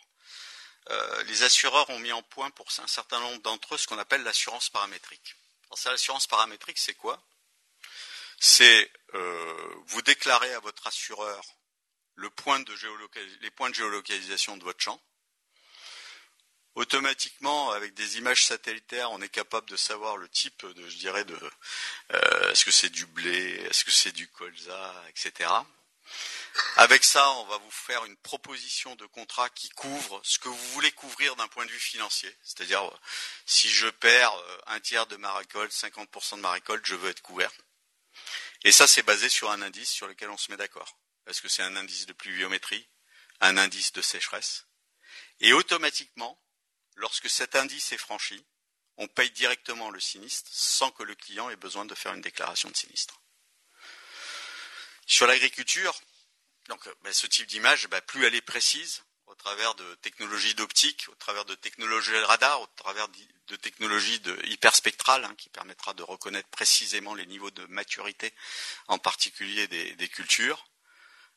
Les 1.28 1.44
assureurs 1.44 1.90
ont 1.90 2.00
mis 2.00 2.12
en 2.12 2.24
point 2.24 2.50
pour 2.52 2.68
un 2.80 2.88
certain 2.88 3.20
nombre 3.20 3.42
d'entre 3.42 3.76
eux 3.76 3.78
ce 3.78 3.88
qu'on 3.88 4.00
appelle 4.00 4.24
l'assurance 4.24 4.70
paramétrique. 4.70 5.36
Alors 5.72 5.80
l'assurance 5.86 6.28
paramétrique, 6.28 6.80
c'est 6.80 6.96
quoi? 6.96 7.22
C'est 8.40 8.92
euh, 9.14 9.76
vous 9.88 10.02
déclarer 10.02 10.54
à 10.54 10.60
votre 10.60 10.88
assureur 10.88 11.42
les 12.18 12.30
points 12.32 12.60
de 12.60 13.74
géolocalisation 13.74 14.58
de 14.58 14.64
votre 14.64 14.82
champ. 14.82 15.02
Automatiquement, 16.76 17.72
avec 17.72 17.94
des 17.94 18.18
images 18.18 18.46
satellitaires, 18.46 19.12
on 19.12 19.22
est 19.22 19.30
capable 19.30 19.70
de 19.70 19.78
savoir 19.78 20.18
le 20.18 20.28
type 20.28 20.66
de, 20.66 20.90
je 20.90 20.98
dirais, 20.98 21.24
de 21.24 21.38
euh, 22.14 22.52
est-ce 22.52 22.66
que 22.66 22.72
c'est 22.72 22.90
du 22.90 23.06
blé, 23.06 23.56
est-ce 23.70 23.86
que 23.86 23.92
c'est 23.92 24.12
du 24.12 24.28
colza, 24.28 25.04
etc. 25.10 25.50
Avec 26.76 27.04
ça, 27.04 27.30
on 27.32 27.46
va 27.46 27.58
vous 27.58 27.72
faire 27.72 28.04
une 28.06 28.18
proposition 28.18 28.96
de 28.96 29.06
contrat 29.06 29.50
qui 29.50 29.70
couvre 29.70 30.22
ce 30.24 30.40
que 30.40 30.50
vous 30.50 30.68
voulez 30.72 30.92
couvrir 30.92 31.36
d'un 31.36 31.48
point 31.48 31.66
de 31.66 31.72
vue 31.72 31.80
financier. 31.80 32.36
C'est-à-dire, 32.44 32.82
si 33.46 33.70
je 33.70 33.88
perds 33.88 34.36
euh, 34.36 34.58
un 34.68 34.80
tiers 34.80 35.08
de 35.08 35.16
ma 35.16 35.34
récolte, 35.34 35.72
50% 35.72 36.38
de 36.38 36.42
ma 36.42 36.52
récolte, 36.52 36.86
je 36.86 36.96
veux 36.96 37.10
être 37.10 37.22
couvert. 37.22 37.52
Et 38.64 38.72
ça, 38.72 38.88
c'est 38.88 39.04
basé 39.04 39.30
sur 39.30 39.50
un 39.52 39.62
indice 39.62 39.90
sur 39.90 40.08
lequel 40.08 40.30
on 40.30 40.38
se 40.38 40.52
met 40.52 40.58
d'accord. 40.58 40.98
Parce 41.26 41.40
que 41.40 41.50
c'est 41.50 41.64
un 41.64 41.76
indice 41.76 42.06
de 42.06 42.14
pluviométrie, 42.14 42.88
un 43.40 43.58
indice 43.58 43.94
de 43.94 44.02
sécheresse. 44.02 44.66
Et 45.40 45.54
automatiquement, 45.54 46.42
lorsque 46.96 47.30
cet 47.30 47.56
indice 47.56 47.92
est 47.92 47.98
franchi, 47.98 48.46
on 48.98 49.08
paye 49.08 49.32
directement 49.32 49.90
le 49.90 50.00
sinistre 50.00 50.50
sans 50.54 50.92
que 50.92 51.04
le 51.04 51.16
client 51.16 51.50
ait 51.50 51.56
besoin 51.56 51.86
de 51.86 51.96
faire 51.96 52.14
une 52.14 52.22
déclaration 52.22 52.70
de 52.70 52.76
sinistre. 52.76 53.22
Sur 55.08 55.28
l'agriculture, 55.28 56.00
donc 56.72 56.90
ben, 57.04 57.12
ce 57.12 57.28
type 57.28 57.48
d'image, 57.48 57.90
ben, 57.90 58.00
plus 58.00 58.26
elle 58.26 58.34
est 58.34 58.42
précise, 58.42 59.04
au 59.26 59.36
travers 59.36 59.76
de 59.76 59.96
technologies 59.96 60.56
d'optique, 60.56 61.06
au 61.10 61.16
travers 61.16 61.44
de 61.44 61.54
technologies 61.54 62.18
radar, 62.20 62.62
au 62.62 62.68
travers 62.78 63.10
de 63.10 63.56
technologies 63.58 64.22
hyperspectrales 64.46 65.26
hein, 65.26 65.36
qui 65.38 65.50
permettra 65.50 65.94
de 65.94 66.02
reconnaître 66.02 66.48
précisément 66.48 67.14
les 67.14 67.26
niveaux 67.26 67.52
de 67.52 67.66
maturité, 67.66 68.34
en 68.88 68.98
particulier 69.00 69.68
des, 69.68 70.08
cultures, 70.08 70.66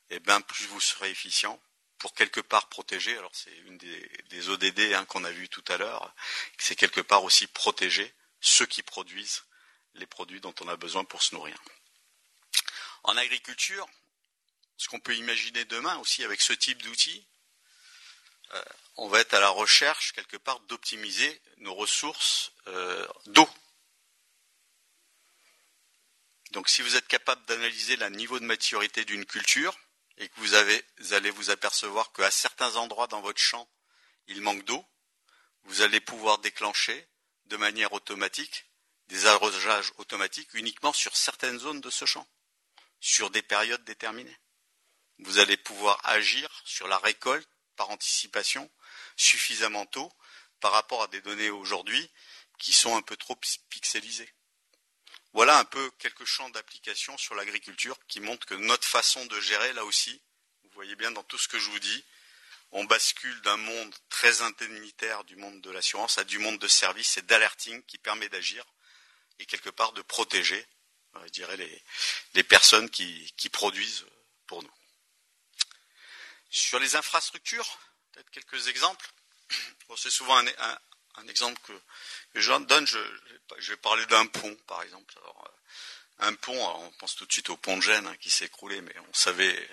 et 0.09 0.21
bien 0.21 0.39
plus 0.39 0.67
vous 0.67 0.79
serez 0.79 1.09
efficient 1.09 1.61
pour 1.97 2.13
quelque 2.13 2.39
part 2.39 2.69
protéger. 2.69 3.17
Alors 3.17 3.31
c'est 3.33 3.57
une 3.65 3.77
des, 3.77 4.49
ODD 4.49 4.93
hein, 4.93 5.03
qu'on 5.03 5.25
a 5.25 5.31
vu 5.31 5.49
tout 5.49 5.65
à 5.67 5.75
l'heure, 5.75 6.15
c'est 6.57 6.77
quelque 6.77 7.01
part 7.01 7.25
aussi 7.25 7.47
protéger 7.47 8.13
ceux 8.39 8.65
qui 8.65 8.83
produisent 8.83 9.43
les 9.95 10.05
produits 10.05 10.39
dont 10.39 10.55
on 10.61 10.69
a 10.69 10.77
besoin 10.77 11.03
pour 11.03 11.23
se 11.23 11.35
nourrir. 11.35 11.61
En 13.03 13.17
agriculture, 13.17 13.85
ce 14.77 14.87
qu'on 14.87 14.99
peut 14.99 15.15
imaginer 15.15 15.65
demain 15.65 15.97
aussi 15.97 16.23
avec 16.23 16.41
ce 16.41 16.53
type 16.53 16.81
d'outils, 16.81 17.25
euh, 18.53 18.63
on 18.97 19.07
va 19.07 19.19
être 19.19 19.33
à 19.33 19.39
la 19.39 19.49
recherche 19.49 20.13
quelque 20.13 20.37
part 20.37 20.59
d'optimiser 20.61 21.41
nos 21.57 21.73
ressources 21.73 22.51
euh, 22.67 23.07
d'eau. 23.27 23.49
Donc 26.51 26.69
si 26.69 26.81
vous 26.81 26.95
êtes 26.95 27.07
capable 27.07 27.43
d'analyser 27.45 27.97
le 27.97 28.09
niveau 28.09 28.39
de 28.39 28.45
maturité 28.45 29.03
d'une 29.03 29.25
culture 29.25 29.77
et 30.17 30.29
que 30.29 30.35
vous, 30.37 30.55
vous 30.99 31.13
allez 31.13 31.29
vous 31.31 31.49
apercevoir 31.49 32.13
qu'à 32.13 32.31
certains 32.31 32.75
endroits 32.77 33.07
dans 33.07 33.21
votre 33.21 33.41
champ, 33.41 33.69
il 34.27 34.41
manque 34.41 34.63
d'eau, 34.63 34.85
vous 35.63 35.81
allez 35.81 35.99
pouvoir 35.99 36.37
déclencher 36.37 37.07
de 37.45 37.57
manière 37.57 37.93
automatique 37.93 38.65
des 39.07 39.25
arrosages 39.25 39.91
automatiques 39.97 40.53
uniquement 40.53 40.93
sur 40.93 41.15
certaines 41.15 41.59
zones 41.59 41.81
de 41.81 41.89
ce 41.89 42.05
champ, 42.05 42.27
sur 42.99 43.29
des 43.29 43.41
périodes 43.41 43.83
déterminées. 43.83 44.37
Vous 45.19 45.39
allez 45.39 45.57
pouvoir 45.57 45.99
agir 46.03 46.49
sur 46.65 46.87
la 46.87 46.97
récolte 46.97 47.47
par 47.75 47.89
anticipation 47.89 48.69
suffisamment 49.15 49.85
tôt 49.85 50.11
par 50.59 50.71
rapport 50.71 51.03
à 51.03 51.07
des 51.07 51.21
données 51.21 51.49
aujourd'hui 51.49 52.09
qui 52.57 52.73
sont 52.73 52.95
un 52.95 53.01
peu 53.01 53.17
trop 53.17 53.35
pixelisées. 53.69 54.33
Voilà 55.33 55.59
un 55.59 55.65
peu 55.65 55.91
quelques 55.99 56.25
champs 56.25 56.49
d'application 56.49 57.17
sur 57.17 57.35
l'agriculture 57.35 57.97
qui 58.07 58.21
montrent 58.21 58.45
que 58.45 58.53
notre 58.53 58.87
façon 58.87 59.25
de 59.25 59.39
gérer, 59.41 59.73
là 59.73 59.83
aussi, 59.83 60.21
vous 60.63 60.69
voyez 60.73 60.95
bien 60.95 61.11
dans 61.11 61.23
tout 61.23 61.37
ce 61.37 61.49
que 61.49 61.59
je 61.59 61.69
vous 61.69 61.79
dis, 61.79 62.05
on 62.71 62.83
bascule 62.85 63.41
d'un 63.41 63.57
monde 63.57 63.95
très 64.09 64.41
indemnitaire 64.41 65.23
du 65.23 65.35
monde 65.35 65.61
de 65.61 65.71
l'assurance 65.71 66.17
à 66.17 66.23
du 66.23 66.39
monde 66.39 66.59
de 66.59 66.67
service 66.67 67.17
et 67.17 67.21
d'alerting 67.21 67.83
qui 67.83 67.97
permet 67.97 68.29
d'agir 68.29 68.65
et 69.39 69.45
quelque 69.45 69.69
part 69.69 69.93
de 69.93 70.01
protéger, 70.01 70.65
euh, 71.15 71.29
dirais, 71.29 71.57
les, 72.33 72.43
personnes 72.43 72.89
qui, 72.89 73.49
produisent 73.51 74.05
pour 74.47 74.63
nous. 74.63 74.71
Sur 76.55 76.79
les 76.79 76.95
infrastructures, 76.95 77.77
peut-être 78.13 78.29
quelques 78.29 78.69
exemples. 78.69 79.11
c'est 79.97 80.09
souvent 80.09 80.37
un, 80.37 81.27
exemple 81.27 81.59
que, 81.63 81.73
je 82.39 82.49
donne. 82.49 82.87
Je, 82.87 83.71
vais 83.71 83.75
parler 83.75 84.05
d'un 84.05 84.25
pont, 84.25 84.55
par 84.65 84.81
exemple. 84.81 85.13
Euh, 85.17 85.49
un 86.19 86.33
pont, 86.33 86.57
on 86.57 86.91
pense 86.91 87.17
tout 87.17 87.25
de 87.25 87.33
suite 87.33 87.49
au 87.49 87.57
pont 87.57 87.75
de 87.75 87.81
Gênes 87.81 88.07
hein, 88.07 88.15
qui 88.21 88.29
s'est 88.29 88.45
écroulé, 88.45 88.79
mais 88.79 88.95
on 88.99 89.13
savait 89.13 89.69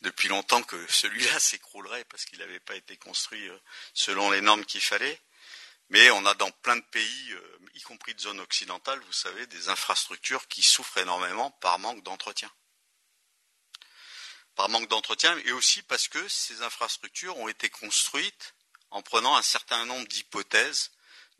depuis 0.00 0.26
longtemps 0.26 0.64
que 0.64 0.84
celui-là 0.92 1.38
s'écroulerait 1.38 2.04
parce 2.06 2.24
qu'il 2.24 2.40
n'avait 2.40 2.58
pas 2.58 2.74
été 2.74 2.96
construit 2.96 3.48
euh, 3.48 3.58
selon 3.94 4.32
les 4.32 4.40
normes 4.40 4.64
qu'il 4.64 4.80
fallait. 4.80 5.20
Mais 5.90 6.10
on 6.10 6.26
a 6.26 6.34
dans 6.34 6.50
plein 6.50 6.74
de 6.74 6.84
pays, 6.90 7.32
euh, 7.34 7.58
y 7.74 7.82
compris 7.82 8.16
de 8.16 8.20
zones 8.20 8.40
occidentales, 8.40 8.98
vous 8.98 9.12
savez, 9.12 9.46
des 9.46 9.68
infrastructures 9.68 10.48
qui 10.48 10.62
souffrent 10.62 10.98
énormément 10.98 11.52
par 11.52 11.78
manque 11.78 12.02
d'entretien. 12.02 12.50
Par 14.56 14.68
manque 14.70 14.88
d'entretien, 14.88 15.36
et 15.44 15.52
aussi 15.52 15.82
parce 15.82 16.08
que 16.08 16.28
ces 16.28 16.62
infrastructures 16.62 17.36
ont 17.36 17.48
été 17.48 17.68
construites 17.70 18.54
en 18.90 19.02
prenant 19.02 19.36
un 19.36 19.42
certain 19.42 19.84
nombre 19.84 20.08
d'hypothèses 20.08 20.90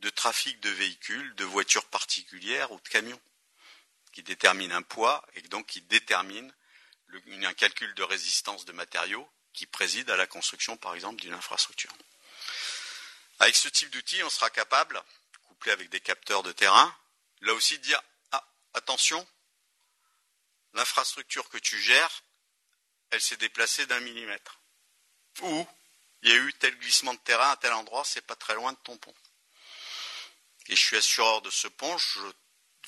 de 0.00 0.10
trafic 0.10 0.60
de 0.60 0.70
véhicules, 0.70 1.34
de 1.36 1.44
voitures 1.44 1.86
particulières 1.86 2.70
ou 2.72 2.78
de 2.78 2.88
camions, 2.88 3.20
qui 4.12 4.22
déterminent 4.22 4.76
un 4.76 4.82
poids 4.82 5.26
et 5.34 5.42
donc 5.42 5.66
qui 5.66 5.80
déterminent 5.80 6.52
un 7.42 7.54
calcul 7.54 7.94
de 7.94 8.02
résistance 8.02 8.64
de 8.66 8.72
matériaux 8.72 9.28
qui 9.54 9.66
préside 9.66 10.10
à 10.10 10.16
la 10.16 10.26
construction, 10.26 10.76
par 10.76 10.94
exemple, 10.94 11.20
d'une 11.20 11.32
infrastructure. 11.32 11.92
Avec 13.38 13.56
ce 13.56 13.68
type 13.68 13.90
d'outil, 13.90 14.22
on 14.22 14.30
sera 14.30 14.50
capable, 14.50 15.02
couplé 15.48 15.72
avec 15.72 15.88
des 15.88 16.00
capteurs 16.00 16.42
de 16.42 16.52
terrain, 16.52 16.94
là 17.40 17.54
aussi 17.54 17.78
de 17.78 17.82
dire 17.82 18.02
ah, 18.32 18.46
attention, 18.74 19.26
l'infrastructure 20.74 21.48
que 21.48 21.58
tu 21.58 21.80
gères, 21.80 22.22
elle 23.10 23.20
s'est 23.20 23.36
déplacée 23.36 23.86
d'un 23.86 24.00
millimètre. 24.00 24.60
Ou 25.42 25.66
il 26.22 26.30
y 26.30 26.32
a 26.32 26.36
eu 26.36 26.52
tel 26.54 26.76
glissement 26.78 27.14
de 27.14 27.18
terrain 27.20 27.50
à 27.50 27.56
tel 27.56 27.72
endroit, 27.72 28.04
c'est 28.04 28.26
pas 28.26 28.36
très 28.36 28.54
loin 28.54 28.72
de 28.72 28.78
ton 28.78 28.96
pont. 28.96 29.14
Et 30.68 30.76
je 30.76 30.80
suis 30.80 30.96
assureur 30.96 31.42
de 31.42 31.50
ce 31.50 31.68
pont, 31.68 31.96
je 31.98 32.20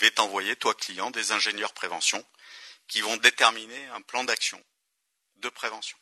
vais 0.00 0.11
t'envoyer, 0.11 0.57
toi 0.57 0.74
client, 0.74 1.11
des 1.11 1.33
ingénieurs 1.33 1.72
prévention 1.72 2.24
qui 2.88 3.00
vont 3.00 3.16
déterminer 3.18 3.87
un 3.88 4.00
plan 4.00 4.24
d'action 4.24 4.64
de 5.37 5.48
prévention. 5.48 5.98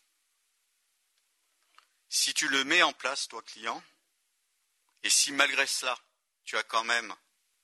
Si 2.09 2.33
tu 2.33 2.49
le 2.49 2.65
mets 2.65 2.83
en 2.83 2.93
place, 2.93 3.29
toi 3.29 3.43
client, 3.43 3.83
et 5.03 5.11
si 5.11 5.33
malgré 5.33 5.67
cela, 5.67 5.99
tu 6.45 6.57
as 6.57 6.63
quand 6.63 6.85
même 6.85 7.15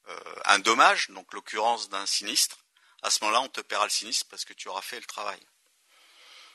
euh, 0.08 0.34
un 0.46 0.58
dommage, 0.58 1.08
donc 1.10 1.32
l'occurrence 1.32 1.88
d'un 1.88 2.06
sinistre, 2.06 2.58
à 3.02 3.10
ce 3.10 3.22
moment-là, 3.24 3.40
on 3.40 3.48
te 3.48 3.60
paiera 3.60 3.84
le 3.84 3.90
sinistre 3.90 4.26
parce 4.28 4.44
que 4.44 4.52
tu 4.52 4.68
auras 4.68 4.82
fait 4.82 5.00
le 5.00 5.06
travail. 5.06 5.40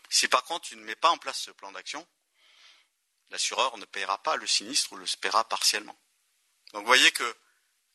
Si 0.10 0.28
par 0.28 0.43
contre 0.43 0.67
tu 0.67 0.76
ne 0.76 0.84
mets 0.84 0.96
pas 0.96 1.10
en 1.10 1.17
place 1.17 1.39
ce 1.39 1.52
plan 1.52 1.72
d'action, 1.72 2.08
l'assureur 3.30 3.78
ne 3.78 3.86
paiera 3.86 4.22
pas 4.24 4.36
le 4.36 4.48
sinistre 4.48 4.93
ou 4.93 4.98
le 4.98 5.06
paiera 5.20 5.48
partiellement. 5.48 5.98
Donc 6.74 6.82
vous 6.82 6.88
voyez 6.88 7.12
que 7.12 7.38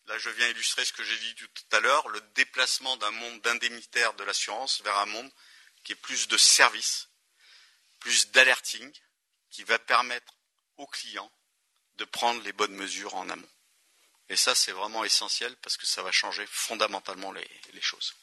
là 0.06 0.18
je 0.18 0.30
viens 0.30 0.48
illustrer 0.48 0.84
ce 0.84 0.92
que 0.92 1.04
j'ai 1.04 1.18
dit 1.18 1.34
tout 1.34 1.76
à 1.76 1.80
l'heure, 1.80 2.08
le 2.08 2.20
déplacement 2.34 2.96
d'un 2.96 3.10
monde 3.10 3.40
d'indemnitaire 3.40 4.14
de 4.14 4.24
l'assurance 4.24 4.80
vers 4.82 4.98
un 4.98 5.06
monde 5.06 5.30
qui 5.84 5.92
est 5.92 5.96
plus 5.96 6.28
de 6.28 6.36
service, 6.36 7.08
plus 8.00 8.30
d'alerting, 8.30 8.92
qui 9.50 9.64
va 9.64 9.78
permettre 9.78 10.34
aux 10.76 10.86
clients 10.86 11.30
de 11.96 12.04
prendre 12.04 12.42
les 12.42 12.52
bonnes 12.52 12.74
mesures 12.74 13.14
en 13.14 13.28
amont. 13.28 13.48
Et 14.28 14.36
ça, 14.36 14.54
c'est 14.54 14.72
vraiment 14.72 15.04
essentiel 15.04 15.54
parce 15.56 15.76
que 15.76 15.86
ça 15.86 16.02
va 16.02 16.10
changer 16.10 16.46
fondamentalement 16.46 17.32
les, 17.32 17.80
choses. 17.80 18.14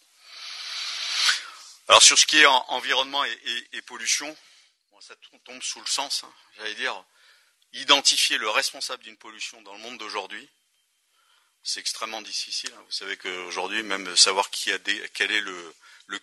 Alors 1.89 2.03
sur 2.03 2.19
ce 2.19 2.27
qui 2.27 2.37
est 2.37 2.45
environnement 2.45 3.25
et, 3.25 3.81
pollution, 3.81 4.37
ça 4.99 5.15
tombe 5.43 5.61
sous 5.63 5.79
le 5.79 5.87
sens, 5.87 6.23
hein. 6.23 6.31
j'allais 6.57 6.75
dire, 6.75 7.03
identifier 7.73 8.37
le 8.37 8.47
responsable 8.47 9.01
d'une 9.01 9.17
pollution 9.17 9.59
dans 9.63 9.73
le 9.73 9.79
monde 9.79 9.97
d'aujourd'hui, 9.97 10.47
c'est 11.63 11.79
extrêmement 11.79 12.21
difficile. 12.21 12.71
Hein. 12.77 12.83
Vous 12.85 12.91
savez 12.91 13.17
qu'aujourd'hui, 13.17 13.81
même 13.81 14.15
savoir 14.15 14.51
quel 14.51 15.31
est 15.31 15.41
le, 15.41 15.73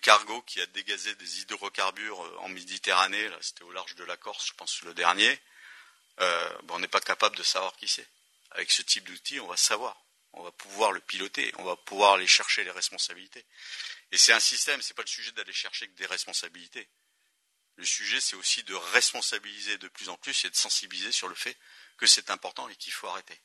cargo 0.02 0.40
qui 0.42 0.60
a 0.60 0.66
dégazé 0.66 1.12
des 1.16 1.40
hydrocarbures 1.40 2.24
euh, 2.24 2.36
en 2.40 2.48
Méditerranée, 2.48 3.28
c'était 3.40 3.64
au 3.64 3.72
large 3.72 3.96
de 3.96 4.04
la 4.04 4.16
Corse, 4.16 4.46
je 4.46 4.52
pense 4.52 4.82
le 4.82 4.94
dernier, 4.94 5.40
euh, 6.20 6.58
on 6.68 6.78
n'est 6.78 6.86
pas 6.86 7.00
capable 7.00 7.36
de 7.36 7.42
savoir 7.42 7.74
qui 7.76 7.88
c'est. 7.88 8.06
Avec 8.52 8.70
ce 8.70 8.82
type 8.82 9.04
d'outil, 9.04 9.40
on 9.40 9.48
va 9.48 9.56
savoir, 9.56 10.00
on 10.36 10.42
va 10.42 10.52
pouvoir 10.52 10.92
le 10.92 11.00
piloter, 11.00 11.52
on 11.58 11.64
va 11.64 11.76
pouvoir 11.76 12.14
aller 12.14 12.26
chercher 12.26 12.62
les 12.62 12.70
responsabilités. 12.70 13.44
Et 14.12 14.18
c'est 14.18 14.32
un 14.32 14.40
système, 14.40 14.80
c'est 14.82 14.94
pas 14.94 15.02
le 15.02 15.08
sujet 15.08 15.32
d'aller 15.32 15.52
chercher 15.52 15.88
que 15.88 15.94
des 15.94 16.06
responsabilités. 16.06 16.88
Le 17.76 17.84
sujet, 17.84 18.20
c'est 18.20 18.36
aussi 18.36 18.62
de 18.62 18.74
responsabiliser 18.74 19.78
de 19.78 19.88
plus 19.88 20.08
en 20.08 20.16
plus 20.16 20.44
et 20.44 20.50
de 20.50 20.56
sensibiliser 20.56 21.12
sur 21.12 21.28
le 21.28 21.34
fait 21.34 21.56
que 21.96 22.06
c'est 22.06 22.30
important 22.30 22.68
et 22.68 22.76
qu'il 22.76 22.92
faut 22.92 23.08
arrêter. 23.08 23.38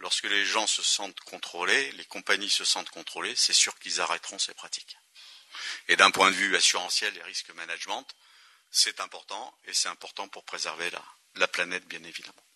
Lorsque 0.00 0.24
les 0.24 0.44
gens 0.44 0.66
se 0.66 0.82
sentent 0.82 1.20
contrôlés, 1.20 1.90
les 1.92 2.04
compagnies 2.04 2.50
se 2.50 2.64
sentent 2.64 2.90
contrôlées, 2.90 3.34
c'est 3.34 3.52
sûr 3.52 3.76
qu'ils 3.78 4.00
arrêteront 4.00 4.38
ces 4.38 4.54
pratiques. 4.54 4.96
Et 5.88 5.96
d'un 5.96 6.10
point 6.10 6.30
de 6.30 6.36
vue 6.36 6.54
assurantiel 6.54 7.16
et 7.16 7.22
risque 7.22 7.50
management, 7.50 8.06
c'est 8.70 9.00
important 9.00 9.56
et 9.64 9.72
c'est 9.72 9.88
important 9.88 10.28
pour 10.28 10.44
préserver 10.44 10.90
la 11.34 11.48
planète, 11.48 11.86
bien 11.86 12.02
évidemment. 12.04 12.47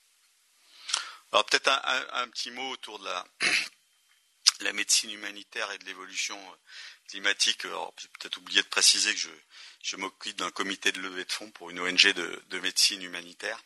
Alors 1.32 1.46
peut-être 1.46 1.68
un, 1.68 2.28
petit 2.28 2.50
mot 2.50 2.70
autour 2.70 2.98
de 2.98 3.08
la, 4.60 4.72
médecine 4.74 5.10
humanitaire 5.10 5.70
et 5.72 5.78
de 5.78 5.84
l'évolution 5.86 6.38
euh, 6.38 6.56
climatique. 7.08 7.62
J'ai 7.62 8.08
peut-être 8.20 8.36
oublié 8.36 8.62
de 8.62 8.68
préciser 8.68 9.14
que 9.14 9.20
je, 9.82 9.96
m'occupe 9.96 10.36
d'un 10.36 10.50
comité 10.50 10.92
de 10.92 11.00
levée 11.00 11.24
de 11.24 11.32
fonds 11.32 11.50
pour 11.52 11.70
une 11.70 11.80
ONG 11.80 12.12
de, 12.12 12.58
médecine 12.60 13.02
humanitaire. 13.02 13.58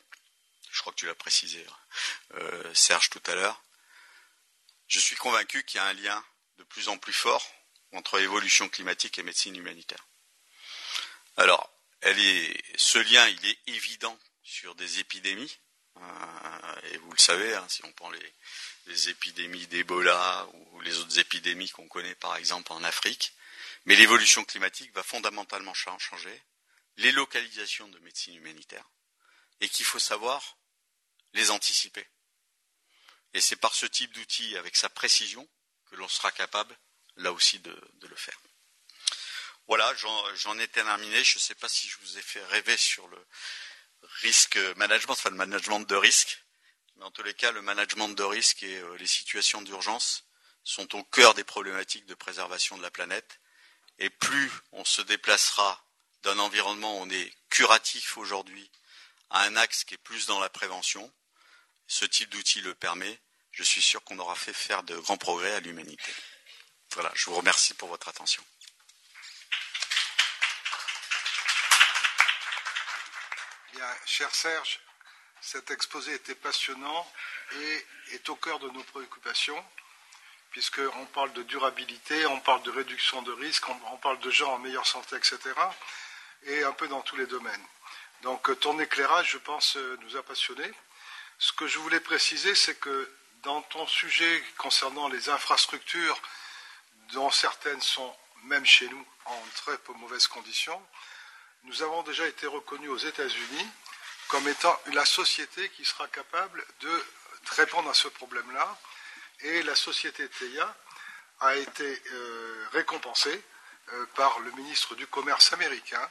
Je 0.70 0.80
crois 0.80 0.92
que 0.92 0.98
tu 0.98 1.06
l'as 1.06 1.14
précisé, 1.16 1.64
euh, 2.34 2.74
Serge, 2.74 3.10
tout 3.10 3.22
à 3.26 3.34
l'heure. 3.34 3.60
Je 4.86 5.00
suis 5.00 5.16
convaincu 5.16 5.64
qu'il 5.64 5.78
y 5.78 5.80
a 5.80 5.86
un 5.86 5.94
lien 5.94 6.24
de 6.58 6.64
plus 6.64 6.88
en 6.88 6.98
plus 6.98 7.12
fort 7.12 7.44
entre 7.92 8.20
évolution 8.20 8.68
climatique 8.68 9.18
et 9.18 9.24
médecine 9.24 9.56
humanitaire. 9.56 10.06
Alors, 11.36 11.68
ce 12.02 12.98
lien, 12.98 13.26
il 13.26 13.46
est 13.46 13.58
évident 13.66 14.16
sur 14.44 14.76
des 14.76 15.00
épidémies. 15.00 15.58
Euh, 15.96 16.80
et 16.92 16.98
vous 16.98 17.12
le 17.12 17.18
savez, 17.18 17.54
hein, 17.54 17.66
si 17.68 17.84
on 17.84 17.92
prend 17.92 18.10
les, 18.10 19.08
épidémies 19.08 19.66
d'Ebola 19.66 20.46
ou 20.52 20.80
les 20.80 20.98
autres 20.98 21.18
épidémies 21.18 21.68
qu'on 21.70 21.88
connaît 21.88 22.14
par 22.14 22.36
exemple 22.36 22.72
en 22.72 22.82
Afrique, 22.84 23.32
mais 23.84 23.96
l'évolution 23.96 24.44
climatique 24.44 24.92
va 24.94 25.02
fondamentalement 25.02 25.74
changer 25.74 26.42
les 26.96 27.12
localisations 27.12 27.88
de 27.88 27.98
médecine 28.00 28.36
humanitaire 28.36 28.88
et 29.60 29.68
qu'il 29.68 29.84
faut 29.84 29.98
savoir 29.98 30.56
les 31.34 31.50
anticiper. 31.50 32.06
Et 33.34 33.40
c'est 33.40 33.56
par 33.56 33.74
ce 33.74 33.86
type 33.86 34.12
d'outil, 34.12 34.56
avec 34.56 34.76
sa 34.76 34.88
précision, 34.88 35.46
que 35.90 35.96
l'on 35.96 36.08
sera 36.08 36.30
capable, 36.32 36.76
là 37.16 37.32
aussi, 37.32 37.58
de, 37.58 37.78
de 37.94 38.06
le 38.06 38.16
faire. 38.16 38.38
Voilà, 39.68 39.92
j'en 39.94 40.58
ai 40.58 40.68
terminé. 40.68 41.24
Je 41.24 41.36
ne 41.36 41.40
sais 41.40 41.54
pas 41.54 41.68
si 41.68 41.88
je 41.88 41.98
vous 42.00 42.18
ai 42.18 42.22
fait 42.22 42.44
rêver 42.46 42.76
sur 42.76 43.08
le, 43.08 43.26
risque 44.20 44.58
management, 44.76 45.12
enfin 45.12 45.30
le 45.30 45.36
management 45.36 45.80
de 45.80 45.96
risque. 45.96 46.42
Mais 46.96 47.04
en 47.04 47.10
tous 47.10 47.22
les 47.22 47.34
cas, 47.34 47.52
le 47.52 47.62
management 47.62 48.08
de 48.08 48.22
risque 48.22 48.62
et 48.62 48.76
euh, 48.78 48.96
les 48.96 49.06
situations 49.06 49.62
d'urgence 49.62 50.24
sont 50.64 50.96
au 50.96 51.04
cœur 51.04 51.34
des 51.34 51.44
problématiques 51.44 52.06
de 52.06 52.14
préservation 52.14 52.76
de 52.76 52.82
la 52.82 52.90
planète. 52.90 53.40
Et 53.98 54.10
plus 54.10 54.50
on 54.72 54.84
se 54.84 55.02
déplacera 55.02 55.84
d'un 56.22 56.38
environnement 56.38 56.98
où 56.98 57.02
on 57.02 57.10
est 57.10 57.32
curatif 57.50 58.16
aujourd'hui, 58.16 58.70
à 59.30 59.42
un 59.42 59.56
axe 59.56 59.84
qui 59.84 59.94
est 59.94 59.98
plus 59.98 60.26
dans 60.26 60.40
la 60.40 60.48
prévention. 60.48 61.12
Ce 61.86 62.04
type 62.04 62.30
d'outil 62.30 62.60
le 62.60 62.74
permet. 62.74 63.18
Je 63.52 63.62
suis 63.62 63.80
sûr 63.80 64.02
qu'on 64.04 64.18
aura 64.18 64.34
fait 64.34 64.52
faire 64.52 64.82
de 64.82 64.96
grands 64.96 65.16
progrès 65.16 65.54
à 65.54 65.60
l'humanité. 65.60 66.12
Voilà, 66.92 67.10
je 67.14 67.26
vous 67.26 67.36
remercie 67.36 67.74
pour 67.74 67.88
votre 67.88 68.08
attention. 68.08 68.42
Cher 74.04 74.34
Serge, 74.34 74.80
cet 75.40 75.70
exposé 75.70 76.14
était 76.14 76.34
passionnant 76.34 77.12
et 77.52 77.86
est 78.14 78.28
au 78.28 78.36
cœur 78.36 78.58
de 78.58 78.68
nos 78.70 78.82
préoccupations, 78.84 79.62
puisqu'on 80.50 81.06
parle 81.06 81.32
de 81.34 81.42
durabilité, 81.42 82.26
on 82.26 82.40
parle 82.40 82.62
de 82.62 82.70
réduction 82.70 83.22
de 83.22 83.32
risques, 83.32 83.68
on, 83.68 83.96
parle 83.98 84.18
de 84.20 84.30
gens 84.30 84.54
en 84.54 84.58
meilleure 84.58 84.86
santé, 84.86 85.16
etc., 85.16 85.38
et 86.44 86.64
un 86.64 86.72
peu 86.72 86.88
dans 86.88 87.02
tous 87.02 87.16
les 87.16 87.26
domaines. 87.26 87.64
Donc 88.22 88.58
ton 88.60 88.78
éclairage, 88.80 89.32
je 89.32 89.38
pense, 89.38 89.76
nous 89.76 90.16
a 90.16 90.22
passionnés. 90.22 90.72
Ce 91.38 91.52
que 91.52 91.66
je 91.66 91.78
voulais 91.78 92.00
préciser, 92.00 92.54
c'est 92.54 92.78
que 92.78 93.12
dans 93.42 93.62
ton 93.62 93.86
sujet 93.86 94.42
concernant 94.56 95.08
les 95.08 95.28
infrastructures, 95.28 96.20
dont 97.12 97.30
certaines 97.30 97.82
sont, 97.82 98.16
même 98.44 98.64
chez 98.64 98.88
nous, 98.88 99.06
en 99.26 99.42
très 99.56 99.76
peu 99.78 99.92
mauvaises 99.94 100.28
conditions, 100.28 100.80
nous 101.64 101.82
avons 101.82 102.02
déjà 102.02 102.26
été 102.26 102.46
reconnus 102.46 102.90
aux 102.90 102.98
États-Unis 102.98 103.68
comme 104.28 104.46
étant 104.48 104.78
la 104.92 105.04
société 105.04 105.68
qui 105.70 105.84
sera 105.84 106.08
capable 106.08 106.64
de 106.80 107.04
répondre 107.56 107.88
à 107.88 107.94
ce 107.94 108.08
problème-là. 108.08 108.76
Et 109.40 109.62
la 109.62 109.74
société 109.74 110.28
TEIA 110.28 110.76
a 111.40 111.54
été 111.56 112.02
euh, 112.12 112.66
récompensée 112.72 113.42
euh, 113.92 114.06
par 114.14 114.38
le 114.40 114.50
ministre 114.52 114.94
du 114.94 115.06
Commerce 115.06 115.52
américain 115.52 116.10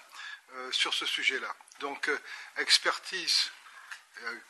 euh, 0.54 0.72
sur 0.72 0.94
ce 0.94 1.06
sujet-là. 1.06 1.54
Donc, 1.80 2.10
expertise 2.58 3.52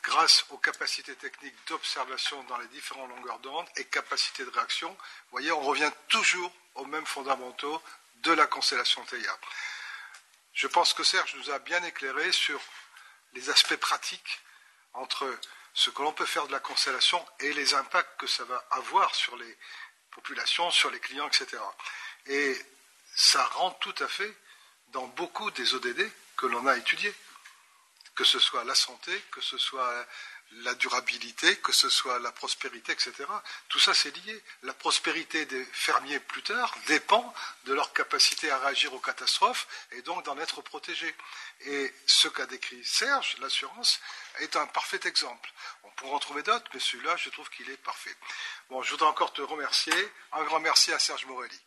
grâce 0.04 0.44
aux 0.50 0.58
capacités 0.58 1.16
techniques 1.16 1.56
d'observation 1.66 2.40
dans 2.44 2.56
les 2.58 2.68
différentes 2.68 3.10
longueurs 3.10 3.40
d'onde 3.40 3.66
et 3.74 3.84
capacité 3.84 4.44
de 4.44 4.50
réaction. 4.50 4.88
Vous 4.90 5.30
voyez, 5.32 5.50
on 5.50 5.60
revient 5.60 5.90
toujours 6.06 6.52
aux 6.76 6.84
mêmes 6.84 7.04
fondamentaux 7.04 7.82
de 8.22 8.32
la 8.32 8.46
constellation 8.46 9.04
TEIA. 9.06 9.36
Je 10.56 10.66
pense 10.68 10.94
que 10.94 11.04
Serge 11.04 11.34
nous 11.34 11.50
a 11.50 11.58
bien 11.58 11.82
éclairé 11.84 12.32
sur 12.32 12.58
les 13.34 13.50
aspects 13.50 13.76
pratiques 13.76 14.40
entre 14.94 15.38
ce 15.74 15.90
que 15.90 16.00
l'on 16.00 16.14
peut 16.14 16.24
faire 16.24 16.46
de 16.46 16.52
la 16.52 16.60
constellation 16.60 17.22
et 17.40 17.52
les 17.52 17.74
impacts 17.74 18.18
que 18.18 18.26
ça 18.26 18.42
va 18.44 18.64
avoir 18.70 19.14
sur 19.14 19.36
les 19.36 19.58
populations, 20.10 20.70
sur 20.70 20.90
les 20.90 20.98
clients, 20.98 21.28
etc. 21.28 21.62
Et 22.24 22.56
ça 23.14 23.44
rentre 23.44 23.78
tout 23.80 24.02
à 24.02 24.08
fait 24.08 24.34
dans 24.88 25.06
beaucoup 25.08 25.50
des 25.50 25.74
ODD 25.74 26.10
que 26.38 26.46
l'on 26.46 26.66
a 26.66 26.78
étudiés, 26.78 27.14
que 28.14 28.24
ce 28.24 28.38
soit 28.38 28.64
la 28.64 28.74
santé, 28.74 29.12
que 29.32 29.42
ce 29.42 29.58
soit 29.58 30.06
la 30.52 30.74
durabilité, 30.74 31.56
que 31.58 31.72
ce 31.72 31.88
soit 31.88 32.18
la 32.18 32.32
prospérité, 32.32 32.92
etc. 32.92 33.12
Tout 33.68 33.78
ça, 33.78 33.94
c'est 33.94 34.14
lié. 34.16 34.42
La 34.62 34.72
prospérité 34.74 35.44
des 35.46 35.64
fermiers 35.66 36.20
plus 36.20 36.42
tard 36.42 36.74
dépend 36.86 37.34
de 37.64 37.74
leur 37.74 37.92
capacité 37.92 38.50
à 38.50 38.58
réagir 38.58 38.94
aux 38.94 39.00
catastrophes 39.00 39.66
et 39.92 40.02
donc 40.02 40.24
d'en 40.24 40.38
être 40.38 40.62
protégés. 40.62 41.14
Et 41.62 41.92
ce 42.06 42.28
qu'a 42.28 42.46
décrit 42.46 42.82
Serge, 42.84 43.36
l'assurance, 43.40 44.00
est 44.38 44.56
un 44.56 44.66
parfait 44.66 45.00
exemple. 45.04 45.50
On 45.82 45.90
pourra 45.90 46.16
en 46.16 46.18
trouver 46.18 46.42
d'autres, 46.42 46.70
mais 46.72 46.80
celui-là, 46.80 47.16
je 47.16 47.30
trouve 47.30 47.48
qu'il 47.50 47.68
est 47.70 47.76
parfait. 47.78 48.14
Bon, 48.70 48.82
je 48.82 48.90
voudrais 48.92 49.08
encore 49.08 49.32
te 49.32 49.42
remercier. 49.42 50.12
Un 50.32 50.44
grand 50.44 50.60
merci 50.60 50.92
à 50.92 50.98
Serge 50.98 51.26
Morelli. 51.26 51.60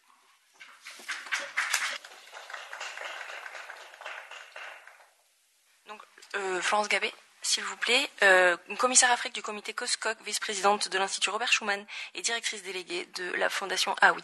Donc, 5.87 6.01
euh, 6.35 6.61
Florence 6.61 6.87
Gabet 6.87 7.13
s'il 7.49 7.63
vous 7.63 7.77
plaît, 7.77 8.07
euh, 8.21 8.55
commissaire 8.77 9.11
Afrique 9.11 9.33
du 9.33 9.41
comité 9.41 9.73
COSCOC, 9.73 10.21
vice-présidente 10.23 10.87
de 10.89 10.99
l'Institut 10.99 11.31
Robert 11.31 11.51
Schuman 11.51 11.83
et 12.13 12.21
directrice 12.21 12.61
déléguée 12.61 13.07
de 13.15 13.31
la 13.33 13.49
Fondation 13.49 13.95
AOI. 14.01 14.17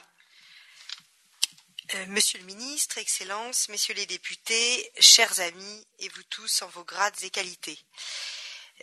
Euh, 1.96 2.06
monsieur 2.10 2.38
le 2.38 2.46
ministre, 2.46 3.00
Excellences, 3.00 3.68
Messieurs 3.70 3.96
les 3.96 4.06
députés, 4.06 4.92
chers 5.00 5.40
amis 5.40 5.88
et 5.98 6.10
vous 6.10 6.24
tous 6.30 6.62
en 6.62 6.68
vos 6.68 6.84
grades 6.84 7.16
et 7.24 7.32
qualités. 7.32 7.80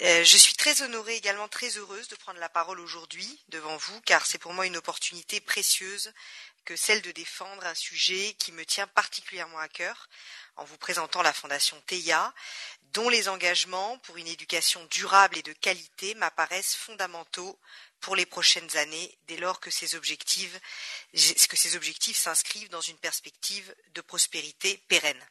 Euh, 0.01 0.25
je 0.25 0.37
suis 0.39 0.55
très 0.55 0.81
honorée, 0.83 1.17
également 1.17 1.49
très 1.49 1.77
heureuse 1.77 2.09
de 2.09 2.17
prendre 2.17 2.41
la 2.41 2.49
parole 2.49 2.81
aujourd'hui 2.81 3.39
devant 3.49 3.77
vous, 3.77 4.01
car 4.01 4.25
c'est 4.25 4.39
pour 4.39 4.55
moi 4.55 4.67
une 4.67 4.79
opportunité 4.79 5.41
précieuse 5.41 6.13
que 6.65 6.77
celle 6.77 7.03
de 7.03 7.11
défendre 7.11 7.67
un 7.67 7.75
sujet 7.75 8.35
qui 8.39 8.53
me 8.53 8.65
tient 8.65 8.87
particulièrement 8.87 9.59
à 9.59 9.69
cœur, 9.69 10.09
en 10.57 10.65
vous 10.65 10.79
présentant 10.79 11.21
la 11.21 11.33
Fondation 11.33 11.81
TEIA, 11.87 12.33
dont 12.93 13.09
les 13.09 13.29
engagements 13.29 13.99
pour 13.99 14.17
une 14.17 14.29
éducation 14.29 14.85
durable 14.91 15.37
et 15.37 15.43
de 15.43 15.53
qualité 15.53 16.15
m'apparaissent 16.15 16.75
fondamentaux 16.75 17.59
pour 18.01 18.17
les 18.17 18.27
prochaines 18.27 18.77
années, 18.77 19.17
dès 19.29 19.37
lors 19.37 19.61
que 19.61 19.71
ces 19.71 19.95
objectifs, 19.95 20.59
que 21.13 21.57
ces 21.57 21.77
objectifs 21.77 22.17
s'inscrivent 22.17 22.71
dans 22.71 22.81
une 22.81 22.99
perspective 22.99 23.75
de 23.95 24.01
prospérité 24.01 24.79
pérenne. 24.89 25.23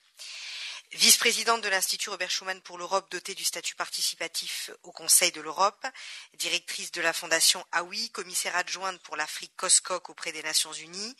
Vice-présidente 0.93 1.61
de 1.61 1.69
l'Institut 1.69 2.09
Robert 2.09 2.29
Schuman 2.29 2.59
pour 2.59 2.77
l'Europe 2.77 3.09
dotée 3.11 3.33
du 3.33 3.45
statut 3.45 3.75
participatif 3.75 4.71
au 4.83 4.91
Conseil 4.91 5.31
de 5.31 5.39
l'Europe, 5.39 5.87
directrice 6.33 6.91
de 6.91 6.99
la 6.99 7.13
Fondation 7.13 7.65
AOI, 7.71 8.09
commissaire 8.11 8.57
adjointe 8.57 9.01
pour 9.03 9.15
l'Afrique 9.15 9.55
COSCOC 9.55 10.09
auprès 10.09 10.33
des 10.33 10.43
Nations 10.43 10.73
Unies, 10.73 11.15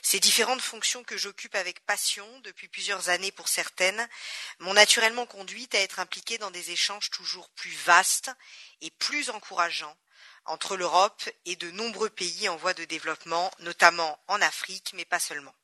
ces 0.00 0.20
différentes 0.20 0.60
fonctions 0.60 1.02
que 1.02 1.16
j'occupe 1.16 1.56
avec 1.56 1.84
passion 1.86 2.24
depuis 2.44 2.68
plusieurs 2.68 3.08
années 3.08 3.32
pour 3.32 3.48
certaines 3.48 4.08
m'ont 4.60 4.74
naturellement 4.74 5.26
conduite 5.26 5.74
à 5.74 5.80
être 5.80 5.98
impliquée 5.98 6.38
dans 6.38 6.52
des 6.52 6.70
échanges 6.70 7.10
toujours 7.10 7.50
plus 7.50 7.74
vastes 7.84 8.30
et 8.80 8.92
plus 8.92 9.30
encourageants 9.30 9.96
entre 10.44 10.76
l'Europe 10.76 11.28
et 11.46 11.56
de 11.56 11.72
nombreux 11.72 12.10
pays 12.10 12.48
en 12.48 12.54
voie 12.54 12.74
de 12.74 12.84
développement, 12.84 13.50
notamment 13.58 14.20
en 14.28 14.40
Afrique, 14.40 14.92
mais 14.94 15.04
pas 15.04 15.18
seulement. 15.18 15.54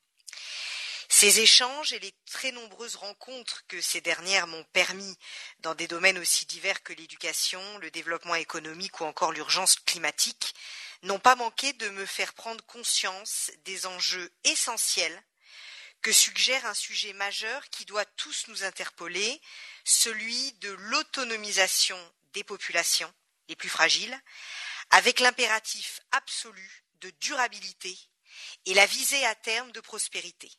Ces 1.23 1.39
échanges 1.39 1.93
et 1.93 2.01
les 2.01 2.13
très 2.27 2.51
nombreuses 2.51 2.97
rencontres 2.97 3.65
que 3.69 3.81
ces 3.81 4.01
dernières 4.01 4.49
m'ont 4.49 4.65
permis 4.73 5.17
dans 5.61 5.77
des 5.77 5.87
domaines 5.87 6.19
aussi 6.19 6.47
divers 6.47 6.83
que 6.83 6.93
l'éducation, 6.95 7.63
le 7.79 7.93
développement 7.93 8.35
économique 8.35 9.01
ou 9.01 9.05
encore 9.05 9.31
l'urgence 9.31 9.77
climatique 9.77 10.53
n'ont 11.05 11.21
pas 11.21 11.37
manqué 11.37 11.75
de 11.75 11.89
me 11.91 12.07
faire 12.07 12.33
prendre 12.35 12.67
conscience 12.67 13.53
des 13.65 13.87
enjeux 13.87 14.33
essentiels 14.43 15.23
que 16.01 16.11
suggère 16.11 16.67
un 16.67 16.75
sujet 16.75 17.13
majeur 17.13 17.71
qui 17.71 17.85
doit 17.85 18.05
tous 18.05 18.49
nous 18.49 18.65
interpeller, 18.65 19.41
celui 19.85 20.55
de 20.55 20.73
l'autonomisation 20.73 21.99
des 22.33 22.43
populations 22.43 23.15
les 23.49 23.55
plus 23.55 23.69
fragiles, 23.69 24.21
avec 24.91 25.21
l'impératif 25.21 26.01
absolu 26.11 26.83
de 27.01 27.11
durabilité 27.21 27.97
et 28.67 28.75
la 28.75 28.87
visée 28.87 29.25
à 29.25 29.37
terme 29.37 29.71
de 29.71 29.81
prospérité. 29.81 30.51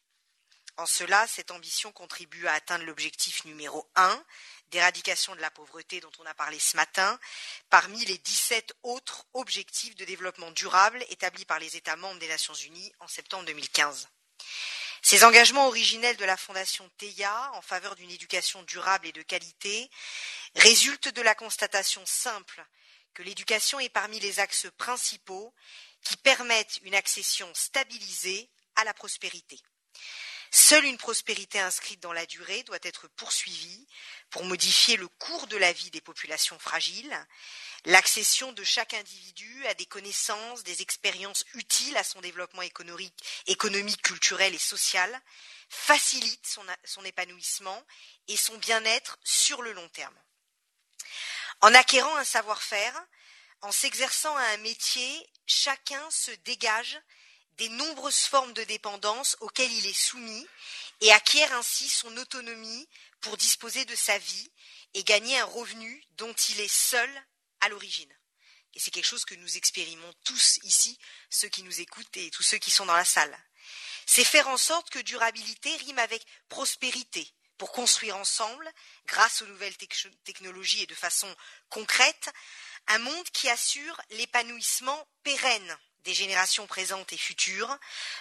En 0.77 0.85
cela, 0.87 1.27
cette 1.27 1.51
ambition 1.51 1.91
contribue 1.91 2.47
à 2.47 2.53
atteindre 2.53 2.85
l'objectif 2.85 3.45
numéro 3.45 3.87
un 3.95 4.23
d'éradication 4.71 5.35
de 5.35 5.41
la 5.41 5.51
pauvreté 5.51 5.99
dont 5.99 6.11
on 6.17 6.25
a 6.25 6.33
parlé 6.33 6.57
ce 6.57 6.75
matin, 6.75 7.19
parmi 7.69 8.03
les 8.05 8.17
17 8.17 8.73
autres 8.81 9.27
objectifs 9.33 9.95
de 9.95 10.05
développement 10.05 10.49
durable 10.49 11.05
établis 11.09 11.45
par 11.45 11.59
les 11.59 11.75
États 11.77 11.95
membres 11.95 12.19
des 12.19 12.27
Nations 12.27 12.55
Unies 12.55 12.91
en 12.99 13.07
septembre 13.07 13.45
2015. 13.45 14.07
Ces 15.03 15.23
engagements 15.23 15.67
originels 15.67 16.17
de 16.17 16.25
la 16.25 16.37
Fondation 16.37 16.89
TEIA 16.97 17.51
en 17.53 17.61
faveur 17.61 17.95
d'une 17.95 18.09
éducation 18.09 18.63
durable 18.63 19.05
et 19.05 19.11
de 19.11 19.21
qualité 19.21 19.91
résultent 20.55 21.09
de 21.09 21.21
la 21.21 21.35
constatation 21.35 22.03
simple 22.07 22.65
que 23.13 23.21
l'éducation 23.21 23.79
est 23.79 23.89
parmi 23.89 24.19
les 24.21 24.39
axes 24.39 24.67
principaux 24.77 25.53
qui 26.01 26.17
permettent 26.17 26.79
une 26.81 26.95
accession 26.95 27.53
stabilisée 27.53 28.49
à 28.75 28.85
la 28.85 28.93
prospérité. 28.93 29.59
Seule 30.55 30.85
une 30.85 30.99
prospérité 30.99 31.59
inscrite 31.59 31.99
dans 31.99 32.13
la 32.13 32.27
durée 32.27 32.61
doit 32.61 32.77
être 32.83 33.07
poursuivie 33.07 33.87
pour 34.29 34.45
modifier 34.45 34.97
le 34.97 35.07
cours 35.07 35.47
de 35.47 35.57
la 35.57 35.73
vie 35.73 35.89
des 35.89 35.99
populations 35.99 36.59
fragiles. 36.59 37.17
L'accession 37.85 38.51
de 38.51 38.63
chaque 38.63 38.93
individu 38.93 39.65
à 39.65 39.73
des 39.73 39.87
connaissances, 39.87 40.61
des 40.61 40.83
expériences 40.83 41.43
utiles 41.55 41.97
à 41.97 42.03
son 42.03 42.21
développement 42.21 42.61
économique, 42.61 44.01
culturel 44.03 44.53
et 44.53 44.59
social 44.59 45.19
facilite 45.69 46.45
son, 46.45 46.63
son 46.83 47.03
épanouissement 47.03 47.83
et 48.27 48.37
son 48.37 48.55
bien-être 48.57 49.17
sur 49.23 49.63
le 49.63 49.73
long 49.73 49.89
terme. 49.89 50.19
En 51.61 51.73
acquérant 51.73 52.15
un 52.17 52.23
savoir-faire, 52.23 52.93
en 53.61 53.71
s'exerçant 53.71 54.37
à 54.37 54.43
un 54.43 54.57
métier, 54.57 55.31
chacun 55.47 56.11
se 56.11 56.29
dégage 56.45 57.01
des 57.57 57.69
nombreuses 57.69 58.25
formes 58.25 58.53
de 58.53 58.63
dépendance 58.63 59.37
auxquelles 59.39 59.71
il 59.71 59.85
est 59.85 59.93
soumis 59.93 60.47
et 61.01 61.11
acquiert 61.11 61.53
ainsi 61.53 61.87
son 61.87 62.15
autonomie 62.17 62.87
pour 63.21 63.37
disposer 63.37 63.85
de 63.85 63.95
sa 63.95 64.17
vie 64.17 64.51
et 64.93 65.03
gagner 65.03 65.39
un 65.39 65.45
revenu 65.45 66.03
dont 66.17 66.33
il 66.33 66.59
est 66.59 66.73
seul 66.73 67.09
à 67.61 67.69
l'origine. 67.69 68.13
Et 68.73 68.79
c'est 68.79 68.91
quelque 68.91 69.05
chose 69.05 69.25
que 69.25 69.35
nous 69.35 69.57
expérimentons 69.57 70.17
tous 70.23 70.59
ici, 70.63 70.97
ceux 71.29 71.49
qui 71.49 71.63
nous 71.63 71.81
écoutent 71.81 72.17
et 72.17 72.31
tous 72.31 72.43
ceux 72.43 72.57
qui 72.57 72.71
sont 72.71 72.85
dans 72.85 72.95
la 72.95 73.05
salle. 73.05 73.37
C'est 74.05 74.23
faire 74.23 74.47
en 74.47 74.57
sorte 74.57 74.89
que 74.89 74.99
durabilité 74.99 75.75
rime 75.77 75.99
avec 75.99 76.25
prospérité, 76.49 77.31
pour 77.57 77.71
construire 77.71 78.17
ensemble, 78.17 78.69
grâce 79.05 79.41
aux 79.41 79.47
nouvelles 79.47 79.77
technologies 80.23 80.83
et 80.83 80.87
de 80.87 80.95
façon 80.95 81.33
concrète, 81.69 82.29
un 82.87 82.99
monde 82.99 83.29
qui 83.31 83.47
assure 83.47 83.99
l'épanouissement 84.09 85.07
pérenne 85.23 85.77
des 86.03 86.13
générations 86.13 86.67
présentes 86.67 87.13
et 87.13 87.17
futures 87.17 87.77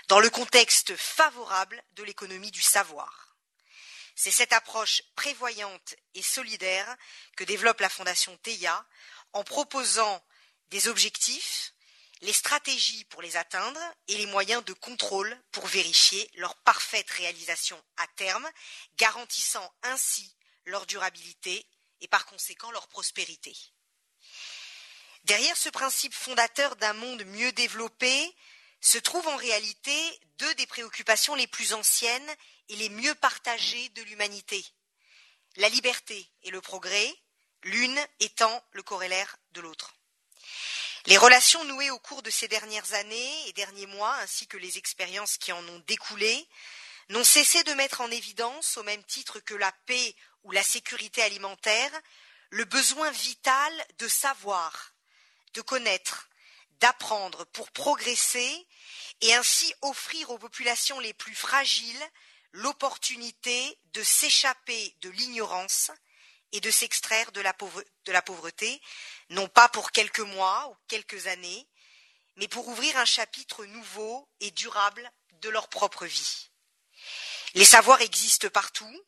dans 0.09 0.21
le 0.21 0.31
contexte 0.31 0.97
favorable 0.97 1.83
de 1.93 2.03
l'économie 2.03 2.51
du 2.51 2.63
savoir. 2.63 3.37
C'est 4.15 4.31
cette 4.31 4.53
approche 4.53 5.03
prévoyante 5.17 5.95
et 6.15 6.23
solidaire 6.23 6.97
que 7.37 7.45
développe 7.45 7.81
la 7.81 7.89
Fondation 7.89 8.37
TEIA 8.39 8.85
en 9.33 9.45
proposant 9.45 10.23
des 10.69 10.89
objectifs, 10.89 11.73
les 12.21 12.33
stratégies 12.33 13.05
pour 13.07 13.23
les 13.23 13.37
atteindre 13.37 13.81
et 14.09 14.17
les 14.17 14.27
moyens 14.27 14.65
de 14.65 14.73
contrôle 14.73 15.37
pour 15.51 15.67
vérifier 15.67 16.31
leur 16.35 16.55
parfaite 16.57 17.11
réalisation 17.11 17.83
à 17.97 18.07
terme, 18.09 18.49
garantissant 18.97 19.73
ainsi 19.83 20.37
leur 20.67 20.87
durabilité 20.87 21.67
et 22.01 22.09
par 22.09 22.27
conséquent 22.27 22.71
leur 22.71 22.89
prospérité. 22.89 23.57
Derrière 25.25 25.57
ce 25.57 25.69
principe 25.69 26.15
fondateur 26.15 26.77
d'un 26.77 26.95
monde 26.95 27.25
mieux 27.25 27.53
développé 27.53 28.35
se 28.81 28.99
trouvent 28.99 29.29
en 29.29 29.37
réalité 29.37 30.21
deux 30.39 30.55
des 30.57 30.67
préoccupations 30.67 31.37
les 31.37 31.47
plus 31.47 31.73
anciennes 31.73 32.35
et 32.69 32.77
les 32.77 32.89
mieux 32.89 33.15
partagées 33.15 33.89
de 33.91 34.03
l'humanité. 34.03 34.65
La 35.57 35.69
liberté 35.69 36.29
et 36.43 36.51
le 36.51 36.61
progrès, 36.61 37.15
l'une 37.63 37.99
étant 38.19 38.65
le 38.73 38.83
corollaire 38.83 39.37
de 39.53 39.61
l'autre. 39.61 39.95
Les 41.07 41.17
relations 41.17 41.65
nouées 41.65 41.91
au 41.91 41.99
cours 41.99 42.23
de 42.23 42.31
ces 42.31 42.49
dernières 42.49 42.93
années 42.95 43.49
et 43.49 43.53
derniers 43.53 43.87
mois, 43.87 44.15
ainsi 44.17 44.47
que 44.47 44.57
les 44.57 44.79
expériences 44.79 45.37
qui 45.37 45.53
en 45.53 45.67
ont 45.69 45.83
découlé, 45.87 46.49
n'ont 47.09 47.25
cessé 47.25 47.63
de 47.65 47.75
mettre 47.75 48.01
en 48.01 48.11
évidence, 48.11 48.77
au 48.77 48.83
même 48.83 49.05
titre 49.05 49.41
que 49.41 49.55
la 49.55 49.73
paix 49.87 50.15
ou 50.45 50.53
la 50.53 50.63
sécurité 50.63 51.23
alimentaire, 51.23 51.91
le 52.51 52.65
besoin 52.65 53.11
vital 53.11 53.73
de 53.99 54.09
savoir, 54.09 54.92
de 55.55 55.61
connaître, 55.61 56.29
d'apprendre 56.81 57.45
pour 57.47 57.71
progresser 57.71 58.67
et 59.21 59.35
ainsi 59.35 59.73
offrir 59.83 60.31
aux 60.31 60.39
populations 60.39 60.99
les 61.01 61.15
plus 61.15 61.35
fragiles 61.35 62.11
l'opportunité 62.53 63.79
de 63.93 64.03
s'échapper 64.03 64.95
de 65.01 65.11
l'ignorance 65.11 65.91
et 66.53 66.61
de 66.61 66.71
s'extraire 66.71 67.33
de, 67.33 67.41
la 67.41 68.23
pauvreté, 68.23 68.81
non 69.31 69.49
pas 69.49 69.69
pour 69.69 69.91
quelques 69.91 70.21
mois 70.21 70.69
ou 70.69 70.77
quelques 70.87 71.27
années, 71.27 71.67
mais 72.37 72.49
pour 72.49 72.69
ouvrir 72.69 72.97
un 72.99 73.05
chapitre 73.05 73.65
nouveau 73.65 74.29
et 74.41 74.51
durable 74.51 75.11
de 75.41 75.49
leur 75.49 75.69
propre 75.69 76.07
vie. 76.07 76.51
Les 77.55 77.65
savoirs 77.65 78.01
existent 78.03 78.49
partout, 78.51 79.03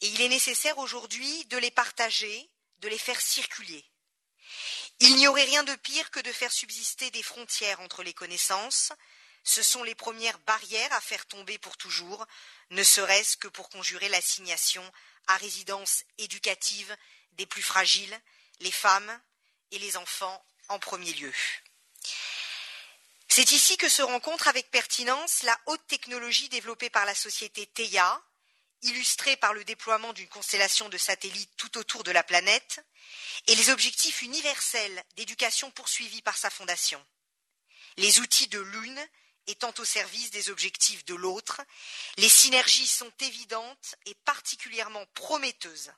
et 0.00 0.08
il 0.08 0.20
est 0.20 0.28
nécessaire 0.28 0.78
aujourd'hui 0.78 1.44
de 1.46 1.56
les 1.56 1.70
partager, 1.70 2.50
de 2.78 2.88
les 2.88 2.98
faire 2.98 3.20
circuler. 3.20 3.84
Il 5.00 5.16
n'y 5.16 5.28
aurait 5.28 5.44
rien 5.44 5.62
de 5.62 5.74
pire 5.74 6.10
que 6.10 6.20
de 6.20 6.32
faire 6.32 6.52
subsister 6.52 7.10
des 7.10 7.22
frontières 7.22 7.80
entre 7.80 8.02
les 8.02 8.14
connaissances, 8.14 8.92
ce 9.44 9.62
sont 9.62 9.84
les 9.84 9.94
premières 9.94 10.38
barrières 10.40 10.92
à 10.92 11.00
faire 11.00 11.26
tomber 11.26 11.58
pour 11.58 11.76
toujours, 11.76 12.26
ne 12.70 12.82
serait-ce 12.82 13.36
que 13.36 13.48
pour 13.48 13.68
conjurer 13.68 14.08
l'assignation 14.08 14.82
à 15.28 15.36
résidence 15.36 16.04
éducative 16.18 16.96
des 17.32 17.46
plus 17.46 17.62
fragiles, 17.62 18.20
les 18.60 18.72
femmes 18.72 19.20
et 19.70 19.78
les 19.78 19.96
enfants 19.96 20.44
en 20.68 20.78
premier 20.78 21.12
lieu. 21.12 21.32
C'est 23.28 23.52
ici 23.52 23.76
que 23.76 23.88
se 23.88 24.02
rencontre 24.02 24.48
avec 24.48 24.70
pertinence 24.70 25.42
la 25.42 25.58
haute 25.66 25.86
technologie 25.86 26.48
développée 26.48 26.90
par 26.90 27.04
la 27.04 27.14
société 27.14 27.66
TEIA, 27.66 28.22
illustrée 28.82 29.36
par 29.36 29.54
le 29.54 29.64
déploiement 29.64 30.12
d'une 30.12 30.28
constellation 30.28 30.88
de 30.88 30.98
satellites 30.98 31.52
tout 31.56 31.78
autour 31.78 32.04
de 32.04 32.10
la 32.10 32.22
planète, 32.22 32.84
et 33.46 33.54
les 33.54 33.70
objectifs 33.70 34.22
universels 34.22 35.04
d'éducation 35.16 35.70
poursuivis 35.70 36.22
par 36.22 36.36
sa 36.36 36.50
fondation. 36.50 37.04
Les 37.96 38.20
outils 38.20 38.48
de 38.48 38.60
l'une 38.60 39.08
étant 39.46 39.72
au 39.78 39.84
service 39.84 40.30
des 40.30 40.50
objectifs 40.50 41.04
de 41.04 41.14
l'autre, 41.14 41.60
les 42.16 42.28
synergies 42.28 42.88
sont 42.88 43.12
évidentes 43.20 43.94
et 44.04 44.14
particulièrement 44.24 45.06
prometteuses. 45.14 45.92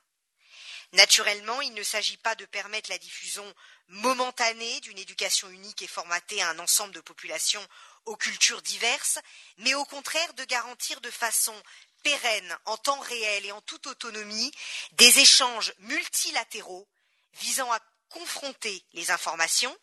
Naturellement, 0.93 1.61
il 1.61 1.73
ne 1.73 1.83
s'agit 1.83 2.17
pas 2.17 2.35
de 2.35 2.45
permettre 2.45 2.89
la 2.89 2.97
diffusion 2.97 3.45
momentanée 3.89 4.79
d'une 4.81 4.97
éducation 4.97 5.49
unique 5.49 5.81
et 5.83 5.87
formatée 5.87 6.41
à 6.41 6.49
un 6.49 6.59
ensemble 6.59 6.95
de 6.95 7.01
populations 7.01 7.65
aux 8.05 8.17
cultures 8.17 8.61
diverses, 8.61 9.19
mais 9.57 9.75
au 9.75 9.85
contraire 9.85 10.33
de 10.33 10.43
garantir 10.45 10.99
de 11.01 11.11
façon 11.11 11.55
pérenne, 12.03 12.57
en 12.65 12.77
temps 12.77 12.99
réel 12.99 13.45
et 13.45 13.51
en 13.51 13.61
toute 13.61 13.87
autonomie, 13.87 14.51
des 14.93 15.19
échanges 15.19 15.73
multilatéraux 15.79 16.87
visant 17.33 17.71
à 17.71 17.79
confronter 18.09 18.83
les 18.93 19.11
informations, 19.11 19.75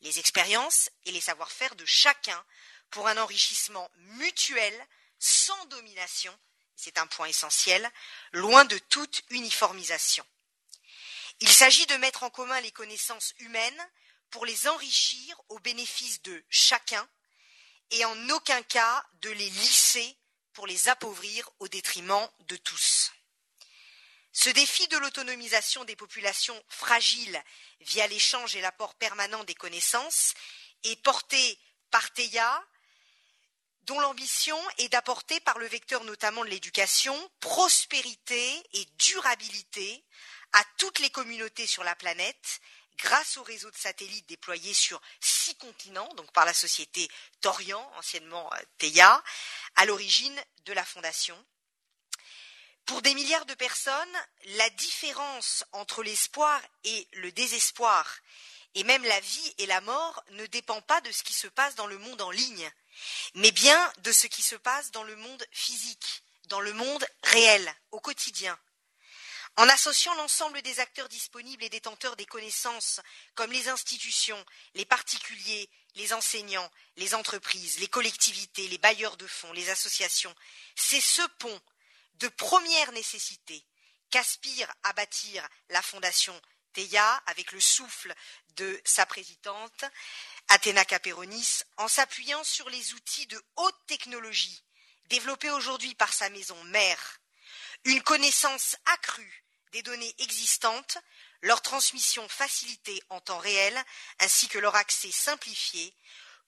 les 0.00 0.18
expériences 0.18 0.90
et 1.04 1.12
les 1.12 1.20
savoir-faire 1.20 1.74
de 1.74 1.84
chacun 1.84 2.44
pour 2.90 3.08
un 3.08 3.16
enrichissement 3.18 3.90
mutuel, 3.96 4.74
sans 5.18 5.64
domination, 5.66 6.36
c'est 6.76 6.98
un 6.98 7.06
point 7.06 7.26
essentiel, 7.26 7.90
loin 8.32 8.64
de 8.64 8.78
toute 8.78 9.22
uniformisation. 9.30 10.24
Il 11.40 11.50
s'agit 11.50 11.86
de 11.86 11.96
mettre 11.96 12.22
en 12.22 12.30
commun 12.30 12.60
les 12.60 12.72
connaissances 12.72 13.34
humaines 13.38 13.88
pour 14.30 14.44
les 14.46 14.68
enrichir 14.68 15.40
au 15.48 15.58
bénéfice 15.60 16.22
de 16.22 16.44
chacun 16.48 17.08
et 17.90 18.04
en 18.04 18.30
aucun 18.30 18.62
cas 18.62 19.04
de 19.22 19.30
les 19.30 19.50
lisser 19.50 20.17
pour 20.58 20.66
les 20.66 20.88
appauvrir 20.88 21.48
au 21.60 21.68
détriment 21.68 22.28
de 22.48 22.56
tous. 22.56 23.12
Ce 24.32 24.50
défi 24.50 24.88
de 24.88 24.96
l'autonomisation 24.96 25.84
des 25.84 25.94
populations 25.94 26.60
fragiles 26.66 27.40
via 27.82 28.08
l'échange 28.08 28.56
et 28.56 28.60
l'apport 28.60 28.96
permanent 28.96 29.44
des 29.44 29.54
connaissances 29.54 30.34
est 30.82 31.00
porté 31.00 31.60
par 31.92 32.12
TEIA 32.12 32.66
dont 33.82 34.00
l'ambition 34.00 34.58
est 34.78 34.88
d'apporter 34.88 35.38
par 35.38 35.58
le 35.60 35.68
vecteur 35.68 36.02
notamment 36.02 36.44
de 36.44 36.50
l'éducation 36.50 37.16
prospérité 37.38 38.60
et 38.72 38.84
durabilité 38.96 40.04
toutes 40.98 41.04
les 41.04 41.10
communautés 41.10 41.66
sur 41.68 41.84
la 41.84 41.94
planète 41.94 42.60
grâce 42.96 43.36
au 43.36 43.44
réseau 43.44 43.70
de 43.70 43.76
satellites 43.76 44.28
déployés 44.28 44.74
sur 44.74 45.00
six 45.20 45.54
continents, 45.54 46.12
donc 46.16 46.32
par 46.32 46.44
la 46.44 46.52
société 46.52 47.08
Torian, 47.40 47.88
anciennement 47.94 48.52
euh, 48.52 48.56
TEIA, 48.78 49.22
à 49.76 49.86
l'origine 49.86 50.36
de 50.64 50.72
la 50.72 50.84
fondation. 50.84 51.38
Pour 52.84 53.00
des 53.00 53.14
milliards 53.14 53.46
de 53.46 53.54
personnes, 53.54 54.26
la 54.56 54.68
différence 54.70 55.62
entre 55.70 56.02
l'espoir 56.02 56.60
et 56.82 57.06
le 57.12 57.30
désespoir, 57.30 58.04
et 58.74 58.82
même 58.82 59.04
la 59.04 59.20
vie 59.20 59.54
et 59.58 59.66
la 59.66 59.80
mort, 59.80 60.24
ne 60.30 60.46
dépend 60.46 60.80
pas 60.80 61.00
de 61.02 61.12
ce 61.12 61.22
qui 61.22 61.32
se 61.32 61.46
passe 61.46 61.76
dans 61.76 61.86
le 61.86 61.98
monde 61.98 62.22
en 62.22 62.32
ligne, 62.32 62.72
mais 63.34 63.52
bien 63.52 63.92
de 63.98 64.10
ce 64.10 64.26
qui 64.26 64.42
se 64.42 64.56
passe 64.56 64.90
dans 64.90 65.04
le 65.04 65.14
monde 65.14 65.46
physique, 65.52 66.24
dans 66.46 66.60
le 66.60 66.72
monde 66.72 67.06
réel, 67.22 67.72
au 67.92 68.00
quotidien. 68.00 68.58
En 69.58 69.68
associant 69.70 70.14
l'ensemble 70.14 70.62
des 70.62 70.78
acteurs 70.78 71.08
disponibles 71.08 71.64
et 71.64 71.68
détenteurs 71.68 72.14
des 72.14 72.26
connaissances, 72.26 73.00
comme 73.34 73.50
les 73.50 73.68
institutions, 73.68 74.46
les 74.74 74.84
particuliers, 74.84 75.68
les 75.96 76.12
enseignants, 76.12 76.70
les 76.96 77.12
entreprises, 77.12 77.80
les 77.80 77.88
collectivités, 77.88 78.68
les 78.68 78.78
bailleurs 78.78 79.16
de 79.16 79.26
fonds, 79.26 79.52
les 79.54 79.68
associations, 79.68 80.32
c'est 80.76 81.00
ce 81.00 81.22
pont 81.40 81.60
de 82.20 82.28
première 82.28 82.92
nécessité 82.92 83.66
qu'aspire 84.10 84.72
à 84.84 84.92
bâtir 84.92 85.44
la 85.70 85.82
Fondation 85.82 86.40
TEIA 86.72 87.20
avec 87.26 87.50
le 87.50 87.60
souffle 87.60 88.14
de 88.50 88.80
sa 88.84 89.06
présidente, 89.06 89.84
Athéna 90.46 90.84
Caperonis, 90.84 91.62
en 91.78 91.88
s'appuyant 91.88 92.44
sur 92.44 92.70
les 92.70 92.94
outils 92.94 93.26
de 93.26 93.42
haute 93.56 93.86
technologie 93.88 94.62
développés 95.06 95.50
aujourd'hui 95.50 95.96
par 95.96 96.12
sa 96.12 96.30
maison 96.30 96.62
mère, 96.66 97.18
une 97.84 98.02
connaissance 98.02 98.76
accrue 98.84 99.47
des 99.72 99.82
données 99.82 100.14
existantes, 100.18 100.98
leur 101.42 101.62
transmission 101.62 102.28
facilitée 102.28 103.02
en 103.10 103.20
temps 103.20 103.38
réel, 103.38 103.76
ainsi 104.20 104.48
que 104.48 104.58
leur 104.58 104.74
accès 104.74 105.10
simplifié, 105.10 105.94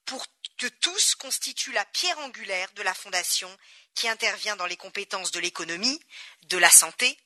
pour 0.04 0.26
que 0.58 0.66
tous 0.66 1.14
constituent 1.14 1.72
la 1.72 1.84
pierre 1.84 2.18
angulaire 2.20 2.70
de 2.72 2.82
la 2.82 2.94
Fondation 2.94 3.54
qui 3.94 4.08
intervient 4.08 4.56
dans 4.56 4.66
les 4.66 4.76
compétences 4.76 5.30
de 5.30 5.40
l'économie, 5.40 6.00
de 6.44 6.58
la 6.58 6.70
santé, 6.70 7.18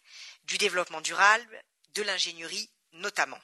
du 0.45 0.59
développement 0.59 1.01
durable, 1.01 1.65
de 1.95 2.03
l'ingénierie 2.03 2.71
notamment. 2.93 3.41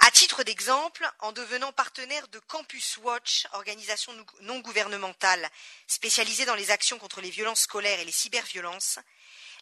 À 0.00 0.10
titre 0.10 0.44
d'exemple, 0.44 1.08
en 1.20 1.32
devenant 1.32 1.72
partenaire 1.72 2.28
de 2.28 2.38
Campus 2.38 2.98
Watch, 2.98 3.46
organisation 3.52 4.12
non 4.42 4.60
gouvernementale 4.60 5.48
spécialisée 5.86 6.44
dans 6.44 6.54
les 6.54 6.70
actions 6.70 6.98
contre 6.98 7.20
les 7.20 7.30
violences 7.30 7.62
scolaires 7.62 7.98
et 7.98 8.04
les 8.04 8.12
cyberviolences, 8.12 8.98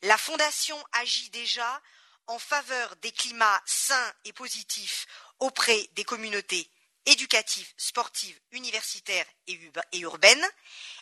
la 0.02 0.18
Fondation 0.18 0.82
agit 0.92 1.30
déjà 1.30 1.82
en 2.26 2.38
faveur 2.38 2.96
des 2.96 3.12
climats 3.12 3.62
sains 3.64 4.14
et 4.24 4.32
positifs 4.32 5.06
auprès 5.38 5.88
des 5.92 6.04
communautés 6.04 6.70
éducatives, 7.06 7.72
sportives, 7.76 8.38
universitaires 8.50 9.26
et 9.46 9.98
urbaines. 9.98 10.46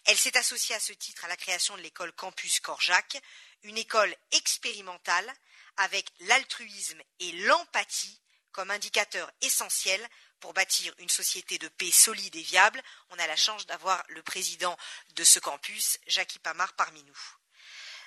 Elle 0.04 0.18
s'est 0.18 0.36
associée 0.36 0.74
à 0.74 0.80
ce 0.80 0.92
titre 0.92 1.24
à 1.24 1.28
la 1.28 1.36
création 1.36 1.76
de 1.76 1.82
l'école 1.82 2.12
Campus 2.12 2.60
Corjac, 2.60 3.20
une 3.62 3.78
école 3.78 4.14
expérimentale 4.32 5.32
avec 5.78 6.06
l'altruisme 6.20 7.00
et 7.20 7.32
l'empathie 7.32 8.20
comme 8.52 8.70
indicateurs 8.70 9.32
essentiels 9.40 10.06
pour 10.38 10.52
bâtir 10.52 10.94
une 10.98 11.08
société 11.08 11.58
de 11.58 11.68
paix 11.68 11.90
solide 11.90 12.36
et 12.36 12.42
viable. 12.42 12.80
On 13.10 13.18
a 13.18 13.26
la 13.26 13.36
chance 13.36 13.66
d'avoir 13.66 14.04
le 14.08 14.22
président 14.22 14.76
de 15.16 15.24
ce 15.24 15.40
campus, 15.40 15.98
Jacques 16.06 16.38
Pamar, 16.40 16.74
parmi 16.74 17.02
nous. 17.02 17.18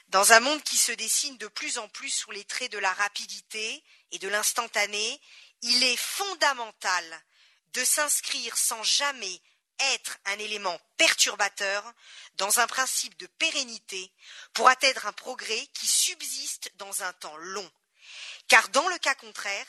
Dans 0.09 0.31
un 0.31 0.39
monde 0.39 0.63
qui 0.63 0.77
se 0.77 0.93
dessine 0.93 1.37
de 1.37 1.47
plus 1.47 1.77
en 1.77 1.89
plus 1.89 2.09
sous 2.09 2.31
les 2.31 2.45
traits 2.45 2.71
de 2.71 2.77
la 2.77 2.93
rapidité 2.93 3.83
et 4.11 4.19
de 4.19 4.29
l'instantané, 4.29 5.21
il 5.61 5.83
est 5.83 5.97
fondamental 5.97 7.23
de 7.73 7.83
s'inscrire 7.83 8.57
sans 8.57 8.81
jamais 8.83 9.41
être 9.79 10.17
un 10.25 10.39
élément 10.39 10.79
perturbateur 10.95 11.93
dans 12.35 12.59
un 12.59 12.67
principe 12.67 13.17
de 13.17 13.27
pérennité 13.27 14.11
pour 14.53 14.69
atteindre 14.69 15.05
un 15.05 15.13
progrès 15.13 15.67
qui 15.73 15.87
subsiste 15.87 16.71
dans 16.75 17.03
un 17.03 17.13
temps 17.13 17.37
long. 17.37 17.71
Car 18.47 18.69
dans 18.69 18.87
le 18.87 18.97
cas 18.99 19.15
contraire, 19.15 19.67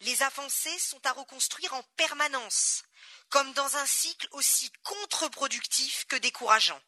les 0.00 0.22
avancées 0.24 0.78
sont 0.80 1.04
à 1.06 1.12
reconstruire 1.12 1.72
en 1.74 1.82
permanence, 1.96 2.82
comme 3.30 3.52
dans 3.54 3.76
un 3.76 3.86
cycle 3.86 4.28
aussi 4.32 4.70
contre-productif 4.82 6.04
que 6.06 6.16
décourageant, 6.16 6.80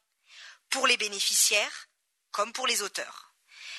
pour 0.69 0.85
les 0.85 0.97
bénéficiaires 0.97 1.88
comme 2.31 2.53
pour 2.53 2.67
les 2.67 2.81
auteurs. 2.81 3.33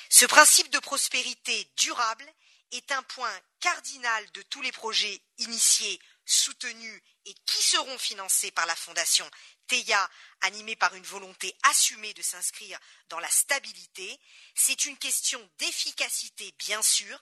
Ce 0.09 0.25
principe 0.25 0.69
de 0.69 0.79
prospérité 0.79 1.71
durable 1.77 2.25
est 2.71 2.91
un 2.91 3.03
point 3.03 3.41
cardinal 3.59 4.31
de 4.31 4.41
tous 4.43 4.61
les 4.61 4.71
projets 4.71 5.21
initiés, 5.37 5.99
soutenus 6.25 7.01
et 7.25 7.33
qui 7.45 7.63
seront 7.63 7.97
financés 7.97 8.51
par 8.51 8.65
la 8.65 8.75
Fondation 8.75 9.29
TEIA, 9.67 10.09
animée 10.41 10.75
par 10.75 10.95
une 10.95 11.03
volonté 11.03 11.55
assumée 11.63 12.13
de 12.13 12.21
s'inscrire 12.21 12.79
dans 13.09 13.19
la 13.19 13.29
stabilité. 13.29 14.19
C'est 14.55 14.85
une 14.85 14.97
question 14.97 15.49
d'efficacité, 15.59 16.53
bien 16.57 16.81
sûr, 16.81 17.19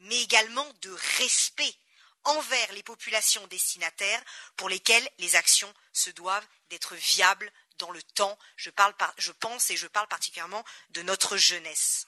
mais 0.00 0.20
également 0.22 0.70
de 0.82 0.90
respect 1.18 1.74
envers 2.24 2.72
les 2.72 2.82
populations 2.82 3.46
destinataires 3.48 4.22
pour 4.56 4.68
lesquelles 4.68 5.08
les 5.18 5.36
actions 5.36 5.72
se 5.92 6.10
doivent 6.10 6.46
d'être 6.70 6.94
viables 6.94 7.50
dans 7.78 7.90
le 7.90 8.02
temps. 8.02 8.38
Je, 8.56 8.70
pense 9.32 9.70
et 9.70 9.76
je 9.76 9.86
parle 9.86 10.08
particulièrement 10.08 10.64
de 10.90 11.02
notre 11.02 11.36
jeunesse. 11.36 12.06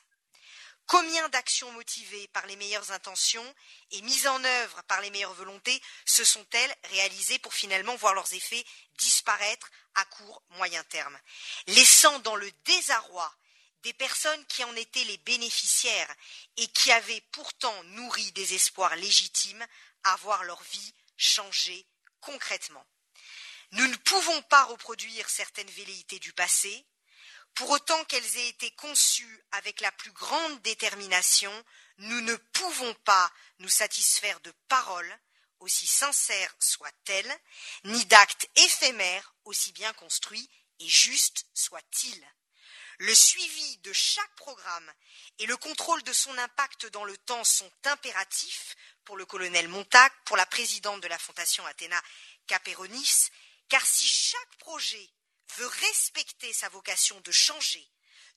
Combien 0.86 1.28
d'actions 1.30 1.72
motivées 1.72 2.28
par 2.28 2.46
les 2.46 2.56
meilleures 2.56 2.92
intentions 2.92 3.54
et 3.90 4.02
mises 4.02 4.26
en 4.26 4.44
œuvre 4.44 4.82
par 4.82 5.00
les 5.00 5.10
meilleures 5.10 5.32
volontés 5.32 5.80
se 6.04 6.24
sont-elles 6.24 6.74
réalisées 6.90 7.38
pour 7.38 7.54
finalement 7.54 7.96
voir 7.96 8.12
leurs 8.14 8.34
effets 8.34 8.64
disparaître 8.98 9.70
à 9.94 10.04
court 10.04 10.42
moyen 10.50 10.84
terme, 10.84 11.18
laissant 11.68 12.18
dans 12.18 12.36
le 12.36 12.50
désarroi 12.64 13.34
des 13.82 13.92
personnes 13.92 14.44
qui 14.46 14.64
en 14.64 14.74
étaient 14.76 15.04
les 15.04 15.18
bénéficiaires 15.18 16.14
et 16.56 16.66
qui 16.68 16.90
avaient 16.90 17.22
pourtant 17.32 17.82
nourri 17.84 18.32
des 18.32 18.54
espoirs 18.54 18.96
légitimes 18.96 19.64
à 20.04 20.16
voir 20.16 20.44
leur 20.44 20.62
vie 20.64 20.94
changer 21.16 21.86
concrètement. 22.20 22.84
Nous 23.74 23.88
ne 23.88 23.96
pouvons 23.96 24.42
pas 24.42 24.64
reproduire 24.66 25.28
certaines 25.28 25.70
velléités 25.70 26.20
du 26.20 26.32
passé, 26.32 26.86
pour 27.54 27.70
autant 27.70 28.04
qu'elles 28.04 28.36
aient 28.36 28.48
été 28.48 28.70
conçues 28.72 29.44
avec 29.50 29.80
la 29.80 29.90
plus 29.90 30.12
grande 30.12 30.62
détermination, 30.62 31.52
nous 31.98 32.20
ne 32.20 32.36
pouvons 32.36 32.94
pas 33.04 33.32
nous 33.58 33.68
satisfaire 33.68 34.38
de 34.40 34.52
paroles, 34.68 35.18
aussi 35.58 35.88
sincères 35.88 36.54
soient-elles, 36.60 37.40
ni 37.84 38.04
d'actes 38.06 38.48
éphémères, 38.54 39.34
aussi 39.44 39.72
bien 39.72 39.92
construits 39.94 40.48
et 40.78 40.88
justes 40.88 41.46
soient-ils. 41.52 42.24
Le 42.98 43.14
suivi 43.14 43.78
de 43.78 43.92
chaque 43.92 44.36
programme 44.36 44.92
et 45.40 45.46
le 45.46 45.56
contrôle 45.56 46.02
de 46.04 46.12
son 46.12 46.36
impact 46.38 46.86
dans 46.86 47.04
le 47.04 47.16
temps 47.18 47.42
sont 47.42 47.72
impératifs 47.86 48.76
pour 49.04 49.16
le 49.16 49.26
colonel 49.26 49.66
Montag, 49.66 50.12
pour 50.26 50.36
la 50.36 50.46
présidente 50.46 51.00
de 51.00 51.08
la 51.08 51.18
Fondation 51.18 51.66
Athéna 51.66 52.00
Caperonis, 52.46 53.30
car 53.74 53.84
si 53.84 54.06
chaque 54.06 54.56
projet 54.58 55.10
veut 55.56 55.66
respecter 55.66 56.52
sa 56.52 56.68
vocation 56.68 57.20
de 57.22 57.32
changer 57.32 57.84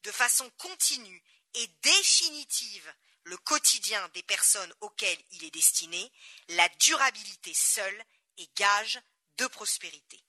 de 0.01 0.11
façon 0.11 0.49
continue 0.57 1.23
et 1.53 1.67
définitive 1.83 2.91
le 3.21 3.38
quotidien 3.38 4.09
des 4.15 4.23
personnes 4.23 4.73
auxquelles 4.81 5.23
il 5.29 5.43
est 5.43 5.53
destiné, 5.53 6.11
la 6.49 6.67
durabilité 6.79 7.53
seule 7.53 8.03
est 8.39 8.51
gage 8.57 8.99
de 9.38 9.45
prospérité. 9.45 10.19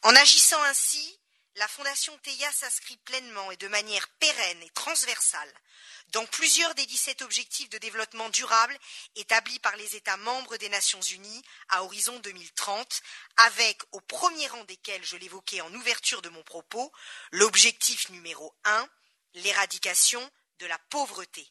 En 0.00 0.16
agissant 0.16 0.62
ainsi, 0.62 1.20
la 1.56 1.68
Fondation 1.68 2.16
TEIA 2.18 2.50
s'inscrit 2.52 2.96
pleinement 2.98 3.50
et 3.50 3.56
de 3.56 3.68
manière 3.68 4.08
pérenne 4.20 4.62
et 4.62 4.70
transversale 4.70 5.52
dans 6.08 6.26
plusieurs 6.26 6.74
des 6.74 6.86
17 6.86 7.22
objectifs 7.22 7.68
de 7.70 7.78
développement 7.78 8.28
durable 8.30 8.78
établis 9.16 9.58
par 9.60 9.76
les 9.76 9.96
États 9.96 10.16
membres 10.18 10.56
des 10.56 10.68
Nations 10.68 11.00
Unies 11.00 11.42
à 11.68 11.82
horizon 11.82 12.18
2030, 12.20 13.02
avec 13.36 13.82
au 13.92 14.00
premier 14.00 14.46
rang 14.48 14.64
desquels, 14.64 15.04
je 15.04 15.16
l'évoquais 15.16 15.60
en 15.60 15.74
ouverture 15.74 16.22
de 16.22 16.28
mon 16.28 16.42
propos, 16.42 16.92
l'objectif 17.32 18.10
numéro 18.10 18.54
un, 18.64 18.88
l'éradication 19.34 20.30
de 20.58 20.66
la 20.66 20.78
pauvreté. 20.90 21.50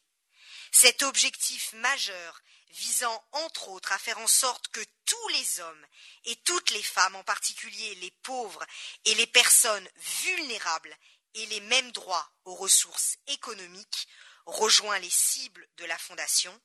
Cet 0.72 1.02
objectif 1.02 1.72
majeur 1.74 2.40
visant 2.70 3.24
entre 3.32 3.68
autres 3.68 3.92
à 3.92 3.98
faire 3.98 4.18
en 4.18 4.26
sorte 4.26 4.68
que 4.68 4.80
tous 5.14 5.28
les 5.28 5.60
hommes 5.60 5.86
et 6.24 6.36
toutes 6.36 6.70
les 6.70 6.82
femmes, 6.82 7.16
en 7.16 7.24
particulier 7.24 7.94
les 7.96 8.10
pauvres 8.10 8.64
et 9.04 9.14
les 9.14 9.26
personnes 9.26 9.88
vulnérables, 10.22 10.96
aient 11.34 11.46
les 11.46 11.60
mêmes 11.60 11.92
droits 11.92 12.32
aux 12.44 12.54
ressources 12.54 13.16
économiques, 13.26 14.08
rejoint 14.46 14.98
les 14.98 15.10
cibles 15.10 15.68
de 15.76 15.84
la 15.84 15.98
Fondation, 15.98 16.60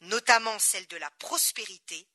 notamment 0.00 0.58
celles 0.58 0.88
de 0.88 0.96
la 0.96 1.10
prospérité 1.12 2.08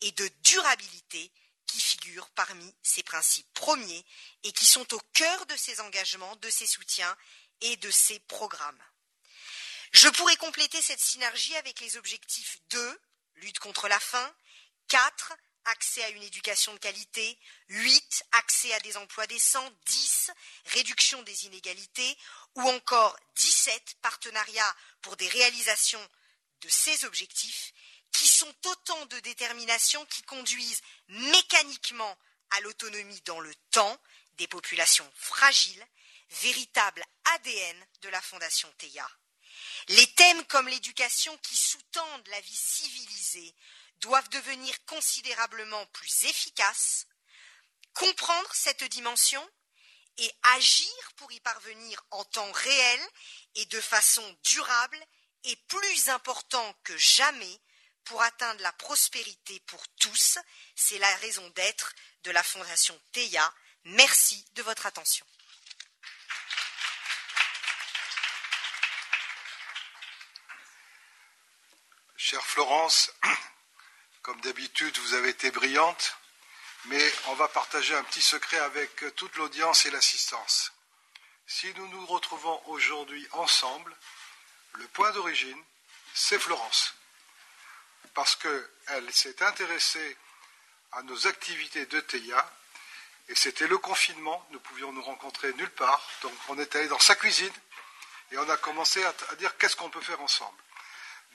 et 0.00 0.12
de 0.12 0.28
durabilité 0.42 1.30
qui 1.66 1.80
figurent 1.80 2.30
parmi 2.30 2.74
ses 2.82 3.02
principes 3.02 3.52
premiers 3.54 4.04
et 4.44 4.52
qui 4.52 4.66
sont 4.66 4.94
au 4.94 5.00
cœur 5.12 5.46
de 5.46 5.56
ses 5.56 5.80
engagements, 5.80 6.36
de 6.36 6.50
ses 6.50 6.66
soutiens 6.66 7.16
et 7.60 7.76
de 7.76 7.90
ses 7.90 8.18
programmes. 8.20 8.82
Je 9.92 10.08
pourrais 10.08 10.36
compléter 10.36 10.80
cette 10.82 11.00
synergie 11.00 11.56
avec 11.56 11.80
les 11.80 11.96
objectifs 11.96 12.58
2, 12.70 13.00
lutte 13.36 13.58
contre 13.58 13.88
la 13.88 14.00
faim, 14.00 14.34
4, 14.94 15.32
accès 15.64 16.04
à 16.04 16.10
une 16.10 16.22
éducation 16.22 16.72
de 16.72 16.78
qualité, 16.78 17.36
8, 17.68 18.22
accès 18.30 18.72
à 18.74 18.78
des 18.78 18.96
emplois 18.96 19.26
décents, 19.26 19.68
10, 19.86 20.30
réduction 20.66 21.20
des 21.24 21.46
inégalités, 21.46 22.16
ou 22.54 22.62
encore 22.70 23.18
17, 23.34 23.96
partenariats 24.02 24.76
pour 25.02 25.16
des 25.16 25.26
réalisations 25.26 26.08
de 26.60 26.68
ces 26.68 27.04
objectifs, 27.06 27.72
qui 28.12 28.28
sont 28.28 28.54
autant 28.66 29.06
de 29.06 29.18
déterminations 29.18 30.06
qui 30.06 30.22
conduisent 30.22 30.82
mécaniquement 31.08 32.16
à 32.50 32.60
l'autonomie 32.60 33.20
dans 33.22 33.40
le 33.40 33.52
temps 33.72 34.00
des 34.34 34.46
populations 34.46 35.10
fragiles, 35.16 35.84
véritable 36.42 37.02
ADN 37.34 37.86
de 38.02 38.10
la 38.10 38.22
Fondation 38.22 38.72
TEIA. 38.78 39.10
Les 39.88 40.06
thèmes 40.14 40.44
comme 40.44 40.68
l'éducation 40.68 41.36
qui 41.38 41.56
sous-tendent 41.56 42.28
la 42.28 42.40
vie 42.42 42.56
civilisée 42.56 43.54
doivent 44.00 44.28
devenir 44.30 44.74
considérablement 44.86 45.86
plus 45.86 46.24
efficaces. 46.24 47.06
Comprendre 47.94 48.50
cette 48.52 48.84
dimension 48.84 49.48
et 50.16 50.32
agir 50.54 51.12
pour 51.16 51.30
y 51.32 51.40
parvenir 51.40 52.04
en 52.10 52.24
temps 52.24 52.52
réel 52.52 53.00
et 53.54 53.66
de 53.66 53.80
façon 53.80 54.38
durable 54.44 54.98
est 55.44 55.56
plus 55.66 56.08
important 56.08 56.74
que 56.84 56.96
jamais 56.96 57.60
pour 58.04 58.22
atteindre 58.22 58.62
la 58.62 58.72
prospérité 58.72 59.60
pour 59.60 59.86
tous. 60.00 60.38
C'est 60.74 60.98
la 60.98 61.14
raison 61.16 61.48
d'être 61.50 61.94
de 62.24 62.30
la 62.30 62.42
Fondation 62.42 62.98
TEIA. 63.12 63.52
Merci 63.84 64.44
de 64.54 64.62
votre 64.62 64.86
attention. 64.86 65.26
Chère 72.16 72.46
Florence, 72.46 73.10
comme 74.24 74.40
d'habitude, 74.40 74.96
vous 75.00 75.14
avez 75.14 75.28
été 75.28 75.50
brillante, 75.50 76.16
mais 76.86 77.12
on 77.26 77.34
va 77.34 77.46
partager 77.46 77.94
un 77.94 78.02
petit 78.04 78.22
secret 78.22 78.58
avec 78.58 79.14
toute 79.16 79.36
l'audience 79.36 79.84
et 79.84 79.90
l'assistance. 79.90 80.72
Si 81.46 81.70
nous 81.74 81.86
nous 81.88 82.06
retrouvons 82.06 82.58
aujourd'hui 82.68 83.28
ensemble, 83.32 83.94
le 84.72 84.88
point 84.88 85.10
d'origine, 85.10 85.62
c'est 86.14 86.38
Florence. 86.38 86.94
Parce 88.14 88.34
qu'elle 88.36 89.12
s'est 89.12 89.42
intéressée 89.42 90.16
à 90.92 91.02
nos 91.02 91.26
activités 91.26 91.84
de 91.84 92.00
TEIA, 92.00 92.50
et 93.28 93.34
c'était 93.34 93.66
le 93.66 93.76
confinement, 93.76 94.46
nous 94.52 94.60
pouvions 94.60 94.90
nous 94.92 95.02
rencontrer 95.02 95.52
nulle 95.52 95.70
part, 95.72 96.02
donc 96.22 96.32
on 96.48 96.58
est 96.58 96.74
allé 96.76 96.88
dans 96.88 96.98
sa 96.98 97.14
cuisine, 97.14 97.52
et 98.32 98.38
on 98.38 98.48
a 98.48 98.56
commencé 98.56 99.04
à, 99.04 99.14
à 99.32 99.34
dire 99.34 99.54
qu'est-ce 99.58 99.76
qu'on 99.76 99.90
peut 99.90 100.00
faire 100.00 100.22
ensemble. 100.22 100.63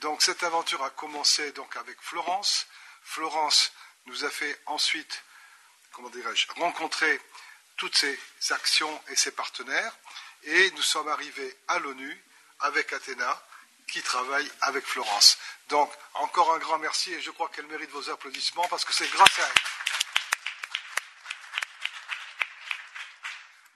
Donc 0.01 0.21
cette 0.21 0.43
aventure 0.43 0.83
a 0.83 0.89
commencé 0.91 1.51
donc 1.51 1.75
avec 1.75 2.01
Florence. 2.01 2.67
Florence 3.03 3.73
nous 4.05 4.23
a 4.23 4.29
fait 4.29 4.57
ensuite, 4.65 5.23
comment 5.91 6.09
dirais-je, 6.09 6.47
rencontrer 6.53 7.19
toutes 7.75 7.97
ces 7.97 8.17
actions 8.51 9.01
et 9.09 9.15
ses 9.15 9.31
partenaires. 9.31 9.93
Et 10.43 10.71
nous 10.71 10.81
sommes 10.81 11.09
arrivés 11.09 11.57
à 11.67 11.79
l'ONU 11.79 12.23
avec 12.61 12.93
Athéna, 12.93 13.43
qui 13.87 14.01
travaille 14.01 14.49
avec 14.61 14.85
Florence. 14.85 15.37
Donc, 15.67 15.91
encore 16.13 16.53
un 16.53 16.59
grand 16.59 16.77
merci 16.77 17.13
et 17.13 17.21
je 17.21 17.31
crois 17.31 17.49
qu'elle 17.49 17.67
mérite 17.67 17.89
vos 17.89 18.09
applaudissements 18.09 18.67
parce 18.69 18.85
que 18.85 18.93
c'est 18.93 19.09
grâce 19.11 19.39
à 19.39 19.43
elle. 19.43 19.61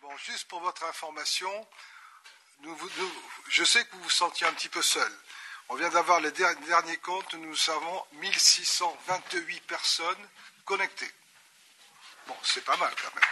Bon, 0.01 0.17
juste 0.17 0.47
pour 0.47 0.61
votre 0.61 0.84
information, 0.86 1.67
je 3.49 3.63
sais 3.63 3.84
que 3.86 3.91
vous 3.95 4.03
vous 4.03 4.09
sentiez 4.09 4.47
un 4.47 4.53
petit 4.53 4.69
peu 4.69 4.82
seul. 4.82 5.11
On 5.70 5.76
vient 5.76 5.89
d'avoir 5.89 6.20
les 6.20 6.32
derniers 6.32 6.97
comptes, 6.97 7.34
nous 7.36 7.70
avons 7.70 8.05
1628 8.14 9.61
personnes 9.61 10.30
connectées. 10.66 11.11
Bon, 12.28 12.36
c'est 12.43 12.64
pas 12.64 12.78
mal 12.78 12.93
quand 13.01 13.16
même. 13.16 13.24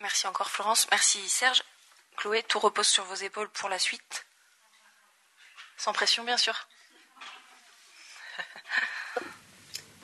Merci 0.00 0.26
encore 0.26 0.50
Florence, 0.50 0.86
merci 0.90 1.28
Serge. 1.28 1.62
Chloé, 2.16 2.42
tout 2.42 2.58
repose 2.58 2.86
sur 2.86 3.04
vos 3.04 3.14
épaules 3.14 3.48
pour 3.50 3.68
la 3.68 3.78
suite. 3.78 4.26
Sans 5.76 5.92
pression, 5.92 6.24
bien 6.24 6.36
sûr. 6.36 6.68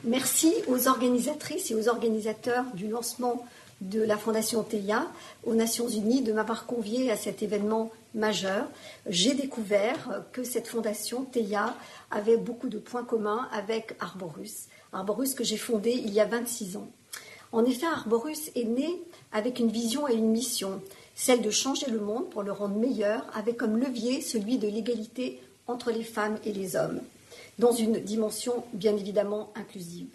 Merci 0.05 0.55
aux 0.67 0.89
organisatrices 0.89 1.71
et 1.71 1.75
aux 1.75 1.89
organisateurs 1.89 2.65
du 2.73 2.89
lancement 2.89 3.47
de 3.81 4.03
la 4.03 4.17
Fondation 4.17 4.63
TEIA 4.63 5.07
aux 5.45 5.55
Nations 5.55 5.89
Unies 5.89 6.23
de 6.23 6.33
m'avoir 6.33 6.67
convié 6.67 7.11
à 7.11 7.17
cet 7.17 7.43
événement 7.43 7.91
majeur. 8.15 8.67
J'ai 9.07 9.35
découvert 9.35 10.25
que 10.33 10.45
cette 10.45 10.67
fondation 10.67 11.25
TEIA 11.25 11.75
avait 12.11 12.37
beaucoup 12.37 12.69
de 12.69 12.79
points 12.79 13.05
communs 13.05 13.49
avec 13.53 13.95
Arborus. 14.01 14.67
Arborus 14.93 15.35
que 15.35 15.45
j'ai 15.45 15.57
fondé 15.57 15.93
il 15.93 16.13
y 16.13 16.21
a 16.21 16.27
26 16.27 16.77
ans. 16.77 16.89
En 17.53 17.65
effet, 17.65 17.87
Arborus 17.87 18.51
est 18.55 18.65
né 18.65 19.03
avec 19.33 19.59
une 19.59 19.71
vision 19.71 20.07
et 20.09 20.15
une 20.15 20.31
mission, 20.31 20.83
celle 21.15 21.43
de 21.43 21.51
changer 21.51 21.91
le 21.91 22.01
monde 22.01 22.29
pour 22.31 22.43
le 22.43 22.53
rendre 22.53 22.77
meilleur, 22.77 23.25
avec 23.35 23.57
comme 23.57 23.77
levier 23.77 24.21
celui 24.21 24.59
de 24.59 24.69
l'égalité 24.69 25.41
entre 25.67 25.91
les 25.91 26.05
femmes 26.05 26.39
et 26.45 26.53
les 26.53 26.77
hommes, 26.77 27.01
dans 27.59 27.73
une 27.73 27.99
dimension 27.99 28.65
bien 28.73 28.97
évidemment 28.97 29.53
inclusive. 29.57 30.09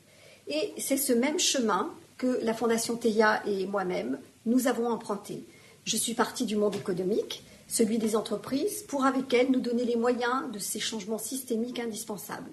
Et 0.47 0.73
c'est 0.77 0.97
ce 0.97 1.13
même 1.13 1.39
chemin 1.39 1.91
que 2.17 2.39
la 2.43 2.53
Fondation 2.53 2.95
Théa 2.95 3.41
et 3.45 3.65
moi-même, 3.65 4.19
nous 4.45 4.67
avons 4.67 4.89
emprunté. 4.89 5.43
Je 5.83 5.97
suis 5.97 6.13
partie 6.13 6.45
du 6.45 6.55
monde 6.55 6.75
économique, 6.75 7.43
celui 7.67 7.97
des 7.97 8.15
entreprises, 8.15 8.83
pour 8.83 9.05
avec 9.05 9.33
elles 9.33 9.51
nous 9.51 9.59
donner 9.59 9.85
les 9.85 9.95
moyens 9.95 10.51
de 10.51 10.59
ces 10.59 10.79
changements 10.79 11.17
systémiques 11.17 11.79
indispensables. 11.79 12.51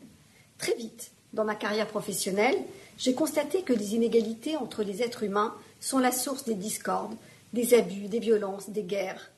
Très 0.58 0.74
vite, 0.74 1.12
dans 1.32 1.44
ma 1.44 1.54
carrière 1.54 1.86
professionnelle, 1.86 2.56
j'ai 2.98 3.14
constaté 3.14 3.62
que 3.62 3.72
les 3.72 3.94
inégalités 3.94 4.56
entre 4.56 4.82
les 4.82 5.02
êtres 5.02 5.22
humains 5.22 5.54
sont 5.80 5.98
la 5.98 6.12
source 6.12 6.44
des 6.44 6.54
discordes, 6.54 7.14
des 7.52 7.74
abus, 7.74 8.08
des 8.08 8.20
violences, 8.20 8.70
des 8.70 8.82
guerres 8.82 9.30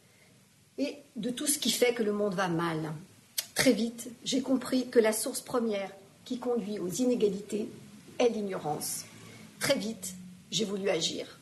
et 0.78 0.96
de 1.16 1.30
tout 1.30 1.46
ce 1.46 1.58
qui 1.58 1.70
fait 1.70 1.94
que 1.94 2.02
le 2.02 2.12
monde 2.12 2.34
va 2.34 2.48
mal. 2.48 2.92
Très 3.54 3.72
vite, 3.72 4.10
j'ai 4.24 4.40
compris 4.40 4.88
que 4.88 4.98
la 4.98 5.12
source 5.12 5.40
première 5.40 5.90
qui 6.24 6.38
conduit 6.38 6.78
aux 6.78 6.88
inégalités 6.88 7.68
est 8.18 8.28
l'ignorance. 8.28 9.04
Très 9.64 9.78
vite, 9.78 10.12
j'ai 10.50 10.66
voulu 10.66 10.90
agir. 10.90 11.40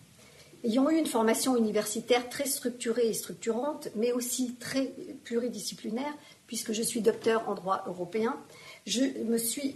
Ayant 0.62 0.88
eu 0.88 0.94
une 0.94 1.06
formation 1.06 1.56
universitaire 1.56 2.28
très 2.28 2.46
structurée 2.46 3.08
et 3.08 3.14
structurante, 3.14 3.88
mais 3.96 4.12
aussi 4.12 4.54
très 4.60 4.92
pluridisciplinaire, 5.24 6.14
puisque 6.46 6.72
je 6.72 6.82
suis 6.82 7.00
docteur 7.00 7.48
en 7.48 7.56
droit 7.56 7.82
européen, 7.88 8.36
je 8.86 9.02
me 9.24 9.38
suis 9.38 9.74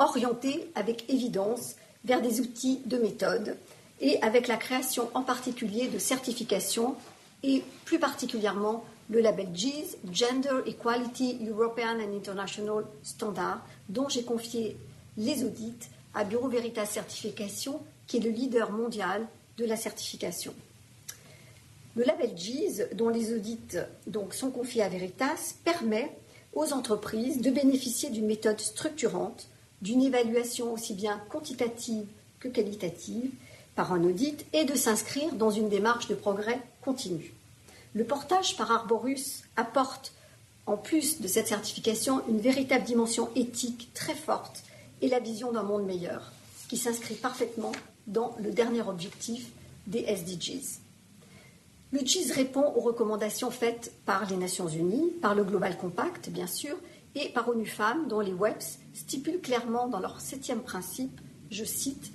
orientée 0.00 0.72
avec 0.74 1.08
évidence 1.08 1.76
vers 2.04 2.20
des 2.20 2.40
outils 2.40 2.80
de 2.84 2.96
méthode 2.96 3.56
et 4.00 4.20
avec 4.22 4.48
la 4.48 4.56
création 4.56 5.08
en 5.14 5.22
particulier 5.22 5.86
de 5.86 6.00
certifications 6.00 6.96
et 7.44 7.62
plus 7.84 8.00
particulièrement 8.00 8.84
le 9.08 9.20
label 9.20 9.50
GEES, 9.54 9.98
Gender 10.10 10.62
Equality 10.66 11.38
European 11.48 12.00
and 12.00 12.12
International 12.12 12.86
Standard, 13.04 13.64
dont 13.88 14.08
j'ai 14.08 14.24
confié 14.24 14.76
les 15.16 15.44
audits 15.44 15.78
à 16.14 16.24
Bureau 16.24 16.48
Veritas 16.48 16.86
Certification, 16.86 17.80
qui 18.06 18.18
est 18.18 18.20
le 18.20 18.30
leader 18.30 18.70
mondial 18.70 19.26
de 19.58 19.64
la 19.64 19.76
certification. 19.76 20.54
Le 21.96 22.04
label 22.04 22.36
GEES, 22.36 22.94
dont 22.94 23.08
les 23.08 23.32
audits 23.32 23.78
donc, 24.06 24.34
sont 24.34 24.50
confiés 24.50 24.82
à 24.82 24.88
Veritas, 24.88 25.54
permet 25.64 26.10
aux 26.52 26.72
entreprises 26.72 27.40
de 27.40 27.50
bénéficier 27.50 28.10
d'une 28.10 28.26
méthode 28.26 28.60
structurante, 28.60 29.48
d'une 29.82 30.02
évaluation 30.02 30.72
aussi 30.72 30.94
bien 30.94 31.20
quantitative 31.28 32.06
que 32.40 32.48
qualitative 32.48 33.30
par 33.74 33.92
un 33.92 34.04
audit 34.04 34.46
et 34.52 34.64
de 34.64 34.74
s'inscrire 34.74 35.34
dans 35.34 35.50
une 35.50 35.68
démarche 35.68 36.08
de 36.08 36.14
progrès 36.14 36.60
continu. 36.82 37.34
Le 37.94 38.04
portage 38.04 38.56
par 38.56 38.70
Arborus 38.70 39.42
apporte, 39.56 40.12
en 40.66 40.76
plus 40.76 41.20
de 41.20 41.28
cette 41.28 41.48
certification, 41.48 42.22
une 42.28 42.40
véritable 42.40 42.84
dimension 42.84 43.30
éthique 43.36 43.90
très 43.94 44.14
forte 44.14 44.62
et 45.04 45.08
la 45.08 45.20
vision 45.20 45.52
d'un 45.52 45.62
monde 45.62 45.84
meilleur, 45.84 46.32
qui 46.66 46.78
s'inscrit 46.78 47.16
parfaitement 47.16 47.72
dans 48.06 48.34
le 48.42 48.50
dernier 48.50 48.80
objectif 48.80 49.52
des 49.86 50.00
SDGs. 50.00 50.78
Le 51.92 51.98
GIS 52.00 52.32
répond 52.32 52.72
aux 52.74 52.80
recommandations 52.80 53.50
faites 53.50 53.92
par 54.06 54.26
les 54.30 54.38
Nations 54.38 54.66
Unies, 54.66 55.10
par 55.20 55.34
le 55.34 55.44
Global 55.44 55.76
Compact, 55.76 56.30
bien 56.30 56.46
sûr, 56.46 56.74
et 57.14 57.28
par 57.28 57.50
ONU 57.50 57.66
Femmes, 57.66 58.08
dont 58.08 58.20
les 58.20 58.32
WEPS 58.32 58.78
stipulent 58.94 59.42
clairement 59.42 59.88
dans 59.88 60.00
leur 60.00 60.22
septième 60.22 60.62
principe, 60.62 61.20
je 61.50 61.64
cite, 61.64 62.10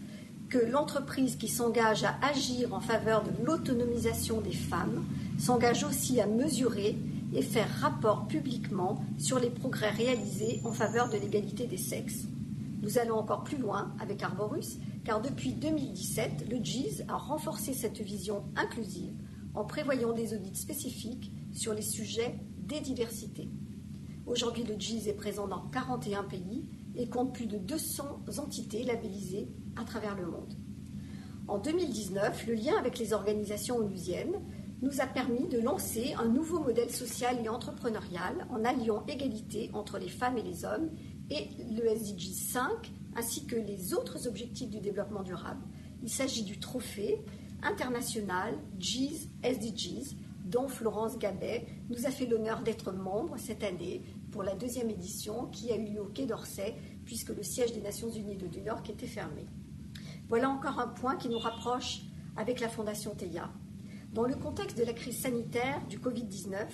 que 0.49 0.57
l'entreprise 0.57 1.35
qui 1.35 1.47
s'engage 1.47 2.03
à 2.03 2.15
agir 2.23 2.73
en 2.73 2.79
faveur 2.79 3.23
de 3.23 3.45
l'autonomisation 3.45 4.41
des 4.41 4.51
femmes 4.51 5.05
s'engage 5.37 5.83
aussi 5.83 6.19
à 6.19 6.25
mesurer 6.25 6.97
et 7.35 7.43
faire 7.43 7.69
rapport 7.81 8.27
publiquement 8.27 9.05
sur 9.19 9.37
les 9.37 9.51
progrès 9.51 9.91
réalisés 9.91 10.59
en 10.65 10.71
faveur 10.71 11.07
de 11.09 11.17
l'égalité 11.17 11.67
des 11.67 11.77
sexes. 11.77 12.25
Nous 12.81 12.97
allons 12.97 13.17
encore 13.17 13.43
plus 13.43 13.57
loin 13.57 13.93
avec 13.99 14.23
Arborus, 14.23 14.79
car 15.03 15.21
depuis 15.21 15.53
2017, 15.53 16.49
le 16.49 16.57
GIS 16.63 17.03
a 17.07 17.17
renforcé 17.17 17.73
cette 17.73 17.99
vision 17.99 18.45
inclusive 18.55 19.13
en 19.53 19.65
prévoyant 19.65 20.13
des 20.13 20.33
audits 20.33 20.55
spécifiques 20.55 21.31
sur 21.51 21.73
les 21.73 21.81
sujets 21.81 22.39
des 22.57 22.79
diversités. 22.79 23.49
Aujourd'hui, 24.25 24.63
le 24.63 24.79
GIS 24.79 25.09
est 25.09 25.13
présent 25.13 25.47
dans 25.47 25.67
41 25.69 26.23
pays 26.23 26.69
et 26.95 27.09
compte 27.09 27.33
plus 27.33 27.47
de 27.47 27.57
200 27.57 28.21
entités 28.37 28.83
labellisées 28.83 29.49
à 29.75 29.83
travers 29.83 30.15
le 30.15 30.27
monde. 30.27 30.53
En 31.47 31.57
2019, 31.57 32.47
le 32.47 32.53
lien 32.53 32.77
avec 32.77 32.99
les 32.99 33.11
organisations 33.11 33.77
onusiennes 33.77 34.39
nous 34.81 35.01
a 35.01 35.07
permis 35.07 35.47
de 35.47 35.59
lancer 35.59 36.13
un 36.17 36.27
nouveau 36.27 36.59
modèle 36.59 36.89
social 36.89 37.37
et 37.43 37.49
entrepreneurial 37.49 38.47
en 38.49 38.63
alliant 38.63 39.03
égalité 39.07 39.69
entre 39.73 39.97
les 39.97 40.07
femmes 40.07 40.37
et 40.37 40.43
les 40.43 40.63
hommes 40.63 40.89
et 41.29 41.47
le 41.71 41.85
SDG 41.87 42.33
5, 42.33 42.91
ainsi 43.15 43.45
que 43.45 43.55
les 43.55 43.93
autres 43.93 44.27
objectifs 44.27 44.69
du 44.69 44.79
développement 44.79 45.23
durable. 45.23 45.61
Il 46.01 46.09
s'agit 46.09 46.43
du 46.43 46.59
trophée 46.59 47.19
international 47.61 48.57
GIS 48.77 49.29
SDGs, 49.43 50.15
dont 50.45 50.67
Florence 50.67 51.17
Gabet 51.17 51.67
nous 51.89 52.05
a 52.05 52.11
fait 52.11 52.25
l'honneur 52.25 52.61
d'être 52.61 52.91
membre 52.91 53.37
cette 53.37 53.63
année 53.63 54.03
pour 54.31 54.43
la 54.43 54.55
deuxième 54.55 54.89
édition 54.89 55.47
qui 55.47 55.71
a 55.71 55.75
eu 55.75 55.85
lieu 55.85 56.01
au 56.01 56.07
Quai 56.07 56.25
d'Orsay, 56.25 56.75
puisque 57.05 57.29
le 57.29 57.43
siège 57.43 57.73
des 57.73 57.81
Nations 57.81 58.09
Unies 58.09 58.37
de 58.37 58.47
New 58.47 58.63
York 58.65 58.89
était 58.89 59.07
fermé. 59.07 59.45
Voilà 60.27 60.49
encore 60.49 60.79
un 60.79 60.87
point 60.87 61.17
qui 61.17 61.29
nous 61.29 61.39
rapproche 61.39 62.01
avec 62.37 62.59
la 62.59 62.69
Fondation 62.69 63.15
TEIA. 63.15 63.51
Dans 64.13 64.25
le 64.25 64.35
contexte 64.35 64.77
de 64.77 64.83
la 64.83 64.93
crise 64.93 65.19
sanitaire 65.21 65.85
du 65.87 65.99
Covid-19, 65.99 66.67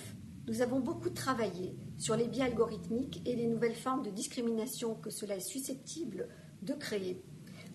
nous 0.46 0.62
avons 0.62 0.78
beaucoup 0.78 1.10
travaillé 1.10 1.74
sur 1.98 2.16
les 2.16 2.28
biais 2.28 2.44
algorithmiques 2.44 3.20
et 3.26 3.34
les 3.34 3.46
nouvelles 3.46 3.74
formes 3.74 4.02
de 4.02 4.10
discrimination 4.10 4.94
que 4.94 5.10
cela 5.10 5.36
est 5.36 5.40
susceptible 5.40 6.28
de 6.62 6.72
créer. 6.72 7.20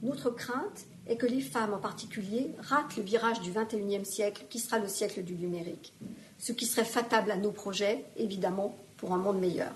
Notre 0.03 0.29
crainte 0.29 0.85
est 1.07 1.17
que 1.17 1.25
les 1.25 1.41
femmes 1.41 1.73
en 1.73 1.79
particulier 1.79 2.51
ratent 2.59 2.95
le 2.97 3.03
virage 3.03 3.41
du 3.41 3.51
XXIe 3.51 4.05
siècle 4.05 4.45
qui 4.49 4.59
sera 4.59 4.79
le 4.79 4.87
siècle 4.87 5.23
du 5.23 5.35
numérique, 5.35 5.93
ce 6.39 6.53
qui 6.53 6.65
serait 6.65 6.85
fatal 6.85 7.29
à 7.29 7.37
nos 7.37 7.51
projets, 7.51 8.05
évidemment, 8.17 8.75
pour 8.97 9.13
un 9.13 9.17
monde 9.17 9.39
meilleur. 9.39 9.71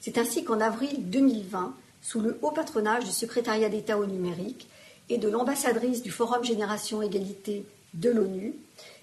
C'est 0.00 0.18
ainsi 0.18 0.44
qu'en 0.44 0.60
avril 0.60 1.10
2020, 1.10 1.74
sous 2.02 2.20
le 2.20 2.38
haut 2.42 2.52
patronage 2.52 3.04
du 3.04 3.10
secrétariat 3.10 3.68
d'État 3.68 3.98
au 3.98 4.06
numérique 4.06 4.68
et 5.08 5.18
de 5.18 5.28
l'ambassadrice 5.28 6.02
du 6.02 6.10
Forum 6.10 6.44
Génération 6.44 7.02
Égalité 7.02 7.64
de 7.94 8.10
l'ONU, 8.10 8.54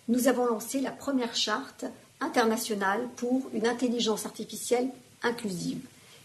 nous 0.08 0.28
avons 0.28 0.46
lancé 0.46 0.82
la 0.82 0.92
première 0.92 1.36
charte 1.36 1.86
internationale 2.24 3.08
pour 3.16 3.50
une 3.54 3.68
intelligence 3.68 4.26
artificielle 4.26 4.90
inclusive. 5.22 5.80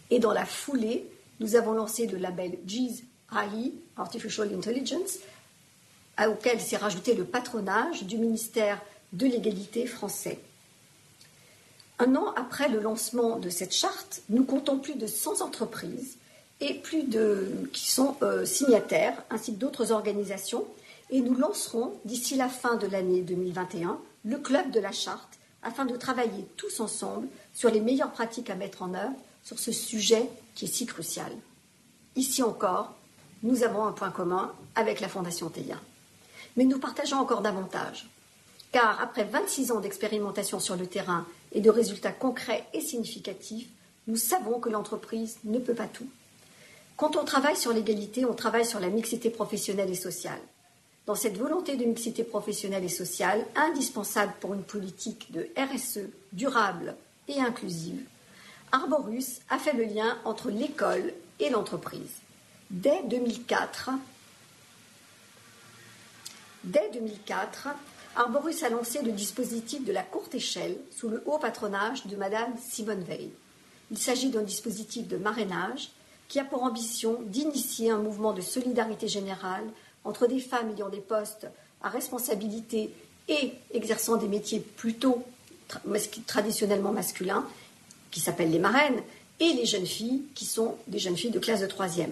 Et 0.09 0.19
dans 0.19 0.33
la 0.33 0.45
foulée, 0.45 1.05
nous 1.39 1.55
avons 1.55 1.73
lancé 1.73 2.07
le 2.07 2.17
label 2.17 2.57
GIS 2.65 3.03
AI, 3.31 3.73
Artificial 3.95 4.53
Intelligence, 4.53 5.19
auquel 6.27 6.59
s'est 6.59 6.77
rajouté 6.77 7.13
le 7.13 7.23
patronage 7.23 8.03
du 8.03 8.17
ministère 8.17 8.81
de 9.13 9.25
l'égalité 9.25 9.85
français. 9.85 10.39
Un 11.99 12.15
an 12.15 12.33
après 12.35 12.67
le 12.67 12.79
lancement 12.79 13.37
de 13.37 13.49
cette 13.49 13.73
charte, 13.73 14.21
nous 14.29 14.43
comptons 14.43 14.79
plus 14.79 14.95
de 14.95 15.07
100 15.07 15.41
entreprises 15.41 16.17
et 16.59 16.73
plus 16.73 17.03
de 17.03 17.69
qui 17.71 17.89
sont 17.89 18.17
euh, 18.21 18.45
signataires, 18.45 19.23
ainsi 19.29 19.53
que 19.53 19.59
d'autres 19.59 19.91
organisations, 19.91 20.65
Et 21.11 21.21
nous 21.21 21.35
lancerons, 21.35 21.93
d'ici 22.05 22.35
la 22.35 22.49
fin 22.49 22.75
de 22.75 22.85
l'année 22.85 23.21
2021, 23.21 23.99
le 24.25 24.37
club 24.37 24.69
de 24.71 24.79
la 24.79 24.91
charte 24.91 25.38
afin 25.63 25.85
de 25.85 25.95
travailler 25.95 26.47
tous 26.57 26.79
ensemble 26.79 27.27
sur 27.53 27.69
les 27.69 27.81
meilleures 27.81 28.11
pratiques 28.11 28.49
à 28.49 28.55
mettre 28.55 28.81
en 28.81 28.93
œuvre 28.93 29.15
sur 29.43 29.59
ce 29.59 29.71
sujet 29.71 30.29
qui 30.55 30.65
est 30.65 30.73
si 30.73 30.85
crucial. 30.85 31.31
Ici 32.15 32.43
encore, 32.43 32.93
nous 33.43 33.63
avons 33.63 33.85
un 33.85 33.91
point 33.91 34.11
commun 34.11 34.53
avec 34.75 34.99
la 34.99 35.09
Fondation 35.09 35.49
TEIA. 35.49 35.79
Mais 36.57 36.65
nous 36.65 36.79
partageons 36.79 37.17
encore 37.17 37.41
davantage. 37.41 38.09
Car 38.71 39.01
après 39.01 39.23
26 39.23 39.71
ans 39.71 39.79
d'expérimentation 39.79 40.59
sur 40.59 40.75
le 40.75 40.85
terrain 40.85 41.25
et 41.51 41.61
de 41.61 41.69
résultats 41.69 42.11
concrets 42.11 42.65
et 42.73 42.81
significatifs, 42.81 43.69
nous 44.07 44.17
savons 44.17 44.59
que 44.59 44.69
l'entreprise 44.69 45.37
ne 45.43 45.59
peut 45.59 45.73
pas 45.73 45.87
tout. 45.87 46.09
Quand 46.97 47.15
on 47.15 47.23
travaille 47.23 47.55
sur 47.55 47.71
l'égalité, 47.71 48.25
on 48.25 48.33
travaille 48.33 48.65
sur 48.65 48.79
la 48.79 48.89
mixité 48.89 49.29
professionnelle 49.29 49.89
et 49.89 49.95
sociale. 49.95 50.39
Dans 51.09 51.15
cette 51.15 51.39
volonté 51.39 51.75
de 51.75 51.85
mixité 51.85 52.23
professionnelle 52.23 52.83
et 52.83 52.87
sociale, 52.87 53.43
indispensable 53.55 54.31
pour 54.39 54.53
une 54.53 54.61
politique 54.61 55.31
de 55.31 55.49
RSE 55.57 56.01
durable 56.33 56.95
et 57.27 57.41
inclusive, 57.41 58.03
Arborus 58.71 59.39
a 59.49 59.57
fait 59.57 59.73
le 59.73 59.85
lien 59.85 60.19
entre 60.23 60.51
l'école 60.51 61.11
et 61.39 61.49
l'entreprise. 61.49 62.17
Dès 62.69 63.01
2004, 63.05 63.89
dès 66.63 66.91
2004, 66.93 67.69
Arborus 68.15 68.61
a 68.61 68.69
lancé 68.69 69.01
le 69.01 69.11
dispositif 69.11 69.83
de 69.83 69.91
la 69.91 70.03
courte 70.03 70.35
échelle 70.35 70.77
sous 70.95 71.09
le 71.09 71.23
haut 71.25 71.39
patronage 71.39 72.05
de 72.05 72.17
Madame 72.17 72.53
Simone 72.69 73.01
Veil. 73.01 73.31
Il 73.89 73.97
s'agit 73.97 74.29
d'un 74.29 74.43
dispositif 74.43 75.07
de 75.07 75.17
marrainage 75.17 75.89
qui 76.27 76.39
a 76.39 76.45
pour 76.45 76.61
ambition 76.61 77.17
d'initier 77.23 77.89
un 77.89 77.97
mouvement 77.97 78.33
de 78.33 78.41
solidarité 78.41 79.07
générale 79.07 79.65
entre 80.03 80.27
des 80.27 80.39
femmes 80.39 80.71
ayant 80.75 80.89
des 80.89 81.01
postes 81.01 81.47
à 81.81 81.89
responsabilité 81.89 82.91
et 83.27 83.51
exerçant 83.73 84.17
des 84.17 84.27
métiers 84.27 84.59
plutôt 84.59 85.23
traditionnellement 86.25 86.91
masculins, 86.91 87.45
qui 88.11 88.19
s'appellent 88.19 88.51
les 88.51 88.59
marraines, 88.59 89.01
et 89.39 89.53
les 89.53 89.65
jeunes 89.65 89.85
filles, 89.85 90.23
qui 90.35 90.45
sont 90.45 90.75
des 90.87 90.99
jeunes 90.99 91.15
filles 91.15 91.31
de 91.31 91.39
classe 91.39 91.61
de 91.61 91.67
troisième. 91.67 92.11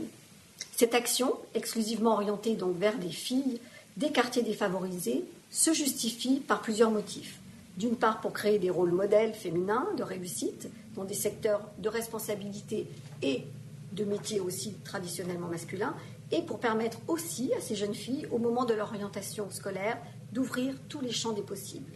Cette 0.75 0.93
action, 0.93 1.33
exclusivement 1.55 2.13
orientée 2.13 2.57
vers 2.77 2.97
des 2.97 3.09
filles 3.09 3.59
des 3.97 4.11
quartiers 4.11 4.43
défavorisés, 4.43 5.25
se 5.49 5.73
justifie 5.73 6.39
par 6.39 6.61
plusieurs 6.61 6.91
motifs. 6.91 7.39
D'une 7.77 7.95
part, 7.95 8.21
pour 8.21 8.33
créer 8.33 8.59
des 8.59 8.69
rôles 8.69 8.91
modèles 8.91 9.33
féminins 9.33 9.87
de 9.97 10.03
réussite 10.03 10.67
dans 10.95 11.03
des 11.03 11.13
secteurs 11.13 11.61
de 11.79 11.89
responsabilité 11.89 12.87
et 13.21 13.43
de 13.91 14.03
métiers 14.03 14.39
aussi 14.39 14.73
traditionnellement 14.83 15.47
masculins, 15.47 15.95
et 16.31 16.41
pour 16.41 16.59
permettre 16.59 16.99
aussi 17.07 17.53
à 17.53 17.61
ces 17.61 17.75
jeunes 17.75 17.95
filles, 17.95 18.27
au 18.31 18.37
moment 18.37 18.65
de 18.65 18.73
leur 18.73 18.89
orientation 18.89 19.49
scolaire, 19.49 19.97
d'ouvrir 20.33 20.75
tous 20.89 21.01
les 21.01 21.11
champs 21.11 21.31
des 21.31 21.41
possibles. 21.41 21.93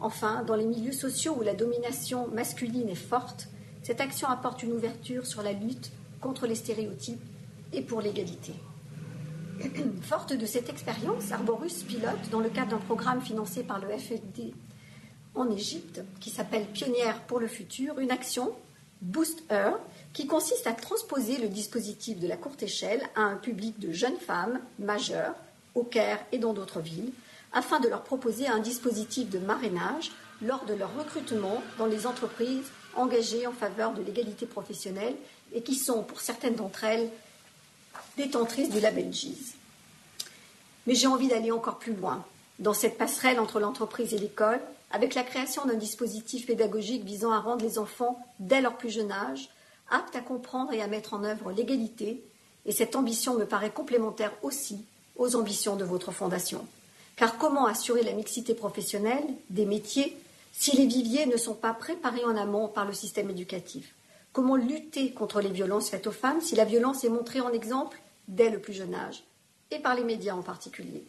Enfin, 0.00 0.42
dans 0.42 0.56
les 0.56 0.66
milieux 0.66 0.92
sociaux 0.92 1.36
où 1.38 1.42
la 1.42 1.54
domination 1.54 2.28
masculine 2.28 2.88
est 2.88 2.94
forte, 2.94 3.48
cette 3.82 4.00
action 4.00 4.28
apporte 4.28 4.62
une 4.62 4.72
ouverture 4.72 5.26
sur 5.26 5.42
la 5.42 5.52
lutte 5.52 5.92
contre 6.20 6.46
les 6.46 6.54
stéréotypes 6.54 7.22
et 7.72 7.82
pour 7.82 8.00
l'égalité. 8.00 8.54
Forte 10.02 10.32
de 10.32 10.46
cette 10.46 10.68
expérience, 10.68 11.30
Arborus 11.32 11.84
pilote, 11.84 12.30
dans 12.30 12.40
le 12.40 12.48
cadre 12.48 12.72
d'un 12.72 12.78
programme 12.78 13.20
financé 13.20 13.62
par 13.62 13.78
le 13.78 13.88
FED 13.96 14.52
en 15.34 15.50
Égypte, 15.50 16.02
qui 16.20 16.30
s'appelle 16.30 16.66
Pionnière 16.66 17.20
pour 17.22 17.40
le 17.40 17.46
futur, 17.46 17.98
une 17.98 18.10
action, 18.10 18.52
Boost 19.00 19.44
Her, 19.50 19.74
qui 20.14 20.26
consiste 20.26 20.66
à 20.66 20.72
transposer 20.72 21.36
le 21.38 21.48
dispositif 21.48 22.18
de 22.20 22.28
la 22.28 22.36
courte 22.36 22.62
échelle 22.62 23.02
à 23.16 23.22
un 23.22 23.36
public 23.36 23.78
de 23.80 23.92
jeunes 23.92 24.18
femmes 24.18 24.60
majeures, 24.78 25.34
au 25.74 25.82
Caire 25.82 26.24
et 26.32 26.38
dans 26.38 26.52
d'autres 26.54 26.80
villes, 26.80 27.12
afin 27.52 27.80
de 27.80 27.88
leur 27.88 28.02
proposer 28.02 28.46
un 28.46 28.60
dispositif 28.60 29.28
de 29.28 29.40
marrainage 29.40 30.12
lors 30.40 30.64
de 30.64 30.74
leur 30.74 30.96
recrutement 30.96 31.62
dans 31.78 31.86
les 31.86 32.06
entreprises 32.06 32.66
engagées 32.94 33.46
en 33.46 33.52
faveur 33.52 33.92
de 33.92 34.02
l'égalité 34.02 34.46
professionnelle 34.46 35.14
et 35.52 35.62
qui 35.62 35.74
sont, 35.74 36.02
pour 36.04 36.20
certaines 36.20 36.54
d'entre 36.54 36.84
elles, 36.84 37.10
détentrices 38.16 38.70
du 38.70 38.80
label 38.80 39.12
GIS. 39.12 39.54
Mais 40.86 40.94
j'ai 40.94 41.08
envie 41.08 41.28
d'aller 41.28 41.50
encore 41.50 41.78
plus 41.78 41.94
loin, 41.94 42.24
dans 42.60 42.74
cette 42.74 42.98
passerelle 42.98 43.40
entre 43.40 43.58
l'entreprise 43.58 44.14
et 44.14 44.18
l'école, 44.18 44.60
avec 44.92 45.14
la 45.14 45.24
création 45.24 45.64
d'un 45.64 45.74
dispositif 45.74 46.46
pédagogique 46.46 47.04
visant 47.04 47.32
à 47.32 47.40
rendre 47.40 47.64
les 47.64 47.80
enfants, 47.80 48.24
dès 48.38 48.60
leur 48.60 48.76
plus 48.76 48.90
jeune 48.90 49.10
âge, 49.10 49.48
aptes 49.90 50.16
à 50.16 50.20
comprendre 50.20 50.72
et 50.72 50.82
à 50.82 50.86
mettre 50.86 51.14
en 51.14 51.24
œuvre 51.24 51.52
l'égalité, 51.52 52.22
et 52.66 52.72
cette 52.72 52.96
ambition 52.96 53.34
me 53.34 53.44
paraît 53.44 53.70
complémentaire 53.70 54.32
aussi 54.42 54.84
aux 55.16 55.36
ambitions 55.36 55.76
de 55.76 55.84
votre 55.84 56.12
fondation. 56.12 56.66
Car 57.16 57.38
comment 57.38 57.66
assurer 57.66 58.02
la 58.02 58.12
mixité 58.12 58.54
professionnelle 58.54 59.24
des 59.50 59.66
métiers 59.66 60.16
si 60.52 60.76
les 60.76 60.86
viviers 60.86 61.26
ne 61.26 61.36
sont 61.36 61.54
pas 61.54 61.74
préparés 61.74 62.24
en 62.24 62.36
amont 62.36 62.68
par 62.68 62.84
le 62.86 62.92
système 62.92 63.30
éducatif? 63.30 63.94
Comment 64.32 64.56
lutter 64.56 65.12
contre 65.12 65.40
les 65.40 65.50
violences 65.50 65.90
faites 65.90 66.08
aux 66.08 66.12
femmes 66.12 66.40
si 66.40 66.56
la 66.56 66.64
violence 66.64 67.04
est 67.04 67.08
montrée 67.08 67.40
en 67.40 67.52
exemple 67.52 68.00
dès 68.26 68.50
le 68.50 68.58
plus 68.58 68.72
jeune 68.72 68.94
âge, 68.94 69.22
et 69.70 69.78
par 69.78 69.94
les 69.94 70.02
médias 70.02 70.34
en 70.34 70.42
particulier? 70.42 71.04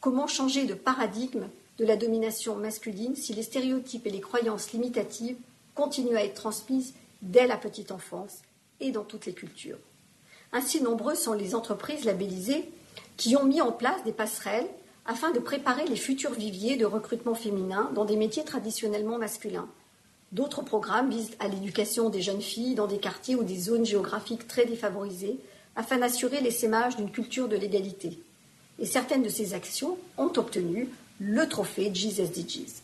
Comment 0.00 0.28
changer 0.28 0.64
de 0.64 0.74
paradigme 0.74 1.48
de 1.78 1.84
la 1.84 1.96
domination 1.96 2.54
masculine 2.54 3.16
si 3.16 3.34
les 3.34 3.42
stéréotypes 3.42 4.06
et 4.06 4.10
les 4.10 4.20
croyances 4.20 4.72
limitatives 4.72 5.38
continuent 5.74 6.16
à 6.16 6.24
être 6.24 6.34
transmises 6.34 6.94
dès 7.22 7.46
la 7.46 7.56
petite 7.56 7.90
enfance 7.90 8.38
et 8.80 8.90
dans 8.90 9.04
toutes 9.04 9.26
les 9.26 9.34
cultures. 9.34 9.78
Ainsi 10.52 10.82
nombreuses 10.82 11.20
sont 11.20 11.34
les 11.34 11.54
entreprises 11.54 12.04
labellisées 12.04 12.70
qui 13.16 13.36
ont 13.36 13.44
mis 13.44 13.60
en 13.60 13.72
place 13.72 14.02
des 14.04 14.12
passerelles 14.12 14.68
afin 15.04 15.30
de 15.30 15.38
préparer 15.38 15.86
les 15.86 15.96
futurs 15.96 16.32
viviers 16.32 16.76
de 16.76 16.86
recrutement 16.86 17.34
féminin 17.34 17.90
dans 17.94 18.04
des 18.04 18.16
métiers 18.16 18.44
traditionnellement 18.44 19.18
masculins. 19.18 19.68
D'autres 20.32 20.62
programmes 20.62 21.10
visent 21.10 21.36
à 21.40 21.48
l'éducation 21.48 22.10
des 22.10 22.20
jeunes 22.20 22.42
filles 22.42 22.74
dans 22.74 22.86
des 22.86 22.98
quartiers 22.98 23.34
ou 23.34 23.42
des 23.42 23.58
zones 23.58 23.86
géographiques 23.86 24.46
très 24.46 24.66
défavorisées 24.66 25.38
afin 25.76 25.96
d'assurer 25.96 26.40
l'essaimage 26.40 26.96
d'une 26.96 27.10
culture 27.10 27.48
de 27.48 27.56
l'égalité. 27.56 28.18
Et 28.78 28.86
certaines 28.86 29.22
de 29.22 29.28
ces 29.28 29.54
actions 29.54 29.96
ont 30.18 30.32
obtenu 30.36 30.88
le 31.18 31.48
trophée 31.48 31.90
GSDGs. 31.92 32.82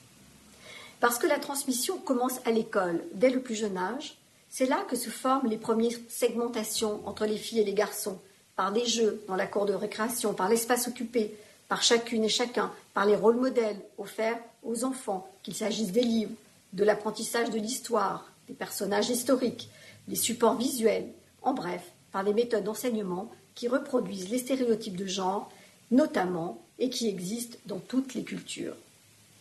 Parce 1.00 1.18
que 1.18 1.26
la 1.26 1.38
transmission 1.38 1.98
commence 1.98 2.40
à 2.46 2.50
l'école 2.50 3.04
dès 3.12 3.30
le 3.30 3.40
plus 3.40 3.54
jeune 3.54 3.76
âge, 3.76 4.16
c'est 4.56 4.66
là 4.66 4.86
que 4.88 4.94
se 4.94 5.10
forment 5.10 5.48
les 5.48 5.56
premières 5.56 5.98
segmentations 6.08 7.00
entre 7.08 7.26
les 7.26 7.38
filles 7.38 7.58
et 7.58 7.64
les 7.64 7.74
garçons, 7.74 8.20
par 8.54 8.70
des 8.70 8.86
jeux 8.86 9.20
dans 9.26 9.34
la 9.34 9.48
cour 9.48 9.66
de 9.66 9.74
récréation, 9.74 10.32
par 10.32 10.48
l'espace 10.48 10.86
occupé, 10.86 11.34
par 11.66 11.82
chacune 11.82 12.22
et 12.22 12.28
chacun, 12.28 12.72
par 12.92 13.04
les 13.04 13.16
rôles 13.16 13.40
modèles 13.40 13.80
offerts 13.98 14.38
aux 14.62 14.84
enfants, 14.84 15.28
qu'il 15.42 15.56
s'agisse 15.56 15.90
des 15.90 16.04
livres, 16.04 16.36
de 16.72 16.84
l'apprentissage 16.84 17.50
de 17.50 17.58
l'histoire, 17.58 18.30
des 18.46 18.54
personnages 18.54 19.10
historiques, 19.10 19.70
des 20.06 20.14
supports 20.14 20.56
visuels, 20.56 21.08
en 21.42 21.52
bref, 21.52 21.82
par 22.12 22.22
les 22.22 22.32
méthodes 22.32 22.62
d'enseignement 22.62 23.32
qui 23.56 23.66
reproduisent 23.66 24.30
les 24.30 24.38
stéréotypes 24.38 24.96
de 24.96 25.06
genre, 25.06 25.50
notamment, 25.90 26.62
et 26.78 26.90
qui 26.90 27.08
existent 27.08 27.58
dans 27.66 27.80
toutes 27.80 28.14
les 28.14 28.22
cultures. 28.22 28.76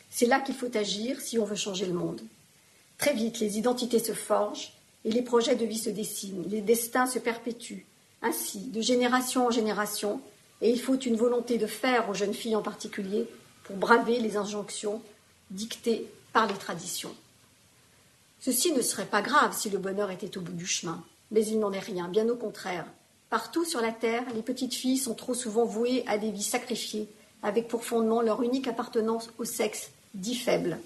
C'est 0.09 0.25
là 0.25 0.39
qu'il 0.39 0.55
faut 0.55 0.75
agir 0.75 1.21
si 1.21 1.37
on 1.37 1.45
veut 1.45 1.55
changer 1.55 1.85
le 1.85 1.93
monde. 1.93 2.21
Très 2.97 3.13
vite, 3.13 3.39
les 3.39 3.59
identités 3.59 3.99
se 3.99 4.13
forgent 4.13 4.73
et 5.05 5.11
les 5.11 5.21
projets 5.21 5.55
de 5.55 5.65
vie 5.65 5.77
se 5.77 5.89
dessinent, 5.89 6.45
les 6.49 6.61
destins 6.61 7.05
se 7.05 7.19
perpétuent, 7.19 7.85
ainsi, 8.21 8.59
de 8.59 8.81
génération 8.81 9.47
en 9.47 9.51
génération, 9.51 10.21
et 10.61 10.69
il 10.69 10.79
faut 10.79 10.97
une 10.97 11.17
volonté 11.17 11.57
de 11.57 11.67
faire 11.67 12.09
aux 12.09 12.13
jeunes 12.13 12.33
filles 12.33 12.55
en 12.55 12.61
particulier 12.61 13.27
pour 13.65 13.75
braver 13.75 14.19
les 14.19 14.37
injonctions 14.37 15.01
dictées 15.51 16.07
par 16.31 16.47
les 16.47 16.53
traditions. 16.53 17.13
Ceci 18.39 18.71
ne 18.73 18.81
serait 18.81 19.05
pas 19.05 19.21
grave 19.21 19.55
si 19.57 19.69
le 19.69 19.77
bonheur 19.77 20.11
était 20.11 20.37
au 20.37 20.41
bout 20.41 20.53
du 20.53 20.65
chemin, 20.65 21.03
mais 21.31 21.45
il 21.45 21.59
n'en 21.59 21.73
est 21.73 21.79
rien, 21.79 22.07
bien 22.07 22.27
au 22.29 22.35
contraire. 22.35 22.85
Partout 23.29 23.65
sur 23.65 23.81
la 23.81 23.91
terre, 23.91 24.23
les 24.35 24.41
petites 24.41 24.73
filles 24.73 24.97
sont 24.97 25.15
trop 25.15 25.33
souvent 25.33 25.65
vouées 25.65 26.03
à 26.07 26.17
des 26.17 26.31
vies 26.31 26.43
sacrifiées, 26.43 27.09
avec 27.41 27.67
pour 27.67 27.83
fondement 27.83 28.21
leur 28.21 28.41
unique 28.41 28.67
appartenance 28.67 29.29
au 29.37 29.45
sexe 29.45 29.91
dit 30.13 30.35
faible. 30.35 30.79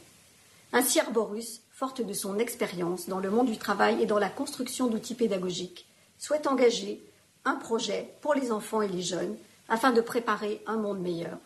Ainsi 0.73 0.99
Arborus 0.99 1.61
forte 1.77 2.01
de 2.01 2.13
son 2.13 2.39
expérience 2.39 3.07
dans 3.07 3.19
le 3.19 3.29
monde 3.29 3.51
du 3.51 3.59
travail 3.59 4.01
et 4.01 4.07
dans 4.07 4.17
la 4.17 4.31
construction 4.31 4.87
d'outils 4.87 5.13
pédagogiques, 5.13 5.85
souhaite 6.17 6.47
engager 6.47 6.99
un 7.45 7.53
projet 7.53 8.15
pour 8.21 8.33
les 8.33 8.51
enfants 8.51 8.81
et 8.81 8.87
les 8.87 9.03
jeunes 9.03 9.37
afin 9.69 9.91
de 9.91 10.01
préparer 10.01 10.63
un 10.65 10.77
monde 10.77 10.99
meilleur, 10.99 11.37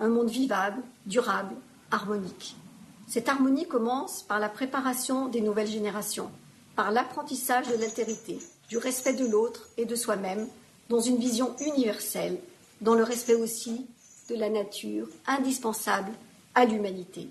un 0.00 0.08
monde 0.08 0.30
vivable, 0.30 0.82
durable, 1.06 1.54
harmonique. 1.92 2.56
Cette 3.06 3.28
harmonie 3.28 3.68
commence 3.68 4.24
par 4.24 4.40
la 4.40 4.48
préparation 4.48 5.28
des 5.28 5.42
nouvelles 5.42 5.70
générations, 5.70 6.32
par 6.74 6.90
l'apprentissage 6.90 7.68
de 7.68 7.76
l'altérité, 7.76 8.40
du 8.68 8.78
respect 8.78 9.14
de 9.14 9.28
l'autre 9.28 9.68
et 9.76 9.84
de 9.84 9.94
soi-même, 9.94 10.48
dans 10.88 11.00
une 11.00 11.18
vision 11.18 11.54
universelle, 11.60 12.40
dans 12.80 12.94
le 12.96 13.04
respect 13.04 13.36
aussi 13.36 13.86
de 14.28 14.34
la 14.34 14.50
nature, 14.50 15.06
indispensable 15.28 16.10
à 16.56 16.64
l'humanité. 16.64 17.28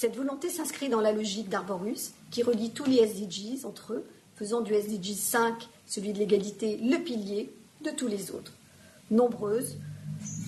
Cette 0.00 0.16
volonté 0.16 0.48
s'inscrit 0.48 0.88
dans 0.88 1.02
la 1.02 1.12
logique 1.12 1.50
d'Arborus, 1.50 2.12
qui 2.30 2.42
relie 2.42 2.70
tous 2.70 2.86
les 2.86 3.00
SDGs 3.00 3.66
entre 3.66 3.92
eux, 3.92 4.06
faisant 4.34 4.62
du 4.62 4.72
SDG 4.72 5.12
5, 5.12 5.68
celui 5.84 6.14
de 6.14 6.18
l'égalité, 6.18 6.78
le 6.78 6.96
pilier 6.96 7.52
de 7.82 7.90
tous 7.90 8.08
les 8.08 8.30
autres. 8.30 8.54
Nombreuses 9.10 9.76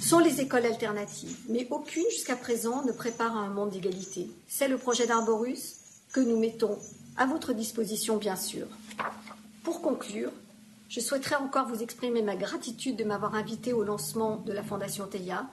sont 0.00 0.20
les 0.20 0.40
écoles 0.40 0.64
alternatives, 0.64 1.36
mais 1.50 1.66
aucune 1.68 2.08
jusqu'à 2.10 2.34
présent 2.34 2.82
ne 2.82 2.92
prépare 2.92 3.36
un 3.36 3.50
monde 3.50 3.68
d'égalité. 3.68 4.30
C'est 4.48 4.68
le 4.68 4.78
projet 4.78 5.06
d'Arborus 5.06 5.74
que 6.14 6.20
nous 6.20 6.38
mettons 6.38 6.78
à 7.18 7.26
votre 7.26 7.52
disposition, 7.52 8.16
bien 8.16 8.36
sûr. 8.36 8.66
Pour 9.64 9.82
conclure, 9.82 10.32
je 10.88 11.00
souhaiterais 11.00 11.36
encore 11.36 11.68
vous 11.68 11.82
exprimer 11.82 12.22
ma 12.22 12.36
gratitude 12.36 12.96
de 12.96 13.04
m'avoir 13.04 13.34
invité 13.34 13.74
au 13.74 13.84
lancement 13.84 14.36
de 14.46 14.52
la 14.54 14.62
Fondation 14.62 15.06
TEIA. 15.06 15.46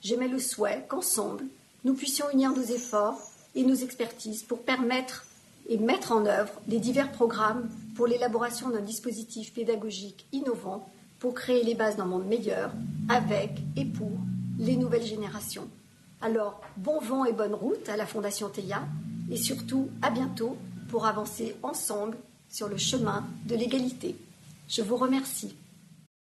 J'aimais 0.00 0.28
le 0.28 0.38
souhait 0.38 0.86
qu'ensemble, 0.88 1.44
nous 1.84 1.92
puissions 1.92 2.30
unir 2.30 2.56
nos 2.56 2.62
efforts 2.62 3.20
et 3.54 3.64
nos 3.64 3.74
expertises 3.74 4.42
pour 4.42 4.62
permettre 4.62 5.26
et 5.68 5.78
mettre 5.78 6.12
en 6.12 6.26
œuvre 6.26 6.52
les 6.68 6.78
divers 6.78 7.12
programmes 7.12 7.68
pour 7.94 8.06
l'élaboration 8.06 8.70
d'un 8.70 8.80
dispositif 8.80 9.52
pédagogique 9.52 10.26
innovant 10.32 10.88
pour 11.18 11.34
créer 11.34 11.62
les 11.62 11.74
bases 11.74 11.96
d'un 11.96 12.04
monde 12.04 12.26
meilleur 12.26 12.72
avec 13.08 13.50
et 13.76 13.84
pour 13.84 14.10
les 14.58 14.76
nouvelles 14.76 15.04
générations. 15.04 15.68
Alors, 16.20 16.60
bon 16.76 17.00
vent 17.00 17.24
et 17.24 17.32
bonne 17.32 17.54
route 17.54 17.88
à 17.88 17.96
la 17.96 18.06
Fondation 18.06 18.48
TEIA 18.48 18.82
et 19.30 19.36
surtout 19.36 19.88
à 20.02 20.10
bientôt 20.10 20.56
pour 20.88 21.06
avancer 21.06 21.56
ensemble 21.62 22.16
sur 22.48 22.68
le 22.68 22.76
chemin 22.76 23.24
de 23.46 23.56
l'égalité. 23.56 24.16
Je 24.68 24.82
vous 24.82 24.96
remercie. 24.96 25.54